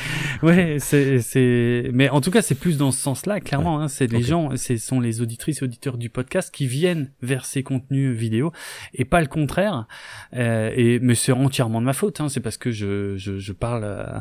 ouais, 0.44 0.78
c'est, 0.80 1.22
c'est, 1.22 1.90
mais 1.94 2.10
en 2.10 2.20
tout 2.20 2.30
cas, 2.30 2.42
c'est 2.42 2.56
plus 2.56 2.78
dans 2.78 2.92
ce 2.92 3.00
sens-là, 3.00 3.40
clairement. 3.40 3.80
Hein, 3.80 3.88
c'est 3.88 4.12
les 4.12 4.22
gens, 4.22 4.56
ce 4.58 4.76
sont 4.76 5.00
les 5.00 5.22
auditrices 5.22 5.62
et 5.62 5.64
auditeurs 5.64 5.98
du 5.98 6.10
podcast 6.10 6.54
qui 6.54 6.68
viennent 6.68 7.10
vers 7.22 7.46
ces 7.46 7.64
contenus 7.64 8.14
vidéo 8.18 8.52
et 8.94 9.06
pas 9.06 9.22
le 9.22 9.28
contraire. 9.28 9.88
Euh, 10.36 10.72
et 10.76 11.00
mais 11.00 11.16
c'est 11.16 11.32
entièrement 11.32 11.80
de 11.80 11.86
ma 11.86 11.94
faute. 11.94 12.20
Hein, 12.20 12.28
c'est 12.28 12.42
parce 12.42 12.58
que 12.58 12.72
je, 12.72 13.16
je, 13.16 13.40
je 13.40 13.54
parle, 13.54 13.84
euh, 13.86 14.20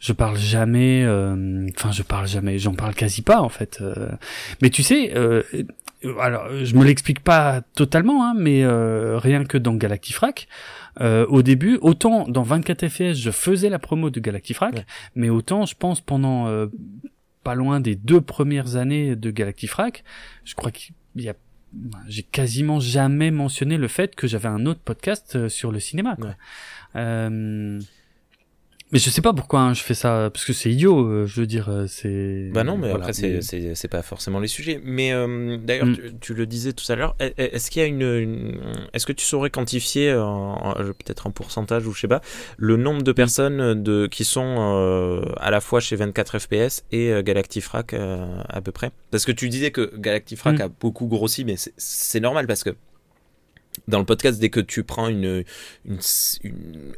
je 0.00 0.12
parle 0.12 0.36
jamais. 0.36 1.04
Euh, 1.04 1.64
enfin, 1.76 1.92
je 1.92 2.02
parle 2.02 2.26
jamais. 2.26 2.58
J'en 2.58 2.74
parle 2.74 2.94
quasi 2.94 3.22
pas 3.22 3.40
en 3.40 3.50
fait. 3.50 3.78
Euh. 3.80 4.08
mais 4.62 4.70
tu 4.70 4.82
sais. 4.82 5.14
alors, 6.20 6.48
je 6.64 6.74
me 6.74 6.84
l'explique 6.84 7.20
pas 7.20 7.60
totalement, 7.76 8.24
hein, 8.24 8.34
mais 8.36 8.66
rien 8.66 9.44
que 9.44 9.58
dans 9.58 9.74
Galactifrac, 9.74 10.48
euh, 11.00 11.26
au 11.26 11.42
début, 11.42 11.78
autant 11.80 12.26
dans 12.28 12.42
24 12.42 12.88
FPS, 12.88 13.14
je 13.14 13.30
faisais 13.30 13.68
la 13.68 13.78
promo 13.78 14.10
de 14.10 14.20
Galactifrac, 14.20 14.86
mais 15.14 15.28
autant, 15.28 15.66
je 15.66 15.74
pense, 15.74 16.00
pendant 16.00 16.46
euh, 16.48 16.66
pas 17.44 17.54
loin 17.54 17.80
des 17.80 17.94
deux 17.96 18.20
premières 18.20 18.76
années 18.76 19.16
de 19.16 19.30
Galactifrac, 19.30 20.04
je 20.44 20.54
crois 20.54 20.70
qu'il 20.70 20.94
y 21.16 21.28
a 21.28 21.34
j'ai 22.06 22.22
quasiment 22.22 22.80
jamais 22.80 23.30
mentionné 23.30 23.76
le 23.76 23.88
fait 23.88 24.14
que 24.14 24.26
j'avais 24.26 24.48
un 24.48 24.66
autre 24.66 24.80
podcast 24.80 25.36
euh, 25.36 25.48
sur 25.48 25.72
le 25.72 25.80
cinéma. 25.80 26.16
Quoi. 26.16 26.34
Euh, 26.94 27.80
mais 28.92 29.00
je 29.00 29.10
sais 29.10 29.20
pas 29.20 29.32
pourquoi 29.32 29.60
hein, 29.60 29.74
je 29.74 29.82
fais 29.82 29.94
ça, 29.94 30.30
parce 30.32 30.44
que 30.44 30.52
c'est 30.52 30.70
idiot, 30.70 31.00
euh, 31.00 31.26
je 31.26 31.40
veux 31.40 31.46
dire, 31.46 31.68
euh, 31.68 31.86
c'est... 31.88 32.50
Bah 32.52 32.62
non, 32.62 32.78
mais 32.78 32.92
après, 32.92 33.12
c'est 33.12 33.88
pas 33.88 34.02
forcément 34.02 34.38
les 34.38 34.46
sujets. 34.46 34.80
Mais 34.84 35.12
euh, 35.12 35.56
d'ailleurs, 35.56 35.86
mm. 35.86 36.18
tu, 36.20 36.34
le 36.34 36.46
disais 36.46 36.72
tout 36.72 36.90
à 36.92 36.94
l'heure, 36.94 37.16
est-ce 37.18 37.70
qu'il 37.70 37.82
y 37.82 37.84
a 37.84 37.88
une... 37.88 38.60
Est-ce 38.92 39.04
que 39.04 39.12
tu 39.12 39.24
saurais 39.24 39.50
quantifier, 39.50 40.12
peut-être 41.04 41.26
en 41.26 41.32
pourcentage 41.32 41.84
ou 41.86 41.92
je 41.92 42.00
sais 42.00 42.08
pas, 42.08 42.20
le 42.58 42.76
nombre 42.76 43.02
de 43.02 43.10
mm. 43.10 43.14
personnes 43.14 43.82
de, 43.82 44.06
qui 44.06 44.24
sont 44.24 45.24
à 45.36 45.50
la 45.50 45.60
fois 45.60 45.80
chez 45.80 45.96
24 45.96 46.38
FPS 46.38 46.84
et 46.92 47.12
Galactifrac 47.24 47.92
à 47.94 48.60
peu 48.60 48.70
près? 48.70 48.92
Parce 49.10 49.24
que 49.24 49.32
tu 49.32 49.48
disais 49.48 49.72
que 49.72 49.96
Galactifrac 49.96 50.60
mm. 50.60 50.62
a 50.62 50.68
beaucoup 50.68 51.06
grossi, 51.06 51.44
mais 51.44 51.56
c'est 51.76 52.20
normal 52.20 52.46
parce 52.46 52.62
que 52.62 52.70
dans 53.88 53.98
le 53.98 54.04
podcast, 54.04 54.40
dès 54.40 54.50
que 54.50 54.60
tu 54.60 54.82
prends 54.84 55.08
une, 55.08 55.44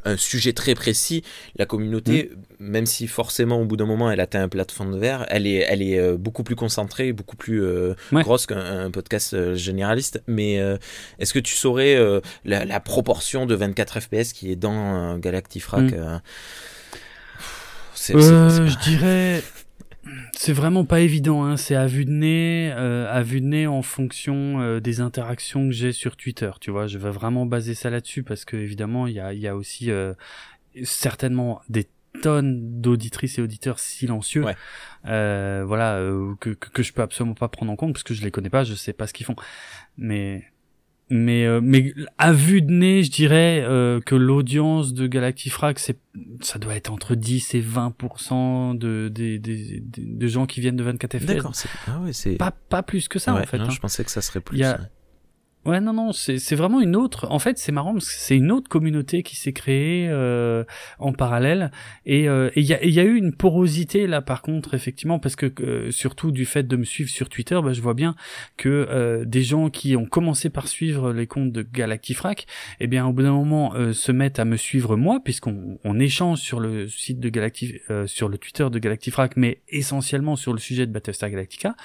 un 0.05 0.17
sujet 0.17 0.53
très 0.53 0.75
précis, 0.75 1.23
la 1.55 1.65
communauté, 1.65 2.31
mm. 2.59 2.65
même 2.65 2.85
si 2.85 3.07
forcément 3.07 3.61
au 3.61 3.65
bout 3.65 3.77
d'un 3.77 3.85
moment 3.85 4.11
elle 4.11 4.19
atteint 4.19 4.43
un 4.43 4.49
plafond 4.49 4.89
de 4.89 4.97
verre, 4.97 5.25
elle 5.29 5.47
est, 5.47 5.65
elle 5.67 5.81
est 5.81 5.99
euh, 5.99 6.17
beaucoup 6.17 6.43
plus 6.43 6.55
concentrée, 6.55 7.13
beaucoup 7.13 7.37
plus 7.37 7.63
euh, 7.63 7.93
grosse 8.11 8.45
qu'un 8.45 8.91
podcast 8.91 9.33
euh, 9.33 9.55
généraliste. 9.55 10.21
Mais 10.27 10.59
est-ce 11.19 11.33
que 11.33 11.39
tu 11.39 11.55
saurais 11.55 11.97
la, 12.45 12.79
proportion 12.79 13.45
de 13.45 13.55
24 13.55 13.99
FPS 13.99 14.33
qui 14.33 14.51
est 14.51 14.55
dans 14.55 15.17
Galactifrac 15.17 15.83
mm. 15.83 16.21
Je 18.07 18.83
dirais 18.83 19.43
c'est 20.33 20.53
vraiment 20.53 20.85
pas 20.85 21.01
évident, 21.01 21.43
hein. 21.43 21.57
c'est 21.57 21.75
à 21.75 21.87
vue 21.87 22.05
de 22.05 22.11
nez, 22.11 22.71
euh, 22.73 23.11
à 23.11 23.21
vue 23.21 23.41
de 23.41 23.45
nez 23.45 23.67
en 23.67 23.81
fonction 23.81 24.59
euh, 24.61 24.79
des 24.79 25.01
interactions 25.01 25.67
que 25.67 25.71
j'ai 25.73 25.91
sur 25.91 26.15
Twitter, 26.17 26.51
tu 26.59 26.71
vois. 26.71 26.87
Je 26.87 26.97
vais 26.97 27.11
vraiment 27.11 27.45
baser 27.45 27.73
ça 27.73 27.89
là-dessus 27.89 28.23
parce 28.23 28.45
que 28.45 28.57
évidemment 28.57 29.07
il 29.07 29.13
y 29.13 29.19
a, 29.19 29.33
y 29.33 29.47
a 29.47 29.55
aussi 29.55 29.91
euh, 29.91 30.13
certainement 30.83 31.61
des 31.69 31.87
tonnes 32.21 32.81
d'auditrices 32.81 33.37
et 33.37 33.41
auditeurs 33.41 33.79
silencieux, 33.79 34.45
voilà, 35.03 36.01
que, 36.39 36.49
que, 36.49 36.69
que 36.69 36.83
je 36.83 36.91
peux 36.91 37.01
absolument 37.01 37.35
pas 37.35 37.47
prendre 37.47 37.71
en 37.71 37.75
compte 37.75 37.93
parce 37.93 38.03
que 38.03 38.13
je 38.13 38.23
les 38.23 38.31
connais 38.31 38.49
pas, 38.49 38.63
je 38.63 38.73
sais 38.73 38.93
pas 38.93 39.07
ce 39.07 39.13
qu'ils 39.13 39.25
font. 39.25 39.35
Mais 39.97 40.43
mais 41.09 41.45
euh, 41.45 41.59
mais 41.61 41.93
à 42.17 42.33
vue 42.33 42.61
de 42.61 42.71
nez, 42.71 43.03
je 43.03 43.11
dirais 43.11 43.63
euh, 43.63 43.99
que 43.99 44.15
l'audience 44.15 44.93
de 44.93 45.07
Galactifrac, 45.07 45.79
c'est 45.79 45.97
ça 46.41 46.59
doit 46.59 46.75
être 46.75 46.91
entre 46.91 47.15
10 47.15 47.55
et 47.55 47.61
20% 47.61 48.77
de 48.77 49.09
des 49.09 49.39
de, 49.39 49.81
de, 49.97 50.27
gens 50.27 50.45
qui 50.45 50.61
viennent 50.61 50.75
de 50.75 50.83
24 50.83 51.19
FPS. 51.19 51.25
D'accord, 51.25 51.53
ah 51.87 51.99
ouais, 52.01 52.13
c'est 52.13 52.35
pas 52.35 52.51
pas 52.51 52.83
plus 52.83 53.07
que 53.07 53.17
ça 53.17 53.33
en 53.33 53.43
fait. 53.43 53.57
Non, 53.57 53.65
hein. 53.65 53.69
je 53.69 53.79
pensais 53.79 54.03
que 54.03 54.11
ça 54.11 54.21
serait 54.21 54.39
plus. 54.41 54.57
Il 54.57 54.61
y 54.61 54.65
a, 54.65 54.79
Ouais, 55.65 55.81
non, 55.81 55.91
non, 55.91 56.13
c'est 56.13 56.55
vraiment 56.55 56.79
une 56.79 56.95
autre. 56.95 57.27
En 57.29 57.37
fait, 57.37 57.57
c'est 57.57 57.73
marrant 57.73 57.91
parce 57.91 58.07
que 58.07 58.17
c'est 58.17 58.37
une 58.37 58.49
autre 58.49 58.69
communauté 58.69 59.23
qui 59.23 59.35
s'est 59.35 59.51
créée 59.51 60.07
euh, 60.09 60.63
en 60.99 61.11
parallèle. 61.11 61.71
Et 62.05 62.29
euh, 62.29 62.49
il 62.55 62.63
y, 62.63 62.73
a, 62.73 62.83
y, 62.83 62.97
a, 62.97 63.03
eu 63.03 63.17
une 63.17 63.33
porosité 63.33 64.07
là, 64.07 64.21
par 64.21 64.41
contre, 64.41 64.73
effectivement, 64.73 65.19
parce 65.19 65.35
que 65.35 65.51
euh, 65.59 65.91
surtout 65.91 66.31
du 66.31 66.45
fait 66.45 66.63
de 66.63 66.77
me 66.77 66.85
suivre 66.85 67.09
sur 67.09 67.27
Twitter, 67.27 67.59
bah, 67.61 67.73
je 67.73 67.81
vois 67.81 67.93
bien 67.93 68.15
que 68.55 68.69
euh, 68.89 69.25
des 69.25 69.43
gens 69.43 69.69
qui 69.69 69.97
ont 69.97 70.05
commencé 70.05 70.49
par 70.49 70.69
suivre 70.69 71.11
les 71.11 71.27
comptes 71.27 71.51
de 71.51 71.61
Galactifrac, 71.61 72.47
eh 72.79 72.87
bien, 72.87 73.05
au 73.05 73.11
bout 73.11 73.23
d'un 73.23 73.33
moment, 73.33 73.73
se 73.91 74.11
mettent 74.13 74.39
à 74.39 74.45
me 74.45 74.55
suivre 74.55 74.95
moi, 74.95 75.19
puisqu'on 75.21 75.77
on 75.83 75.99
échange 75.99 76.39
sur 76.39 76.61
le 76.61 76.87
site 76.87 77.19
de 77.19 77.27
Galactif, 77.27 77.75
sur 78.05 78.29
le 78.29 78.37
Twitter 78.37 78.67
de 78.71 78.79
Galactifrac, 78.79 79.35
mais 79.35 79.61
essentiellement 79.67 80.37
sur 80.37 80.53
le 80.53 80.59
sujet 80.59 80.87
de 80.87 80.93
Battlestar 80.93 81.29
Galactica. 81.29 81.75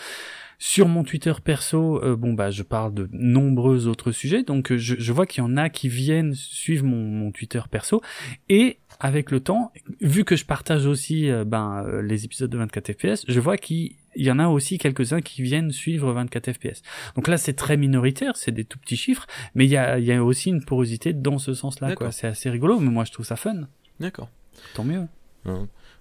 Sur 0.67 0.89
mon 0.89 1.05
Twitter 1.05 1.35
perso, 1.45 2.03
euh, 2.03 2.17
bon 2.17 2.33
bah 2.33 2.51
je 2.51 2.63
parle 2.63 2.95
de 2.95 3.07
nombreux 3.13 3.87
autres 3.87 4.13
sujets, 4.13 4.45
donc 4.45 4.73
euh, 4.73 4.79
je, 4.79 5.13
vois 5.13 5.27
qu'il 5.27 5.45
y 5.45 5.47
en 5.47 5.59
a 5.59 5.69
qui 5.69 5.91
viennent 5.91 6.33
suivre 6.33 6.87
mon, 6.87 7.31
Twitter 7.33 7.61
perso 7.71 8.01
et 8.49 8.79
avec 8.99 9.31
le 9.31 9.41
temps, 9.41 9.73
vu 10.01 10.25
que 10.25 10.37
je 10.37 10.47
partage 10.47 10.87
aussi 10.87 11.29
euh, 11.29 11.45
ben 11.45 11.85
les 12.01 12.25
épisodes 12.25 12.49
de 12.49 12.57
24 12.57 12.93
FPS, 12.95 13.25
je 13.29 13.41
vois 13.41 13.59
qu'il 13.59 13.97
y 14.17 14.31
en 14.31 14.39
a 14.39 14.49
aussi 14.49 14.79
quelques-uns 14.79 15.21
qui 15.21 15.43
viennent 15.43 15.71
suivre 15.71 16.11
24 16.15 16.55
FPS. 16.55 16.81
Donc 17.15 17.29
là, 17.29 17.37
c'est 17.37 17.53
très 17.53 17.77
minoritaire, 17.77 18.35
c'est 18.35 18.53
des 18.53 18.65
tout 18.65 18.79
petits 18.79 18.97
chiffres, 18.97 19.27
mais 19.55 19.67
il 19.67 19.71
y 19.71 19.77
a, 19.77 19.99
y 19.99 20.13
a, 20.13 20.25
aussi 20.25 20.49
une 20.49 20.65
porosité 20.65 21.13
dans 21.13 21.39
ce 21.39 21.53
sens-là. 21.53 21.95
quoi. 21.95 22.11
C'est 22.11 22.27
assez 22.27 22.49
rigolo, 22.49 22.81
mais 22.81 22.91
moi 22.91 23.05
je 23.05 23.13
trouve 23.13 23.27
ça 23.27 23.37
fun. 23.37 23.69
D'accord. 24.01 24.31
Tant 24.75 24.85
mieux. 24.85 25.07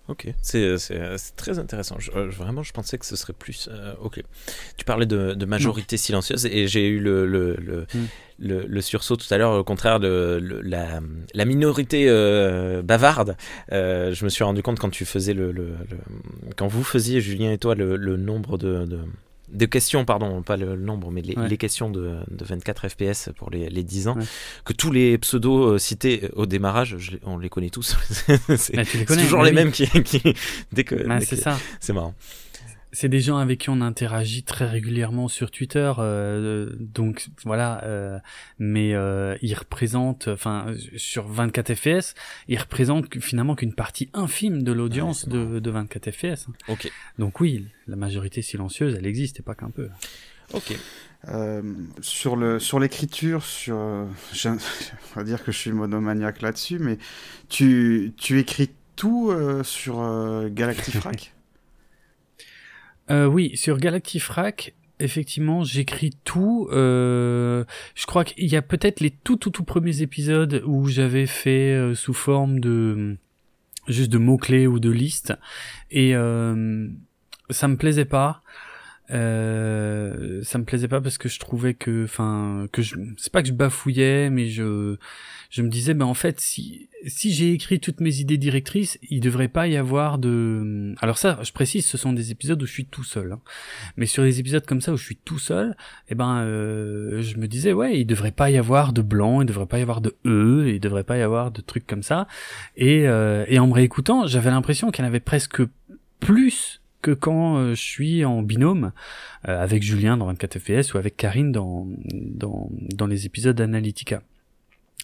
Ok, 0.09 0.27
c'est 0.41 0.75
très 1.37 1.59
intéressant. 1.59 1.95
Euh, 2.13 2.27
vraiment, 2.27 2.61
je 2.61 2.73
pensais 2.73 2.97
que 2.97 3.05
ce 3.05 3.15
serait 3.15 3.31
plus. 3.31 3.69
Euh, 3.71 3.93
ok. 4.01 4.21
Tu 4.75 4.83
parlais 4.83 5.05
de, 5.05 5.33
de 5.33 5.45
majorité 5.45 5.95
silencieuse 5.95 6.45
et 6.45 6.67
j'ai 6.67 6.85
eu 6.87 6.99
le, 6.99 7.25
le, 7.25 7.55
le, 7.55 7.87
hmm. 7.93 8.65
le, 8.67 8.81
sursaut 8.81 9.15
tout 9.15 9.33
à 9.33 9.37
l'heure, 9.37 9.53
au 9.53 9.63
contraire 9.63 10.01
de 10.01 10.41
la, 10.61 10.99
la, 11.33 11.45
minorité 11.45 12.09
euh, 12.09 12.81
bavarde. 12.81 13.37
je 13.71 14.23
me 14.25 14.29
suis 14.29 14.43
rendu 14.43 14.61
compte 14.61 14.77
quand 14.77 14.89
tu 14.89 15.05
faisais 15.05 15.33
le, 15.33 15.53
quand 16.57 16.67
vous 16.67 16.83
faisiez, 16.83 17.21
Julien 17.21 17.53
et 17.53 17.57
toi, 17.57 17.73
le, 17.73 18.17
nombre 18.17 18.57
de, 18.57 18.85
de 18.85 18.99
de 19.49 19.65
questions, 19.65 20.05
pardon, 20.05 20.41
pas 20.41 20.57
le 20.57 20.75
nombre, 20.75 21.11
mais 21.11 21.21
les, 21.21 21.57
questions 21.57 21.89
de, 21.89 22.17
24 22.31 22.89
FPS 22.89 23.29
pour 23.35 23.49
les, 23.49 23.69
les 23.69 23.83
10 23.83 24.07
ans, 24.07 24.17
que 24.65 24.73
tous 24.73 24.91
les 24.91 25.17
pseudos 25.17 25.73
euh, 25.73 25.77
cités 25.77 26.29
au 26.35 26.45
démarrage, 26.45 27.19
on 27.23 27.37
les 27.37 27.49
connaît 27.49 27.69
tous. 27.69 27.95
c'est 28.57 29.05
toujours 29.05 29.43
les 29.43 29.51
mêmes 29.51 29.71
qui, 29.71 29.87
dès 30.71 30.83
que, 30.83 30.95
bah, 31.07 31.19
c'est 31.21 31.35
ça. 31.35 31.57
C'est 31.79 31.93
marrant 31.93 32.15
c'est 32.93 33.09
des 33.09 33.19
gens 33.19 33.37
avec 33.37 33.59
qui 33.59 33.69
on 33.71 33.81
interagit 33.81 34.43
très 34.43 34.67
régulièrement 34.67 35.27
sur 35.27 35.49
Twitter, 35.49 35.91
euh, 35.97 36.69
donc 36.79 37.27
voilà. 37.43 37.83
Euh, 37.83 38.19
mais 38.59 38.93
euh, 38.93 39.35
ils 39.41 39.55
représentent, 39.55 40.27
enfin, 40.27 40.67
sur 40.95 41.27
24 41.27 41.73
FPS, 41.73 42.13
ils 42.47 42.59
représentent 42.59 43.19
finalement 43.19 43.55
qu'une 43.55 43.73
partie 43.73 44.09
infime 44.13 44.61
de 44.61 44.71
l'audience 44.71 45.27
de, 45.27 45.59
de, 45.59 45.71
24 45.71 46.11
FPS. 46.11 46.47
Ok. 46.67 46.89
Donc 47.17 47.39
oui, 47.39 47.67
la 47.87 47.95
majorité 47.95 48.43
silencieuse, 48.43 48.95
elle 48.95 49.07
existe, 49.07 49.39
et 49.39 49.43
pas 49.43 49.55
qu'un 49.55 49.71
peu. 49.71 49.89
Ok. 50.53 50.77
Euh, 51.29 51.61
sur 52.01 52.35
le 52.35 52.59
sur 52.59 52.79
l'écriture, 52.79 53.43
sur, 53.43 54.07
je, 54.33 54.49
on 54.49 55.15
va 55.15 55.23
dire 55.23 55.43
que 55.43 55.51
je 55.51 55.57
suis 55.57 55.71
monomaniaque 55.71 56.41
là-dessus, 56.43 56.77
mais 56.77 56.99
tu 57.49 58.13
tu 58.17 58.39
écris 58.39 58.69
tout 58.95 59.31
euh, 59.31 59.63
sur 59.63 59.95
Galactifrac? 60.51 61.33
euh, 63.09 63.25
oui, 63.25 63.55
sur 63.55 63.77
Galactifrac, 63.77 64.73
effectivement, 64.99 65.63
j'écris 65.63 66.11
tout. 66.23 66.67
Euh, 66.71 67.63
je 67.95 68.05
crois 68.05 68.23
qu'il 68.23 68.47
y 68.47 68.55
a 68.55 68.61
peut-être 68.61 68.99
les 68.99 69.11
tout 69.11 69.35
tout 69.35 69.49
tout 69.49 69.63
premiers 69.63 70.01
épisodes 70.01 70.63
où 70.65 70.87
j'avais 70.87 71.25
fait 71.25 71.73
euh, 71.73 71.95
sous 71.95 72.13
forme 72.13 72.59
de 72.59 73.17
juste 73.87 74.11
de 74.11 74.17
mots 74.17 74.37
clés 74.37 74.65
ou 74.65 74.79
de 74.79 74.89
listes 74.89 75.33
et 75.91 76.15
euh, 76.15 76.87
ça 77.49 77.67
me 77.67 77.75
plaisait 77.75 78.05
pas. 78.05 78.41
Euh, 79.11 80.41
ça 80.43 80.57
me 80.57 80.63
plaisait 80.63 80.87
pas 80.87 81.01
parce 81.01 81.17
que 81.17 81.27
je 81.27 81.39
trouvais 81.39 81.73
que, 81.73 82.05
enfin, 82.05 82.67
que 82.71 82.81
je, 82.81 82.95
c'est 83.17 83.31
pas 83.31 83.41
que 83.41 83.49
je 83.49 83.53
bafouillais, 83.53 84.29
mais 84.29 84.47
je, 84.47 84.95
je 85.49 85.61
me 85.61 85.67
disais, 85.67 85.93
ben 85.93 86.05
en 86.05 86.13
fait, 86.13 86.39
si, 86.39 86.87
si 87.05 87.33
j'ai 87.33 87.51
écrit 87.51 87.79
toutes 87.79 87.99
mes 87.99 88.19
idées 88.19 88.37
directrices, 88.37 88.97
il 89.09 89.19
devrait 89.19 89.49
pas 89.49 89.67
y 89.67 89.75
avoir 89.75 90.17
de. 90.19 90.95
Alors 90.99 91.17
ça, 91.17 91.39
je 91.43 91.51
précise, 91.51 91.85
ce 91.85 91.97
sont 91.97 92.13
des 92.13 92.31
épisodes 92.31 92.61
où 92.61 92.65
je 92.65 92.71
suis 92.71 92.85
tout 92.85 93.03
seul. 93.03 93.33
Hein. 93.33 93.41
Mais 93.97 94.05
sur 94.05 94.23
des 94.23 94.39
épisodes 94.39 94.65
comme 94.65 94.81
ça 94.81 94.93
où 94.93 94.97
je 94.97 95.03
suis 95.03 95.17
tout 95.17 95.39
seul, 95.39 95.75
eh 96.09 96.15
ben, 96.15 96.37
euh, 96.37 97.21
je 97.21 97.37
me 97.37 97.47
disais, 97.47 97.73
ouais, 97.73 97.99
il 97.99 98.05
devrait 98.05 98.31
pas 98.31 98.49
y 98.49 98.57
avoir 98.57 98.93
de 98.93 99.01
blanc, 99.01 99.41
il 99.41 99.45
devrait 99.45 99.65
pas 99.65 99.79
y 99.79 99.81
avoir 99.81 100.01
de 100.01 100.15
e, 100.25 100.69
il 100.69 100.79
devrait 100.79 101.03
pas 101.03 101.17
y 101.17 101.21
avoir 101.21 101.51
de 101.51 101.61
trucs 101.61 101.85
comme 101.85 102.03
ça. 102.03 102.27
Et, 102.77 103.07
euh, 103.07 103.45
et 103.47 103.59
en 103.59 103.67
me 103.67 103.73
réécoutant, 103.73 104.27
j'avais 104.27 104.49
l'impression 104.49 104.91
en 104.97 105.03
avait 105.03 105.19
presque 105.19 105.61
plus 106.19 106.82
que 107.03 107.11
quand 107.11 107.57
euh, 107.57 107.75
je 107.75 107.81
suis 107.81 108.25
en 108.25 108.41
binôme 108.41 108.93
euh, 109.47 109.61
avec 109.61 109.83
Julien 109.83 110.17
dans 110.17 110.25
24 110.25 110.57
FPS 110.57 110.93
ou 110.93 110.97
avec 110.97 111.15
Karine 111.17 111.51
dans, 111.51 111.85
dans, 112.05 112.69
dans 112.71 113.05
les 113.05 113.27
épisodes 113.27 113.55
d'Analytica. 113.55 114.23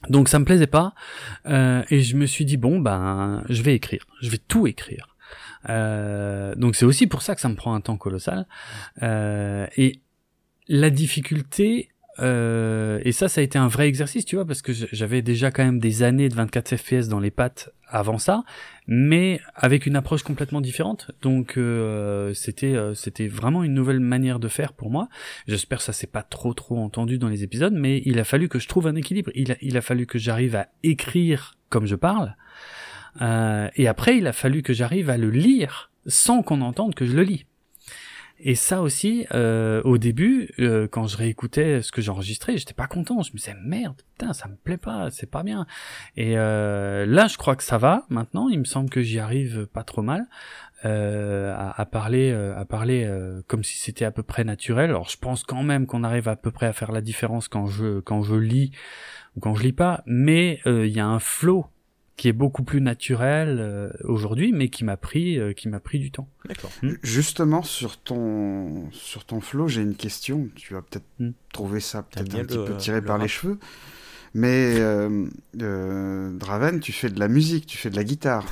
Donc 0.07 0.29
ça 0.29 0.39
me 0.39 0.45
plaisait 0.45 0.67
pas 0.67 0.93
euh, 1.47 1.83
et 1.89 2.01
je 2.01 2.15
me 2.15 2.25
suis 2.25 2.45
dit 2.45 2.55
bon 2.55 2.79
ben 2.79 3.43
je 3.49 3.61
vais 3.61 3.75
écrire, 3.75 4.05
je 4.21 4.29
vais 4.29 4.37
tout 4.37 4.65
écrire. 4.65 5.15
Euh, 5.67 6.55
donc 6.55 6.75
c'est 6.75 6.85
aussi 6.85 7.05
pour 7.05 7.21
ça 7.21 7.35
que 7.35 7.41
ça 7.41 7.49
me 7.49 7.55
prend 7.55 7.73
un 7.73 7.81
temps 7.81 7.97
colossal 7.97 8.47
euh, 9.03 9.67
et 9.75 9.99
la 10.69 10.89
difficulté 10.89 11.89
euh, 12.21 12.99
et 13.03 13.11
ça, 13.11 13.27
ça 13.27 13.41
a 13.41 13.43
été 13.43 13.57
un 13.57 13.67
vrai 13.67 13.87
exercice, 13.87 14.25
tu 14.25 14.35
vois, 14.35 14.45
parce 14.45 14.61
que 14.61 14.73
j'avais 14.73 15.21
déjà 15.21 15.51
quand 15.51 15.63
même 15.63 15.79
des 15.79 16.03
années 16.03 16.29
de 16.29 16.35
24 16.35 16.75
FPS 16.75 17.07
dans 17.07 17.19
les 17.19 17.31
pattes 17.31 17.69
avant 17.87 18.17
ça, 18.17 18.43
mais 18.87 19.39
avec 19.55 19.85
une 19.85 19.95
approche 19.95 20.23
complètement 20.23 20.61
différente. 20.61 21.11
Donc 21.21 21.57
euh, 21.57 22.33
c'était 22.33 22.75
euh, 22.75 22.93
c'était 22.93 23.27
vraiment 23.27 23.63
une 23.63 23.73
nouvelle 23.73 23.99
manière 23.99 24.39
de 24.39 24.47
faire 24.47 24.73
pour 24.73 24.91
moi. 24.91 25.09
J'espère 25.47 25.79
que 25.79 25.83
ça 25.83 25.93
s'est 25.93 26.07
pas 26.07 26.23
trop 26.23 26.53
trop 26.53 26.77
entendu 26.77 27.17
dans 27.17 27.29
les 27.29 27.43
épisodes, 27.43 27.73
mais 27.73 28.01
il 28.05 28.19
a 28.19 28.23
fallu 28.23 28.49
que 28.49 28.59
je 28.59 28.67
trouve 28.67 28.87
un 28.87 28.95
équilibre. 28.95 29.31
Il 29.35 29.51
a, 29.51 29.55
il 29.61 29.77
a 29.77 29.81
fallu 29.81 30.05
que 30.05 30.19
j'arrive 30.19 30.55
à 30.55 30.67
écrire 30.83 31.55
comme 31.69 31.85
je 31.85 31.95
parle, 31.95 32.35
et 33.21 33.87
après 33.87 34.17
il 34.17 34.25
a 34.25 34.33
fallu 34.33 34.63
que 34.63 34.73
j'arrive 34.73 35.09
à 35.09 35.17
le 35.17 35.29
lire 35.29 35.91
sans 36.07 36.41
qu'on 36.41 36.61
entende 36.61 36.95
que 36.95 37.05
je 37.05 37.15
le 37.15 37.21
lis. 37.21 37.45
Et 38.41 38.55
ça 38.55 38.81
aussi, 38.81 39.25
euh, 39.33 39.81
au 39.83 39.97
début, 39.97 40.49
euh, 40.59 40.87
quand 40.87 41.07
je 41.07 41.17
réécoutais 41.17 41.81
ce 41.81 41.91
que 41.91 42.01
j'enregistrais, 42.01 42.57
j'étais 42.57 42.73
pas 42.73 42.87
content. 42.87 43.21
Je 43.21 43.31
me 43.33 43.37
disais 43.37 43.55
merde, 43.65 44.01
putain, 44.17 44.31
ça 44.31 44.47
me 44.47 44.55
plaît 44.55 44.77
pas, 44.77 45.11
c'est 45.11 45.29
pas 45.29 45.43
bien. 45.43 45.65
Et 46.15 46.37
euh, 46.37 47.05
là, 47.05 47.27
je 47.27 47.37
crois 47.37 47.57
que 47.57 47.63
ça 47.63 47.77
va. 47.77 48.05
Maintenant, 48.09 48.47
il 48.47 48.59
me 48.59 48.63
semble 48.63 48.89
que 48.89 49.01
j'y 49.01 49.19
arrive 49.19 49.67
pas 49.67 49.83
trop 49.83 50.01
mal 50.01 50.27
euh, 50.85 51.53
à, 51.53 51.85
parler, 51.85 52.31
à 52.31 52.63
parler 52.63 53.09
comme 53.47 53.65
si 53.65 53.77
c'était 53.77 54.05
à 54.05 54.11
peu 54.11 54.23
près 54.23 54.45
naturel. 54.45 54.89
Alors, 54.89 55.09
je 55.09 55.17
pense 55.17 55.43
quand 55.43 55.63
même 55.63 55.85
qu'on 55.85 56.05
arrive 56.05 56.29
à 56.29 56.37
peu 56.37 56.51
près 56.51 56.67
à 56.67 56.73
faire 56.73 56.93
la 56.93 57.01
différence 57.01 57.49
quand 57.49 57.67
je 57.67 57.99
quand 57.99 58.21
je 58.21 58.35
lis 58.35 58.71
ou 59.35 59.41
quand 59.41 59.53
je 59.53 59.63
lis 59.63 59.73
pas. 59.73 60.01
Mais 60.05 60.61
il 60.65 60.87
y 60.87 61.01
a 61.01 61.05
un 61.05 61.19
flow 61.19 61.65
qui 62.19 62.27
est 62.27 62.33
beaucoup 62.33 62.63
plus 62.63 62.81
naturel 62.81 63.59
euh, 63.61 63.89
aujourd'hui, 64.03 64.51
mais 64.51 64.67
qui 64.67 64.83
m'a 64.83 64.97
pris, 64.97 65.39
euh, 65.39 65.53
qui 65.53 65.69
m'a 65.69 65.79
pris 65.79 65.99
du 65.99 66.11
temps. 66.11 66.27
D'accord. 66.45 66.69
Hmm. 66.83 66.95
Justement 67.01 67.63
sur 67.63 67.95
ton 67.95 68.91
sur 68.91 69.23
ton 69.23 69.39
flow, 69.39 69.69
j'ai 69.69 69.81
une 69.81 69.95
question. 69.95 70.49
Tu 70.55 70.73
vas 70.73 70.81
peut-être 70.81 71.05
hmm. 71.19 71.31
trouver 71.53 71.79
ça 71.79 72.03
peut-être 72.03 72.35
un 72.35 72.43
petit 72.43 72.57
peu 72.57 72.75
tiré 72.75 73.01
par 73.01 73.19
les 73.19 73.29
cheveux. 73.29 73.57
Mais 74.33 74.75
euh, 74.79 75.29
Draven, 75.53 76.81
tu 76.81 76.91
fais 76.91 77.09
de 77.09 77.21
la 77.21 77.29
musique, 77.29 77.65
tu 77.65 77.77
fais 77.77 77.89
de 77.89 77.95
la 77.95 78.03
guitare. 78.03 78.45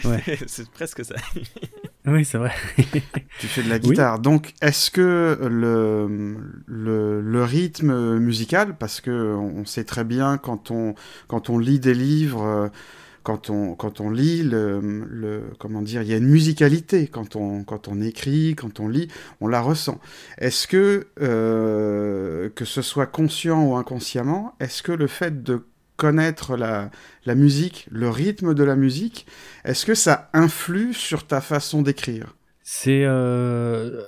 c'est 0.46 0.68
presque 0.68 1.02
ça. 1.02 1.14
oui, 2.10 2.24
c'est 2.24 2.38
vrai. 2.38 2.52
tu 3.38 3.46
fais 3.46 3.62
de 3.62 3.68
la 3.68 3.78
guitare. 3.78 4.18
Donc, 4.18 4.54
est-ce 4.62 4.90
que 4.90 5.38
le, 5.40 6.36
le, 6.66 7.20
le, 7.20 7.44
rythme 7.44 8.18
musical, 8.18 8.76
parce 8.76 9.00
que 9.00 9.34
on 9.34 9.64
sait 9.64 9.84
très 9.84 10.04
bien 10.04 10.38
quand 10.38 10.70
on, 10.70 10.94
quand 11.28 11.50
on 11.50 11.58
lit 11.58 11.80
des 11.80 11.94
livres, 11.94 12.70
quand 13.22 13.50
on, 13.50 13.74
quand 13.74 14.00
on 14.00 14.10
lit, 14.10 14.42
le, 14.42 14.80
le, 15.08 15.42
comment 15.58 15.82
dire, 15.82 16.02
il 16.02 16.08
y 16.08 16.14
a 16.14 16.16
une 16.16 16.28
musicalité 16.28 17.06
quand 17.06 17.36
on, 17.36 17.64
quand 17.64 17.88
on 17.88 18.00
écrit, 18.00 18.54
quand 18.56 18.80
on 18.80 18.88
lit, 18.88 19.08
on 19.40 19.48
la 19.48 19.60
ressent. 19.60 20.00
Est-ce 20.38 20.66
que, 20.66 21.08
euh, 21.20 22.48
que 22.54 22.64
ce 22.64 22.82
soit 22.82 23.06
conscient 23.06 23.62
ou 23.64 23.76
inconsciemment, 23.76 24.54
est-ce 24.60 24.82
que 24.82 24.92
le 24.92 25.06
fait 25.06 25.42
de 25.42 25.62
connaître 26.00 26.56
la, 26.56 26.90
musique, 27.34 27.86
le 27.90 28.08
rythme 28.08 28.54
de 28.54 28.64
la 28.64 28.74
musique, 28.74 29.26
est-ce 29.64 29.84
que 29.84 29.94
ça 29.94 30.30
influe 30.32 30.94
sur 30.94 31.26
ta 31.26 31.42
façon 31.42 31.82
d'écrire? 31.82 32.36
C'est 32.62 33.02
euh, 33.04 34.02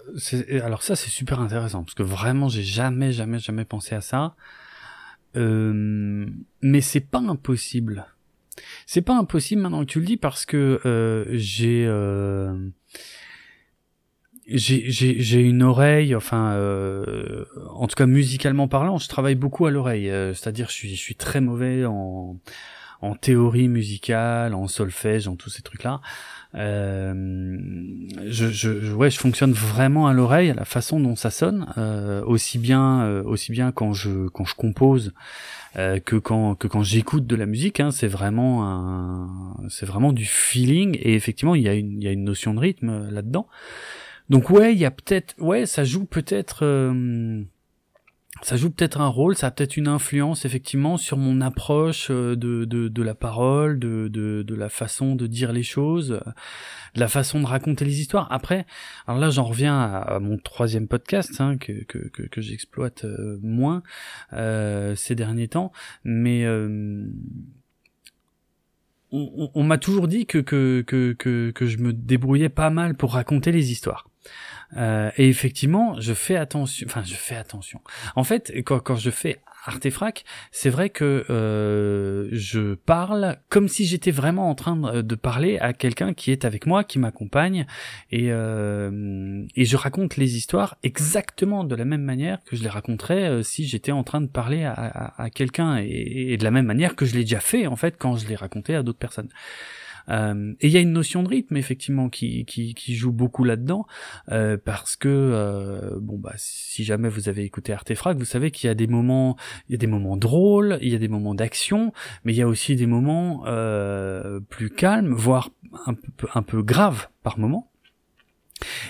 alors 0.65 0.83
ça 0.83 0.97
c'est 0.97 1.11
super 1.11 1.41
intéressant 1.41 1.83
parce 1.83 1.95
que 1.95 2.05
vraiment 2.05 2.49
j'ai 2.49 2.63
jamais 2.63 3.13
jamais 3.13 3.39
jamais 3.39 3.67
pensé 3.67 3.95
à 3.95 4.01
ça. 4.01 4.37
Euh, 5.37 6.27
mais 6.63 6.81
c'est 6.81 7.01
pas 7.01 7.19
impossible. 7.19 8.07
C'est 8.87 9.03
pas 9.03 9.17
impossible 9.17 9.61
maintenant 9.61 9.81
que 9.81 9.91
tu 9.91 10.01
le 10.01 10.07
dis 10.07 10.17
parce 10.17 10.47
que 10.47 10.81
euh, 10.87 11.27
j'ai 11.31 11.85
euh, 11.87 12.57
j'ai 14.47 15.41
une 15.41 15.63
oreille, 15.63 16.15
enfin, 16.15 16.53
euh, 16.53 17.45
en 17.71 17.87
tout 17.87 17.95
cas 17.95 18.07
musicalement 18.07 18.69
parlant, 18.69 18.99
je 18.99 19.09
travaille 19.09 19.35
beaucoup 19.37 19.67
à 19.67 19.71
l'oreille. 19.71 20.11
Euh, 20.11 20.35
c'est-à-dire, 20.35 20.69
je 20.69 20.75
suis, 20.75 20.91
je 20.91 21.01
suis 21.01 21.15
très 21.15 21.41
mauvais 21.41 21.85
en, 21.85 22.37
en 23.01 23.15
théorie 23.15 23.69
musicale, 23.69 24.55
en 24.55 24.69
solfège, 24.69 25.29
en 25.29 25.37
tous 25.37 25.51
ces 25.51 25.63
trucs-là. 25.63 26.01
Euh, 26.55 27.15
je, 28.27 28.49
je, 28.49 28.93
ouais, 28.93 29.11
je 29.11 29.19
fonctionne 29.19 29.53
vraiment 29.53 30.07
à 30.07 30.13
l'oreille, 30.13 30.51
à 30.51 30.55
la 30.55 30.65
façon 30.67 31.01
dont 31.01 31.17
ça 31.17 31.31
sonne, 31.31 31.67
euh, 31.79 32.23
aussi 32.25 32.59
bien, 32.59 33.03
euh, 33.03 33.23
aussi 33.23 33.53
bien 33.53 33.73
quand 33.73 33.95
je 33.95 34.29
quand 34.29 34.45
je 34.45 34.55
compose 34.55 35.15
euh, 35.77 35.99
que 35.99 36.17
quand 36.17 36.55
que 36.55 36.69
quand 36.69 36.83
j'écoute 36.83 37.27
de 37.27 37.37
la 37.37 37.47
musique. 37.47 37.81
Hein, 37.81 37.91
c'est 37.91 38.07
vraiment 38.07 38.69
un, 38.69 39.57
c'est 39.71 39.87
vraiment 39.87 40.13
du 40.13 40.27
feeling 40.27 40.99
et 41.01 41.15
effectivement 41.15 41.55
il 41.55 41.63
y 41.63 41.69
a 41.69 41.75
une 41.75 41.93
il 41.93 42.05
y 42.05 42.09
a 42.09 42.13
une 42.13 42.25
notion 42.25 42.53
de 42.53 42.61
rythme 42.61 43.09
là-dedans. 43.09 43.47
Donc 44.31 44.51
ouais, 44.51 44.73
il 44.73 44.79
y 44.79 44.85
a 44.85 44.91
peut-être, 44.91 45.35
ouais, 45.39 45.67
ça 45.67 45.85
joue 45.85 46.05
peut-être 46.05 46.65
ça 48.41 48.57
joue 48.57 48.71
peut-être 48.71 49.01
un 49.01 49.09
rôle, 49.09 49.37
ça 49.37 49.49
a 49.49 49.51
peut-être 49.51 49.77
une 49.77 49.89
influence 49.89 50.45
effectivement 50.45 50.97
sur 50.97 51.17
mon 51.17 51.41
approche 51.41 52.09
euh, 52.11 52.35
de, 52.35 52.65
de, 52.65 52.89
de 52.89 53.03
la 53.03 53.15
parole, 53.15 53.79
de, 53.79 54.09
de, 54.09 54.43
de, 54.43 54.55
la 54.55 54.69
façon 54.69 55.15
de 55.15 55.27
dire 55.27 55.53
les 55.53 55.63
choses, 55.63 56.21
de 56.95 57.01
la 57.01 57.09
façon 57.09 57.41
de 57.41 57.47
raconter 57.47 57.85
les 57.85 58.01
histoires. 58.01 58.27
Après, 58.33 58.67
alors 59.07 59.21
là 59.21 59.31
j'en 59.31 59.45
reviens 59.45 59.81
à, 59.81 60.19
mon 60.19 60.39
troisième 60.39 60.89
podcast 60.89 61.41
hein, 61.41 61.57
que, 61.59 61.85
que, 61.85 62.09
que, 62.09 62.41
j'exploite 62.41 63.05
euh, 63.05 63.39
moins 63.43 63.83
euh, 64.33 64.97
ces 64.97 65.15
derniers 65.15 65.49
temps, 65.49 65.71
mais 66.03 66.45
euh, 66.45 67.07
on, 69.13 69.51
on 69.55 69.63
m'a 69.63 69.79
toujours 69.79 70.09
dit 70.09 70.27
que, 70.27 70.39
que, 70.39 70.83
que, 70.85 71.13
que, 71.13 71.53
que 71.55 71.67
je 71.67 71.79
me 71.79 71.93
débrouillais 71.93 72.49
pas 72.49 72.71
mal 72.71 72.97
pour 72.97 73.13
raconter 73.13 73.53
les 73.53 73.71
histoires. 73.71 74.09
Euh, 74.77 75.11
et 75.17 75.29
effectivement, 75.29 76.01
je 76.01 76.15
fais 76.15 76.37
attention. 76.37 76.87
Enfin, 76.89 77.03
je 77.05 77.15
fais 77.15 77.37
attention. 77.37 77.81
En 78.17 78.25
fait, 78.25 78.53
quand, 78.65 78.81
quand 78.81 78.97
je 78.97 79.11
fais 79.11 79.41
Artefrac, 79.65 80.25
c'est 80.51 80.71
vrai 80.71 80.91
que 80.91 81.25
euh, 81.31 82.29
je 82.33 82.75
parle 82.75 83.37
comme 83.49 83.69
si 83.69 83.87
j'étais 83.87 84.11
vraiment 84.11 84.51
en 84.51 84.55
train 84.55 84.77
de, 84.77 85.15
parler 85.15 85.59
à 85.59 85.73
quelqu'un 85.73 86.15
qui 86.15 86.33
est 86.33 86.45
avec 86.45 86.67
moi, 86.67 86.83
qui 86.83 86.99
m'accompagne, 86.99 87.67
et, 88.11 88.33
euh, 88.33 89.45
et 89.55 89.65
je 89.65 89.77
raconte 89.77 90.17
les 90.17 90.37
histoires 90.37 90.79
exactement 90.83 91.63
de 91.63 91.77
la 91.77 91.85
même 91.85 92.03
manière 92.03 92.43
que 92.45 92.57
je 92.57 92.63
les 92.63 92.69
raconterais 92.69 93.29
euh, 93.29 93.43
si 93.43 93.67
j'étais 93.67 93.93
en 93.93 94.03
train 94.03 94.21
de 94.21 94.27
parler 94.27 94.65
à, 94.65 95.29
quelqu'un, 95.33 95.79
et, 95.79 96.33
et, 96.33 96.37
de 96.37 96.45
la 96.45 96.51
même 96.51 96.67
manière 96.67 96.97
que 96.97 97.07
je 97.07 97.15
l'ai 97.15 97.23
déjà 97.23 97.41
fait 97.41 97.69
en 97.69 97.77
fait 97.77 97.97
quand 97.97 98.17
je 98.17 98.27
l'ai 98.27 98.37
raconté 98.37 98.75
à 98.75 98.83
d'autres 98.83 98.99
personnes. 98.99 99.29
Euh, 100.09 100.55
et 100.61 100.69
il 100.69 100.73
y 100.73 100.77
a 100.77 100.81
une 100.81 100.93
notion 100.93 101.23
de 101.23 101.29
rythme 101.29 101.57
effectivement 101.57 102.09
qui, 102.09 102.45
qui, 102.45 102.75
qui 102.75 102.95
joue 102.95 103.13
beaucoup 103.13 103.45
là-dedans 103.45 103.87
euh, 104.31 104.57
parce 104.63 104.97
que 104.97 105.09
euh, 105.09 105.99
bon 106.01 106.19
bah 106.19 106.33
si 106.37 106.85
jamais 106.85 107.09
vous 107.09 107.29
avez 107.29 107.45
écouté 107.45 107.73
Artefrag, 107.73 108.19
vous 108.19 108.25
savez 108.25 108.51
qu'il 108.51 108.69
y 108.69 108.71
a 108.71 108.75
des 108.75 108.87
moments, 108.87 109.37
il 109.69 109.73
y 109.73 109.75
a 109.75 109.79
des 109.79 109.87
moments 109.87 110.17
drôles, 110.17 110.79
il 110.83 110.89
y 110.89 110.95
a 110.95 110.99
des 110.99 111.09
moments 111.09 111.35
d'action, 111.35 111.93
mais 112.25 112.33
il 112.33 112.37
y 112.37 112.43
a 112.43 112.49
aussi 112.49 112.77
des 112.77 112.87
moments 112.87 113.45
plus 114.49 114.71
calmes, 114.71 115.13
voire 115.13 115.51
un 115.87 115.95
peu 115.95 116.29
un 116.35 116.43
peu 116.43 116.63
graves 116.63 117.09
par 117.23 117.39
moment. 117.39 117.71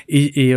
Et, 0.09 0.49
et 0.49 0.55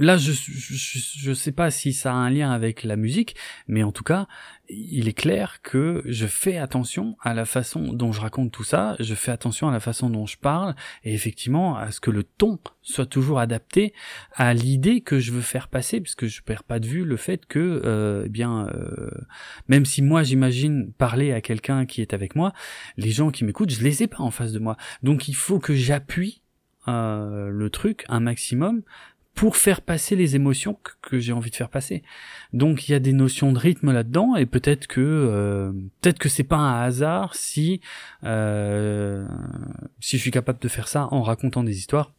là, 0.00 0.16
je, 0.16 0.32
je, 0.32 0.98
je 1.18 1.32
sais 1.32 1.52
pas 1.52 1.70
si 1.70 1.92
ça 1.92 2.12
a 2.12 2.14
un 2.14 2.30
lien 2.30 2.50
avec 2.50 2.84
la 2.84 2.96
musique, 2.96 3.36
mais 3.68 3.82
en 3.82 3.92
tout 3.92 4.02
cas, 4.02 4.26
il 4.72 5.08
est 5.08 5.14
clair 5.14 5.60
que 5.62 6.02
je 6.06 6.26
fais 6.26 6.56
attention 6.56 7.16
à 7.20 7.34
la 7.34 7.44
façon 7.44 7.92
dont 7.92 8.12
je 8.12 8.20
raconte 8.20 8.52
tout 8.52 8.64
ça, 8.64 8.96
je 9.00 9.14
fais 9.14 9.32
attention 9.32 9.68
à 9.68 9.72
la 9.72 9.80
façon 9.80 10.10
dont 10.10 10.26
je 10.26 10.36
parle, 10.36 10.74
et 11.04 11.12
effectivement 11.12 11.76
à 11.76 11.90
ce 11.90 12.00
que 12.00 12.10
le 12.10 12.22
ton 12.22 12.58
soit 12.82 13.06
toujours 13.06 13.40
adapté 13.40 13.92
à 14.34 14.54
l'idée 14.54 15.00
que 15.00 15.18
je 15.18 15.32
veux 15.32 15.40
faire 15.40 15.68
passer, 15.68 16.00
puisque 16.00 16.26
je 16.26 16.42
perds 16.42 16.64
pas 16.64 16.78
de 16.78 16.86
vue 16.86 17.04
le 17.04 17.16
fait 17.16 17.46
que, 17.46 17.82
euh, 17.84 18.24
eh 18.26 18.28
bien, 18.28 18.68
euh, 18.68 19.10
même 19.68 19.84
si 19.84 20.02
moi 20.02 20.22
j'imagine 20.22 20.92
parler 20.92 21.32
à 21.32 21.40
quelqu'un 21.40 21.86
qui 21.86 22.00
est 22.00 22.14
avec 22.14 22.36
moi, 22.36 22.52
les 22.96 23.10
gens 23.10 23.30
qui 23.30 23.44
m'écoutent, 23.44 23.70
je 23.70 23.82
les 23.82 24.02
ai 24.02 24.06
pas 24.06 24.20
en 24.20 24.30
face 24.30 24.52
de 24.52 24.58
moi, 24.58 24.76
donc 25.02 25.28
il 25.28 25.34
faut 25.34 25.58
que 25.58 25.74
j'appuie 25.74 26.42
euh, 26.88 27.50
le 27.50 27.68
truc 27.68 28.06
un 28.08 28.20
maximum 28.20 28.82
pour 29.34 29.56
faire 29.56 29.80
passer 29.80 30.16
les 30.16 30.36
émotions 30.36 30.78
que, 31.02 31.18
j'ai 31.18 31.32
envie 31.32 31.50
de 31.50 31.56
faire 31.56 31.70
passer. 31.70 32.02
Donc 32.52 32.88
il 32.88 32.92
y 32.92 32.94
a 32.94 32.98
des 32.98 33.12
notions 33.12 33.52
de 33.52 33.58
rythme 33.58 33.92
là-dedans 33.92 34.36
et 34.36 34.46
peut-être 34.46 34.86
que 34.86 35.00
euh, 35.00 35.72
peut-être 36.00 36.18
que 36.18 36.28
c'est 36.28 36.44
pas 36.44 36.56
un 36.56 36.82
hasard 36.82 37.34
si 37.34 37.80
euh, 38.24 39.26
si 40.00 40.16
je 40.16 40.22
suis 40.22 40.30
capable 40.30 40.60
de 40.60 40.68
faire 40.68 40.88
ça 40.88 41.08
en 41.10 41.22
racontant 41.22 41.64
des 41.64 41.78
histoires 41.78 42.12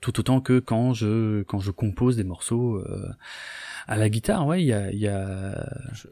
tout 0.00 0.20
autant 0.20 0.40
que 0.40 0.58
quand 0.58 0.92
je 0.92 1.42
quand 1.42 1.60
je 1.60 1.70
compose 1.70 2.16
des 2.16 2.24
morceaux 2.24 2.76
euh, 2.76 3.08
à 3.88 3.96
la 3.96 4.08
guitare, 4.08 4.46
ouais, 4.46 4.62
il 4.62 4.66
y 4.66 4.72
a, 4.72 4.90
y 4.90 5.06
a... 5.06 5.64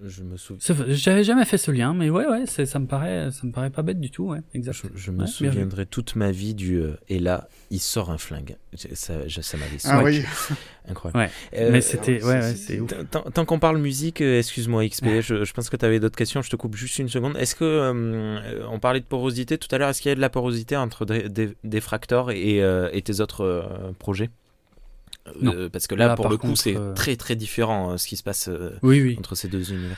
Je, 0.04 0.22
me 0.22 0.36
souviens. 0.36 0.86
J'avais 0.88 1.24
jamais 1.24 1.44
fait 1.44 1.58
ce 1.58 1.72
lien, 1.72 1.92
mais 1.92 2.08
ouais, 2.08 2.26
ouais, 2.26 2.46
ça 2.46 2.78
me 2.78 2.86
paraît, 2.86 3.30
ça 3.32 3.44
me 3.44 3.50
paraît 3.50 3.70
pas 3.70 3.82
bête 3.82 3.98
du 3.98 4.10
tout, 4.10 4.26
ouais, 4.26 4.40
exact. 4.54 4.86
Je, 4.94 5.10
me 5.10 5.26
souviendrai 5.26 5.84
toute 5.84 6.14
ma 6.14 6.30
vie 6.30 6.54
du 6.54 6.76
euh, 6.76 6.96
et 7.08 7.18
là, 7.18 7.48
il 7.70 7.80
sort 7.80 8.10
un 8.10 8.18
flingue. 8.18 8.56
Ça, 8.74 9.14
ça 9.28 9.56
m'avait. 9.56 9.76
Ah 9.84 10.02
oui. 10.04 10.22
Incroyable. 10.88 11.18
Ouais. 11.18 11.58
Euh, 11.58 11.70
mais 11.72 11.80
c'était, 11.80 12.22
ouais, 12.22 12.34
ouais 12.34 12.54
c'est 12.54 12.80
Tant, 13.10 13.44
qu'on 13.44 13.58
parle 13.58 13.78
musique, 13.78 14.20
excuse-moi 14.20 14.86
XP, 14.88 15.20
je, 15.20 15.52
pense 15.52 15.68
que 15.68 15.76
tu 15.76 15.84
avais 15.84 15.98
d'autres 15.98 16.16
questions. 16.16 16.42
Je 16.42 16.50
te 16.50 16.56
coupe 16.56 16.76
juste 16.76 16.98
une 16.98 17.08
seconde. 17.08 17.36
Est-ce 17.38 17.56
que 17.56 18.64
on 18.68 18.78
parlait 18.78 19.00
de 19.00 19.04
porosité 19.04 19.58
tout 19.58 19.68
à 19.74 19.78
l'heure 19.78 19.88
Est-ce 19.88 20.00
qu'il 20.00 20.10
y 20.10 20.12
a 20.12 20.16
de 20.16 20.20
la 20.20 20.30
porosité 20.30 20.76
entre 20.76 21.04
des, 21.06 21.54
des, 21.64 21.80
fractors 21.80 22.30
et, 22.30 22.58
et 22.92 23.02
tes 23.02 23.20
autres 23.20 23.68
projets 23.98 24.30
euh, 25.42 25.68
parce 25.68 25.86
que 25.86 25.94
là, 25.94 26.14
pour 26.16 26.28
le 26.28 26.36
coup, 26.36 26.54
c'est 26.56 26.76
euh, 26.76 26.92
très 26.92 27.16
très 27.16 27.36
différent 27.36 27.92
euh, 27.92 27.96
ce 27.96 28.06
qui 28.06 28.16
se 28.16 28.22
passe 28.22 28.50
entre 29.18 29.34
ces 29.34 29.48
deux 29.48 29.72
univers, 29.72 29.96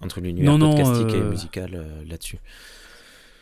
entre 0.00 0.20
l'univers 0.20 0.58
podcastique 0.58 1.14
et 1.14 1.20
musical 1.20 1.86
là-dessus. 2.08 2.38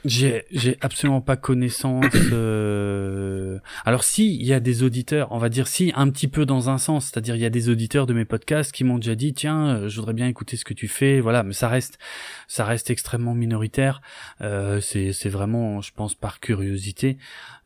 J'ai, 0.04 0.44
j'ai 0.50 0.78
absolument 0.80 1.20
pas 1.20 1.36
connaissance. 1.36 2.04
Euh... 2.32 3.58
Alors 3.84 4.04
si 4.04 4.36
il 4.36 4.46
y 4.46 4.52
a 4.52 4.60
des 4.60 4.82
auditeurs, 4.82 5.28
on 5.32 5.38
va 5.38 5.48
dire 5.48 5.66
si 5.66 5.92
un 5.96 6.08
petit 6.10 6.28
peu 6.28 6.46
dans 6.46 6.70
un 6.70 6.78
sens, 6.78 7.06
c'est-à-dire 7.06 7.34
il 7.34 7.40
y 7.40 7.44
a 7.44 7.50
des 7.50 7.68
auditeurs 7.68 8.06
de 8.06 8.12
mes 8.12 8.24
podcasts 8.24 8.70
qui 8.72 8.84
m'ont 8.84 8.96
déjà 8.96 9.14
dit 9.14 9.32
tiens, 9.32 9.66
euh, 9.66 9.88
je 9.88 9.96
voudrais 9.96 10.12
bien 10.12 10.26
écouter 10.28 10.56
ce 10.56 10.64
que 10.64 10.74
tu 10.74 10.88
fais, 10.88 11.20
voilà, 11.20 11.42
mais 11.42 11.52
ça 11.52 11.68
reste, 11.68 11.98
ça 12.46 12.64
reste 12.64 12.90
extrêmement 12.90 13.34
minoritaire. 13.34 14.00
Euh, 14.40 14.80
c'est, 14.80 15.12
c'est 15.12 15.28
vraiment, 15.28 15.80
je 15.80 15.92
pense, 15.92 16.14
par 16.14 16.40
curiosité. 16.40 17.18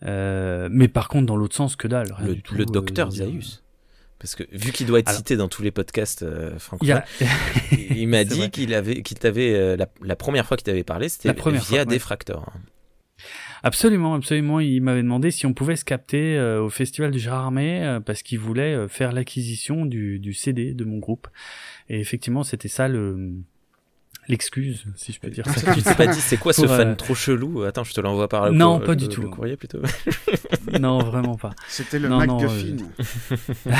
Euh, 0.04 0.68
mais 0.70 0.88
par 0.88 1.08
contre, 1.08 1.26
dans 1.26 1.36
l'autre 1.36 1.56
sens, 1.56 1.76
que 1.76 1.88
dalle. 1.88 2.14
le, 2.24 2.36
le 2.56 2.64
docteur 2.64 3.10
Zaius. 3.10 3.61
Parce 4.22 4.36
que 4.36 4.44
vu 4.52 4.70
qu'il 4.70 4.86
doit 4.86 5.00
être 5.00 5.10
cité 5.10 5.36
dans 5.36 5.48
tous 5.48 5.62
les 5.62 5.72
podcasts 5.72 6.22
euh, 6.22 6.56
francophones, 6.56 7.02
il 7.72 8.06
m'a 8.06 8.22
dit 8.24 8.50
qu'il 8.50 8.72
avait, 8.72 9.02
qu'il 9.02 9.18
t'avait 9.18 9.52
euh, 9.52 9.76
la, 10.00 10.14
première 10.14 10.46
fois 10.46 10.56
qu'il 10.56 10.64
t'avait 10.64 10.84
parlé, 10.84 11.08
c'était 11.08 11.34
via 11.50 11.84
des 11.84 11.98
fractors. 11.98 12.52
Absolument, 13.64 14.14
absolument. 14.14 14.60
Il 14.60 14.80
m'avait 14.80 15.02
demandé 15.02 15.32
si 15.32 15.44
on 15.44 15.54
pouvait 15.54 15.74
se 15.74 15.84
capter 15.84 16.36
euh, 16.36 16.62
au 16.62 16.70
festival 16.70 17.10
du 17.10 17.18
Gérard 17.18 17.46
Armé 17.46 17.98
parce 18.06 18.22
qu'il 18.22 18.38
voulait 18.38 18.86
faire 18.86 19.10
l'acquisition 19.10 19.86
du, 19.86 20.20
du, 20.20 20.34
CD 20.34 20.72
de 20.72 20.84
mon 20.84 20.98
groupe. 20.98 21.26
Et 21.88 21.98
effectivement, 21.98 22.44
c'était 22.44 22.68
ça 22.68 22.86
le 22.86 23.42
l'excuse, 24.28 24.84
si 24.96 25.12
je 25.12 25.20
peux 25.20 25.30
dire 25.30 25.46
ça. 25.46 25.74
tu 25.74 25.82
t'es 25.82 25.94
pas 25.94 26.06
dit, 26.06 26.20
c'est 26.20 26.36
quoi 26.36 26.52
ce 26.52 26.66
fan 26.66 26.96
trop 26.96 27.14
chelou? 27.14 27.62
Attends, 27.62 27.84
je 27.84 27.92
te 27.92 28.00
l'envoie 28.00 28.28
par 28.28 28.50
le 28.50 28.56
Non, 28.56 28.80
pas 28.80 28.94
du 28.94 29.08
tout. 29.08 29.22
Le 29.22 29.28
courrier 29.28 29.56
plutôt. 29.56 29.80
non, 30.80 30.98
vraiment 30.98 31.36
pas. 31.36 31.50
C'était 31.68 31.98
le 31.98 32.08
MacGuffin. 32.08 32.76
non, 32.76 32.90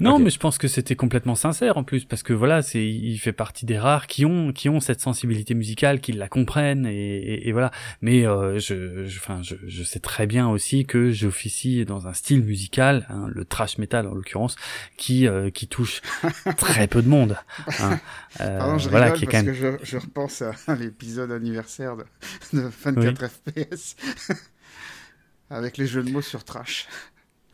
mais 0.00 0.30
je 0.30 0.38
pense 0.38 0.58
que 0.58 0.68
c'était 0.68 0.96
complètement 0.96 1.34
sincère 1.34 1.76
en 1.76 1.84
plus 1.84 2.04
parce 2.04 2.22
que 2.22 2.32
voilà, 2.32 2.62
c'est 2.62 2.84
il 2.84 3.18
fait 3.18 3.32
partie 3.32 3.66
des 3.66 3.78
rares 3.78 4.06
qui 4.06 4.24
ont 4.24 4.52
qui 4.52 4.68
ont 4.68 4.80
cette 4.80 5.00
sensibilité 5.00 5.54
musicale, 5.54 6.00
qui 6.00 6.12
la 6.12 6.28
comprennent 6.28 6.86
et, 6.86 7.48
et, 7.48 7.52
voilà. 7.52 7.70
Mais 8.00 8.26
euh, 8.26 8.58
je, 8.58 9.06
enfin, 9.06 9.40
je, 9.42 9.54
je, 9.66 9.82
sais 9.82 10.00
très 10.00 10.26
bien 10.26 10.48
aussi 10.48 10.86
que 10.86 11.10
j'officie 11.10 11.84
dans 11.84 12.06
un 12.06 12.12
style 12.12 12.42
musical, 12.42 13.06
hein, 13.08 13.26
le 13.32 13.44
trash 13.44 13.78
metal 13.78 14.06
en 14.06 14.14
l'occurrence, 14.14 14.56
qui 14.96 15.26
euh, 15.26 15.50
qui 15.50 15.68
touche 15.68 16.02
très 16.56 16.86
peu 16.86 17.02
de 17.02 17.08
monde. 17.08 17.36
Hein. 17.80 18.00
Euh, 18.40 18.58
Pardon, 18.58 18.78
je 18.78 18.88
voilà, 18.88 19.12
rigole 19.12 19.30
parce 19.30 19.44
que 19.44 19.54
je, 19.54 19.68
je, 19.82 19.96
repense 19.98 20.42
à 20.42 20.54
l'épisode 20.74 21.30
anniversaire 21.30 21.96
de, 21.96 22.04
de 22.52 22.70
24 22.84 23.26
FPS 23.26 23.96
avec 25.50 25.76
les 25.76 25.86
jeux 25.86 26.02
de 26.02 26.10
mots 26.10 26.22
sur 26.22 26.44
trash. 26.44 26.88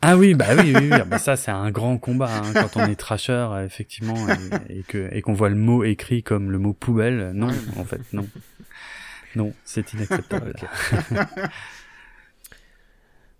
Ah 0.01 0.17
oui, 0.17 0.33
bah 0.33 0.47
oui, 0.57 0.73
oui, 0.75 0.89
oui. 0.89 0.89
Ah 0.91 1.03
bah 1.03 1.19
ça 1.19 1.35
c'est 1.35 1.51
un 1.51 1.69
grand 1.69 1.97
combat 1.97 2.41
hein, 2.43 2.53
quand 2.53 2.77
on 2.77 2.85
est 2.87 2.95
trasher 2.95 3.47
effectivement 3.63 4.15
et, 4.69 4.81
que 4.83 5.09
et 5.11 5.21
qu'on 5.21 5.33
voit 5.33 5.49
le 5.49 5.55
mot 5.55 5.83
écrit 5.83 6.23
comme 6.23 6.49
le 6.51 6.57
mot 6.57 6.73
poubelle. 6.73 7.31
Non, 7.35 7.49
en 7.77 7.85
fait, 7.85 8.01
non, 8.11 8.27
non, 9.35 9.53
c'est 9.63 9.93
inacceptable. 9.93 10.53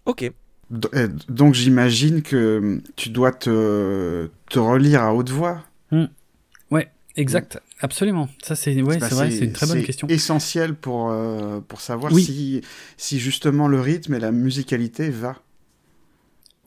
ok. 0.05 0.31
Donc 1.27 1.53
j'imagine 1.53 2.21
que 2.21 2.81
tu 2.95 3.09
dois 3.09 3.33
te, 3.33 4.29
te 4.49 4.59
relire 4.59 5.01
à 5.01 5.13
haute 5.13 5.29
voix. 5.29 5.63
Hmm. 5.91 6.05
Ouais, 6.69 6.89
exact, 7.17 7.59
absolument. 7.81 8.29
Ça 8.41 8.55
c'est 8.55 8.81
ouais, 8.81 8.97
bah, 8.97 9.09
c'est 9.09 9.15
vrai, 9.15 9.31
c'est 9.31 9.45
une 9.45 9.51
très 9.51 9.65
bonne 9.65 9.83
question. 9.83 10.07
Essentiel 10.07 10.75
pour 10.75 11.09
euh, 11.09 11.59
pour 11.59 11.81
savoir 11.81 12.15
si 12.15 12.61
si 12.95 13.19
justement 13.19 13.67
le 13.67 13.81
rythme 13.81 14.13
et 14.13 14.19
la 14.19 14.31
musicalité 14.31 15.09
va. 15.09 15.41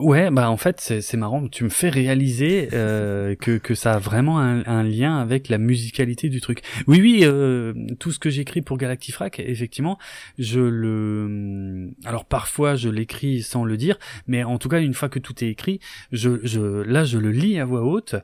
Ouais, 0.01 0.29
bah 0.33 0.51
en 0.51 0.57
fait 0.57 0.81
c'est 0.81 1.17
marrant, 1.17 1.47
tu 1.47 1.63
me 1.63 1.69
fais 1.69 1.89
réaliser 1.89 2.69
euh, 2.73 3.37
que, 3.37 3.59
que 3.59 3.77
ça 3.77 3.95
a 3.95 3.99
vraiment 4.01 4.41
un, 4.41 4.65
un, 4.67 4.83
lien 4.83 5.19
avec 5.19 5.49
la 5.49 5.57
musicalité 5.57 6.29
du 6.29 6.41
truc. 6.41 6.63
Oui, 6.89 7.01
oui, 7.01 7.21
euh, 7.23 7.73
tout 8.01 8.11
ce 8.11 8.19
que 8.19 8.29
j'écris 8.29 8.61
pour 8.61 8.77
Galactifrac, 8.77 9.39
effectivement, 9.39 9.97
je 10.37 10.59
le... 10.59 11.93
Alors 12.05 12.25
parfois 12.25 12.75
je 12.75 12.89
l'écris 12.89 13.43
sans 13.43 13.65
le 13.65 13.77
dire, 13.77 13.97
mais 14.27 14.43
en 14.43 14.59
tout 14.59 14.69
cas 14.69 14.81
une 14.81 14.95
fois 14.95 15.09
que 15.09 15.21
tout 15.21 15.45
est 15.45 15.49
écrit, 15.49 15.79
je, 16.11 16.41
je, 16.43 16.61
là 16.61 17.05
je 17.05 17.19
le 17.19 17.31
lis 17.31 17.61
à 17.61 17.65
voix 17.65 17.83
haute 17.85 18.17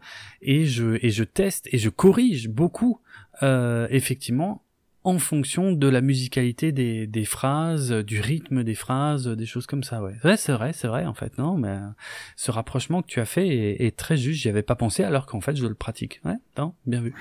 et 0.42 0.66
je, 0.66 0.98
et 1.02 1.10
je 1.10 1.22
teste 1.22 1.68
et 1.70 1.78
je 1.78 1.88
corrige 1.88 2.48
beaucoup, 2.48 3.00
euh, 3.44 3.86
effectivement, 3.90 4.64
en 5.02 5.18
fonction 5.18 5.72
de 5.72 5.88
la 5.88 6.02
musicalité 6.02 6.72
des, 6.72 7.06
des 7.06 7.24
phrases, 7.24 7.90
du 7.90 8.20
rythme 8.20 8.62
des 8.62 8.74
phrases, 8.74 9.26
des 9.26 9.46
choses 9.46 9.66
comme 9.66 9.82
ça, 9.82 10.02
ouais. 10.02 10.14
Ouais, 10.24 10.36
c'est 10.36 10.52
vrai, 10.52 10.72
c'est 10.74 10.88
vrai, 10.88 11.06
en 11.06 11.14
fait, 11.14 11.38
non, 11.38 11.56
mais 11.56 11.68
euh, 11.68 11.88
ce 12.36 12.50
rapprochement 12.50 13.00
que 13.00 13.06
tu 13.06 13.20
as 13.20 13.24
fait 13.24 13.82
est, 13.82 13.96
très 13.96 14.18
juste, 14.18 14.42
j'y 14.42 14.48
avais 14.50 14.62
pas 14.62 14.74
pensé, 14.74 15.02
alors 15.02 15.24
qu'en 15.24 15.40
fait, 15.40 15.56
je 15.56 15.66
le 15.66 15.74
pratique. 15.74 16.20
Ouais, 16.24 16.36
non, 16.58 16.74
bien 16.86 17.00
vu. 17.00 17.14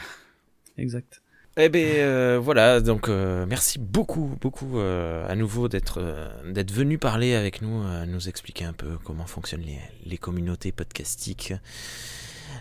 Exact. 0.77 1.21
Eh 1.61 1.67
ben 1.67 1.83
euh, 1.83 2.39
voilà, 2.41 2.79
donc 2.79 3.09
euh, 3.09 3.45
merci 3.45 3.79
beaucoup, 3.79 4.37
beaucoup 4.39 4.79
à 4.79 5.35
nouveau 5.35 5.67
d'être 5.67 5.99
d'être 6.45 6.71
venu 6.71 6.97
parler 6.97 7.33
avec 7.33 7.61
nous, 7.61 7.83
nous 8.05 8.29
expliquer 8.29 8.63
un 8.63 8.71
peu 8.71 8.97
comment 9.03 9.25
fonctionnent 9.25 9.63
les, 9.63 9.79
les 10.05 10.17
communautés 10.17 10.71
podcastiques. 10.71 11.53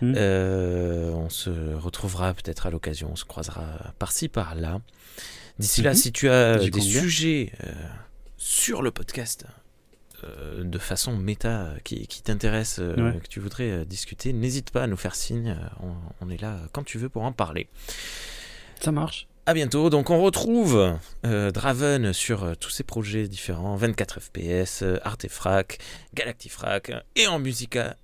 Hmm. 0.00 0.14
on 0.16 1.28
se 1.28 1.74
retrouvera 1.74 2.34
peut-être 2.34 2.66
à 2.66 2.70
l'occasion, 2.70 3.10
on 3.12 3.16
se 3.16 3.24
croisera 3.24 3.64
par-ci 3.98 4.28
par-là. 4.28 4.80
D'ici 5.58 5.82
là, 5.82 5.90
mhm. 5.90 5.96
si 5.96 6.12
tu 6.12 6.28
as 6.28 6.58
des 6.58 6.80
sujets 6.80 7.52
euh, 7.64 7.72
sur 8.36 8.80
le 8.82 8.92
podcast 8.92 9.44
euh, 10.22 10.62
de 10.62 10.78
façon 10.78 11.16
méta 11.16 11.70
qui, 11.82 12.06
qui 12.06 12.22
t'intéressent, 12.22 12.80
euh, 12.80 13.12
que 13.12 13.26
tu 13.26 13.40
voudrais 13.40 13.84
discuter, 13.84 14.32
n'hésite 14.32 14.70
pas 14.70 14.84
à 14.84 14.86
nous 14.86 14.96
faire 14.96 15.16
signe. 15.16 15.56
On, 16.20 16.30
est 16.30 16.40
là 16.40 16.58
quand 16.72 16.84
tu 16.84 16.98
veux 16.98 17.08
pour 17.08 17.24
en 17.24 17.32
parler. 17.32 17.68
Ça 18.80 18.92
marche. 18.92 19.26
À 19.46 19.54
bientôt. 19.54 19.90
Donc 19.90 20.10
on 20.10 20.20
retrouve 20.22 20.96
Draven 21.24 22.12
sur 22.12 22.56
tous 22.58 22.70
ses 22.70 22.84
projets 22.84 23.26
différents 23.26 23.76
24 23.76 24.20
FPS, 24.20 24.84
Artefrac, 25.02 25.78
Galactifrac 26.14 26.92
et 27.16 27.26
en 27.26 27.38
musica 27.40 27.96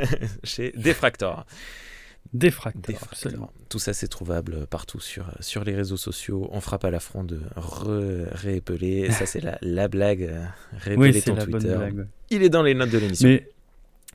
chez 0.44 0.72
Defractor. 0.76 1.44
Défracteur, 2.32 2.98
Tout 3.68 3.78
ça, 3.78 3.92
c'est 3.92 4.08
trouvable 4.08 4.66
partout 4.66 5.00
sur, 5.00 5.26
sur 5.40 5.64
les 5.64 5.74
réseaux 5.74 5.98
sociaux. 5.98 6.48
On 6.50 6.62
frappe 6.62 6.84
à 6.84 6.90
l'affront 6.90 7.24
de 7.24 7.40
réépeler. 8.32 9.10
ça, 9.10 9.26
c'est 9.26 9.40
la, 9.40 9.58
la 9.60 9.88
blague. 9.88 10.22
Euh, 10.22 10.44
réépeler 10.78 11.20
ton 11.20 11.36
Twitter. 11.36 11.78
Il 12.30 12.42
est 12.42 12.48
dans 12.48 12.62
les 12.62 12.72
notes 12.72 12.88
de 12.90 12.98
l'émission. 12.98 13.28
Mais 13.28 13.46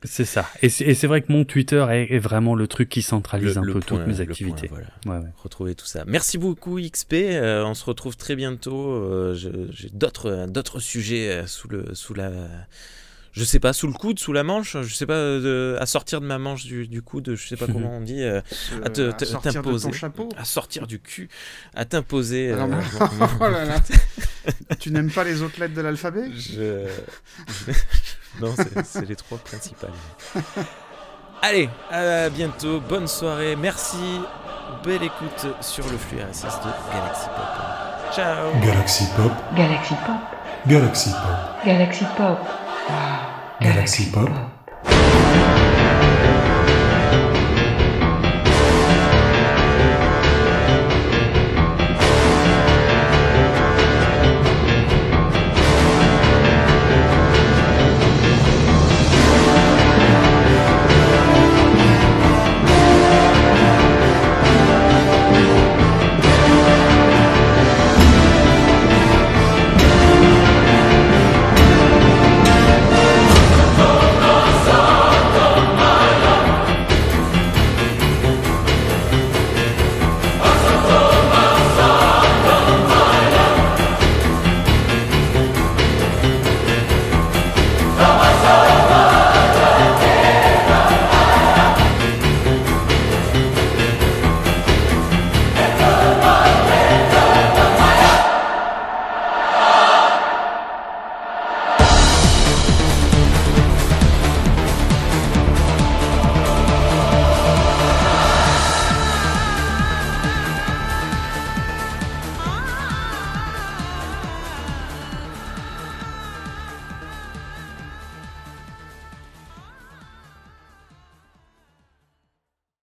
c'est 0.04 0.26
ça. 0.26 0.48
Et 0.64 0.70
c'est 0.70 1.08
vrai 1.08 1.22
que 1.22 1.32
mon 1.32 1.44
Twitter 1.46 1.86
est, 1.92 2.18
vraiment 2.18 2.56
le 2.56 2.68
truc 2.68 2.90
qui 2.90 3.04
centralise 3.04 3.58
un 3.58 3.62
peu 3.62 3.82
toutes 3.82 4.08
mes 4.08 4.20
activités. 4.20 4.72
voilà. 5.04 5.24
Retrouver 5.44 5.76
tout 5.76 5.86
ça. 5.86 6.04
Merci 6.08 6.40
beaucoup, 6.40 6.80
XP. 6.80 7.14
Euh, 7.14 7.64
on 7.66 7.76
se 7.76 7.86
retrouve 7.86 8.18
très 8.18 8.36
bientôt. 8.36 8.92
Euh, 8.94 9.36
j'ai 9.36 9.90
d'autres 9.90 10.80
sujets 10.80 11.46
sous, 11.46 11.68
le, 11.68 11.94
sous 11.94 12.16
la 12.16 12.32
je 13.38 13.44
sais 13.44 13.60
pas, 13.60 13.72
sous 13.72 13.86
le 13.86 13.94
coude, 13.94 14.18
sous 14.18 14.34
la 14.34 14.44
manche, 14.44 14.78
je 14.82 14.94
sais 14.94 15.06
pas, 15.06 15.36
à 15.80 15.86
sortir 15.86 16.22
de 16.22 16.26
ma 16.26 16.40
manche 16.40 16.66
du, 16.66 16.88
du 16.88 17.04
coude, 17.04 17.36
je 17.36 17.48
sais 17.48 17.56
pas 17.56 17.68
comment 17.68 17.98
on 17.98 18.02
dit, 18.02 18.24
euh, 18.24 18.42
à 18.84 18.90
t'imposer, 18.90 19.92
à 20.36 20.44
sortir 20.44 20.88
du 20.88 21.00
cul, 21.00 21.30
à 21.76 21.86
t'imposer. 21.86 22.50
Euh, 22.52 22.66
oh 23.40 24.74
tu 24.80 24.90
n'aimes 24.90 25.12
pas 25.12 25.24
les 25.24 25.44
autres 25.44 25.60
lettres 25.60 25.76
de 25.76 25.82
l'alphabet? 25.82 26.26
Non, 28.40 28.54
c'est 28.84 29.08
les 29.08 29.16
trois 29.16 29.40
principales. 29.40 29.90
Allez, 31.42 31.70
à 31.90 32.30
bientôt, 32.30 32.80
bonne 32.80 33.08
soirée, 33.08 33.56
merci, 33.56 33.98
belle 34.84 35.02
écoute 35.02 35.48
sur 35.62 35.90
le 35.90 35.98
flux 35.98 36.20
RSS 36.20 36.44
de 36.44 36.94
Galaxy 36.94 37.26
Pop. 37.36 38.14
Ciao 38.14 38.52
Galaxy 38.62 39.06
Pop. 39.16 39.32
Galaxy 39.56 39.96
Pop. 40.06 40.16
Galaxy 40.68 41.10
Pop. 41.10 41.66
Galaxy 41.66 42.06
Pop. 42.16 42.67
Galaxy 43.60 44.12
Pop. 44.12 44.30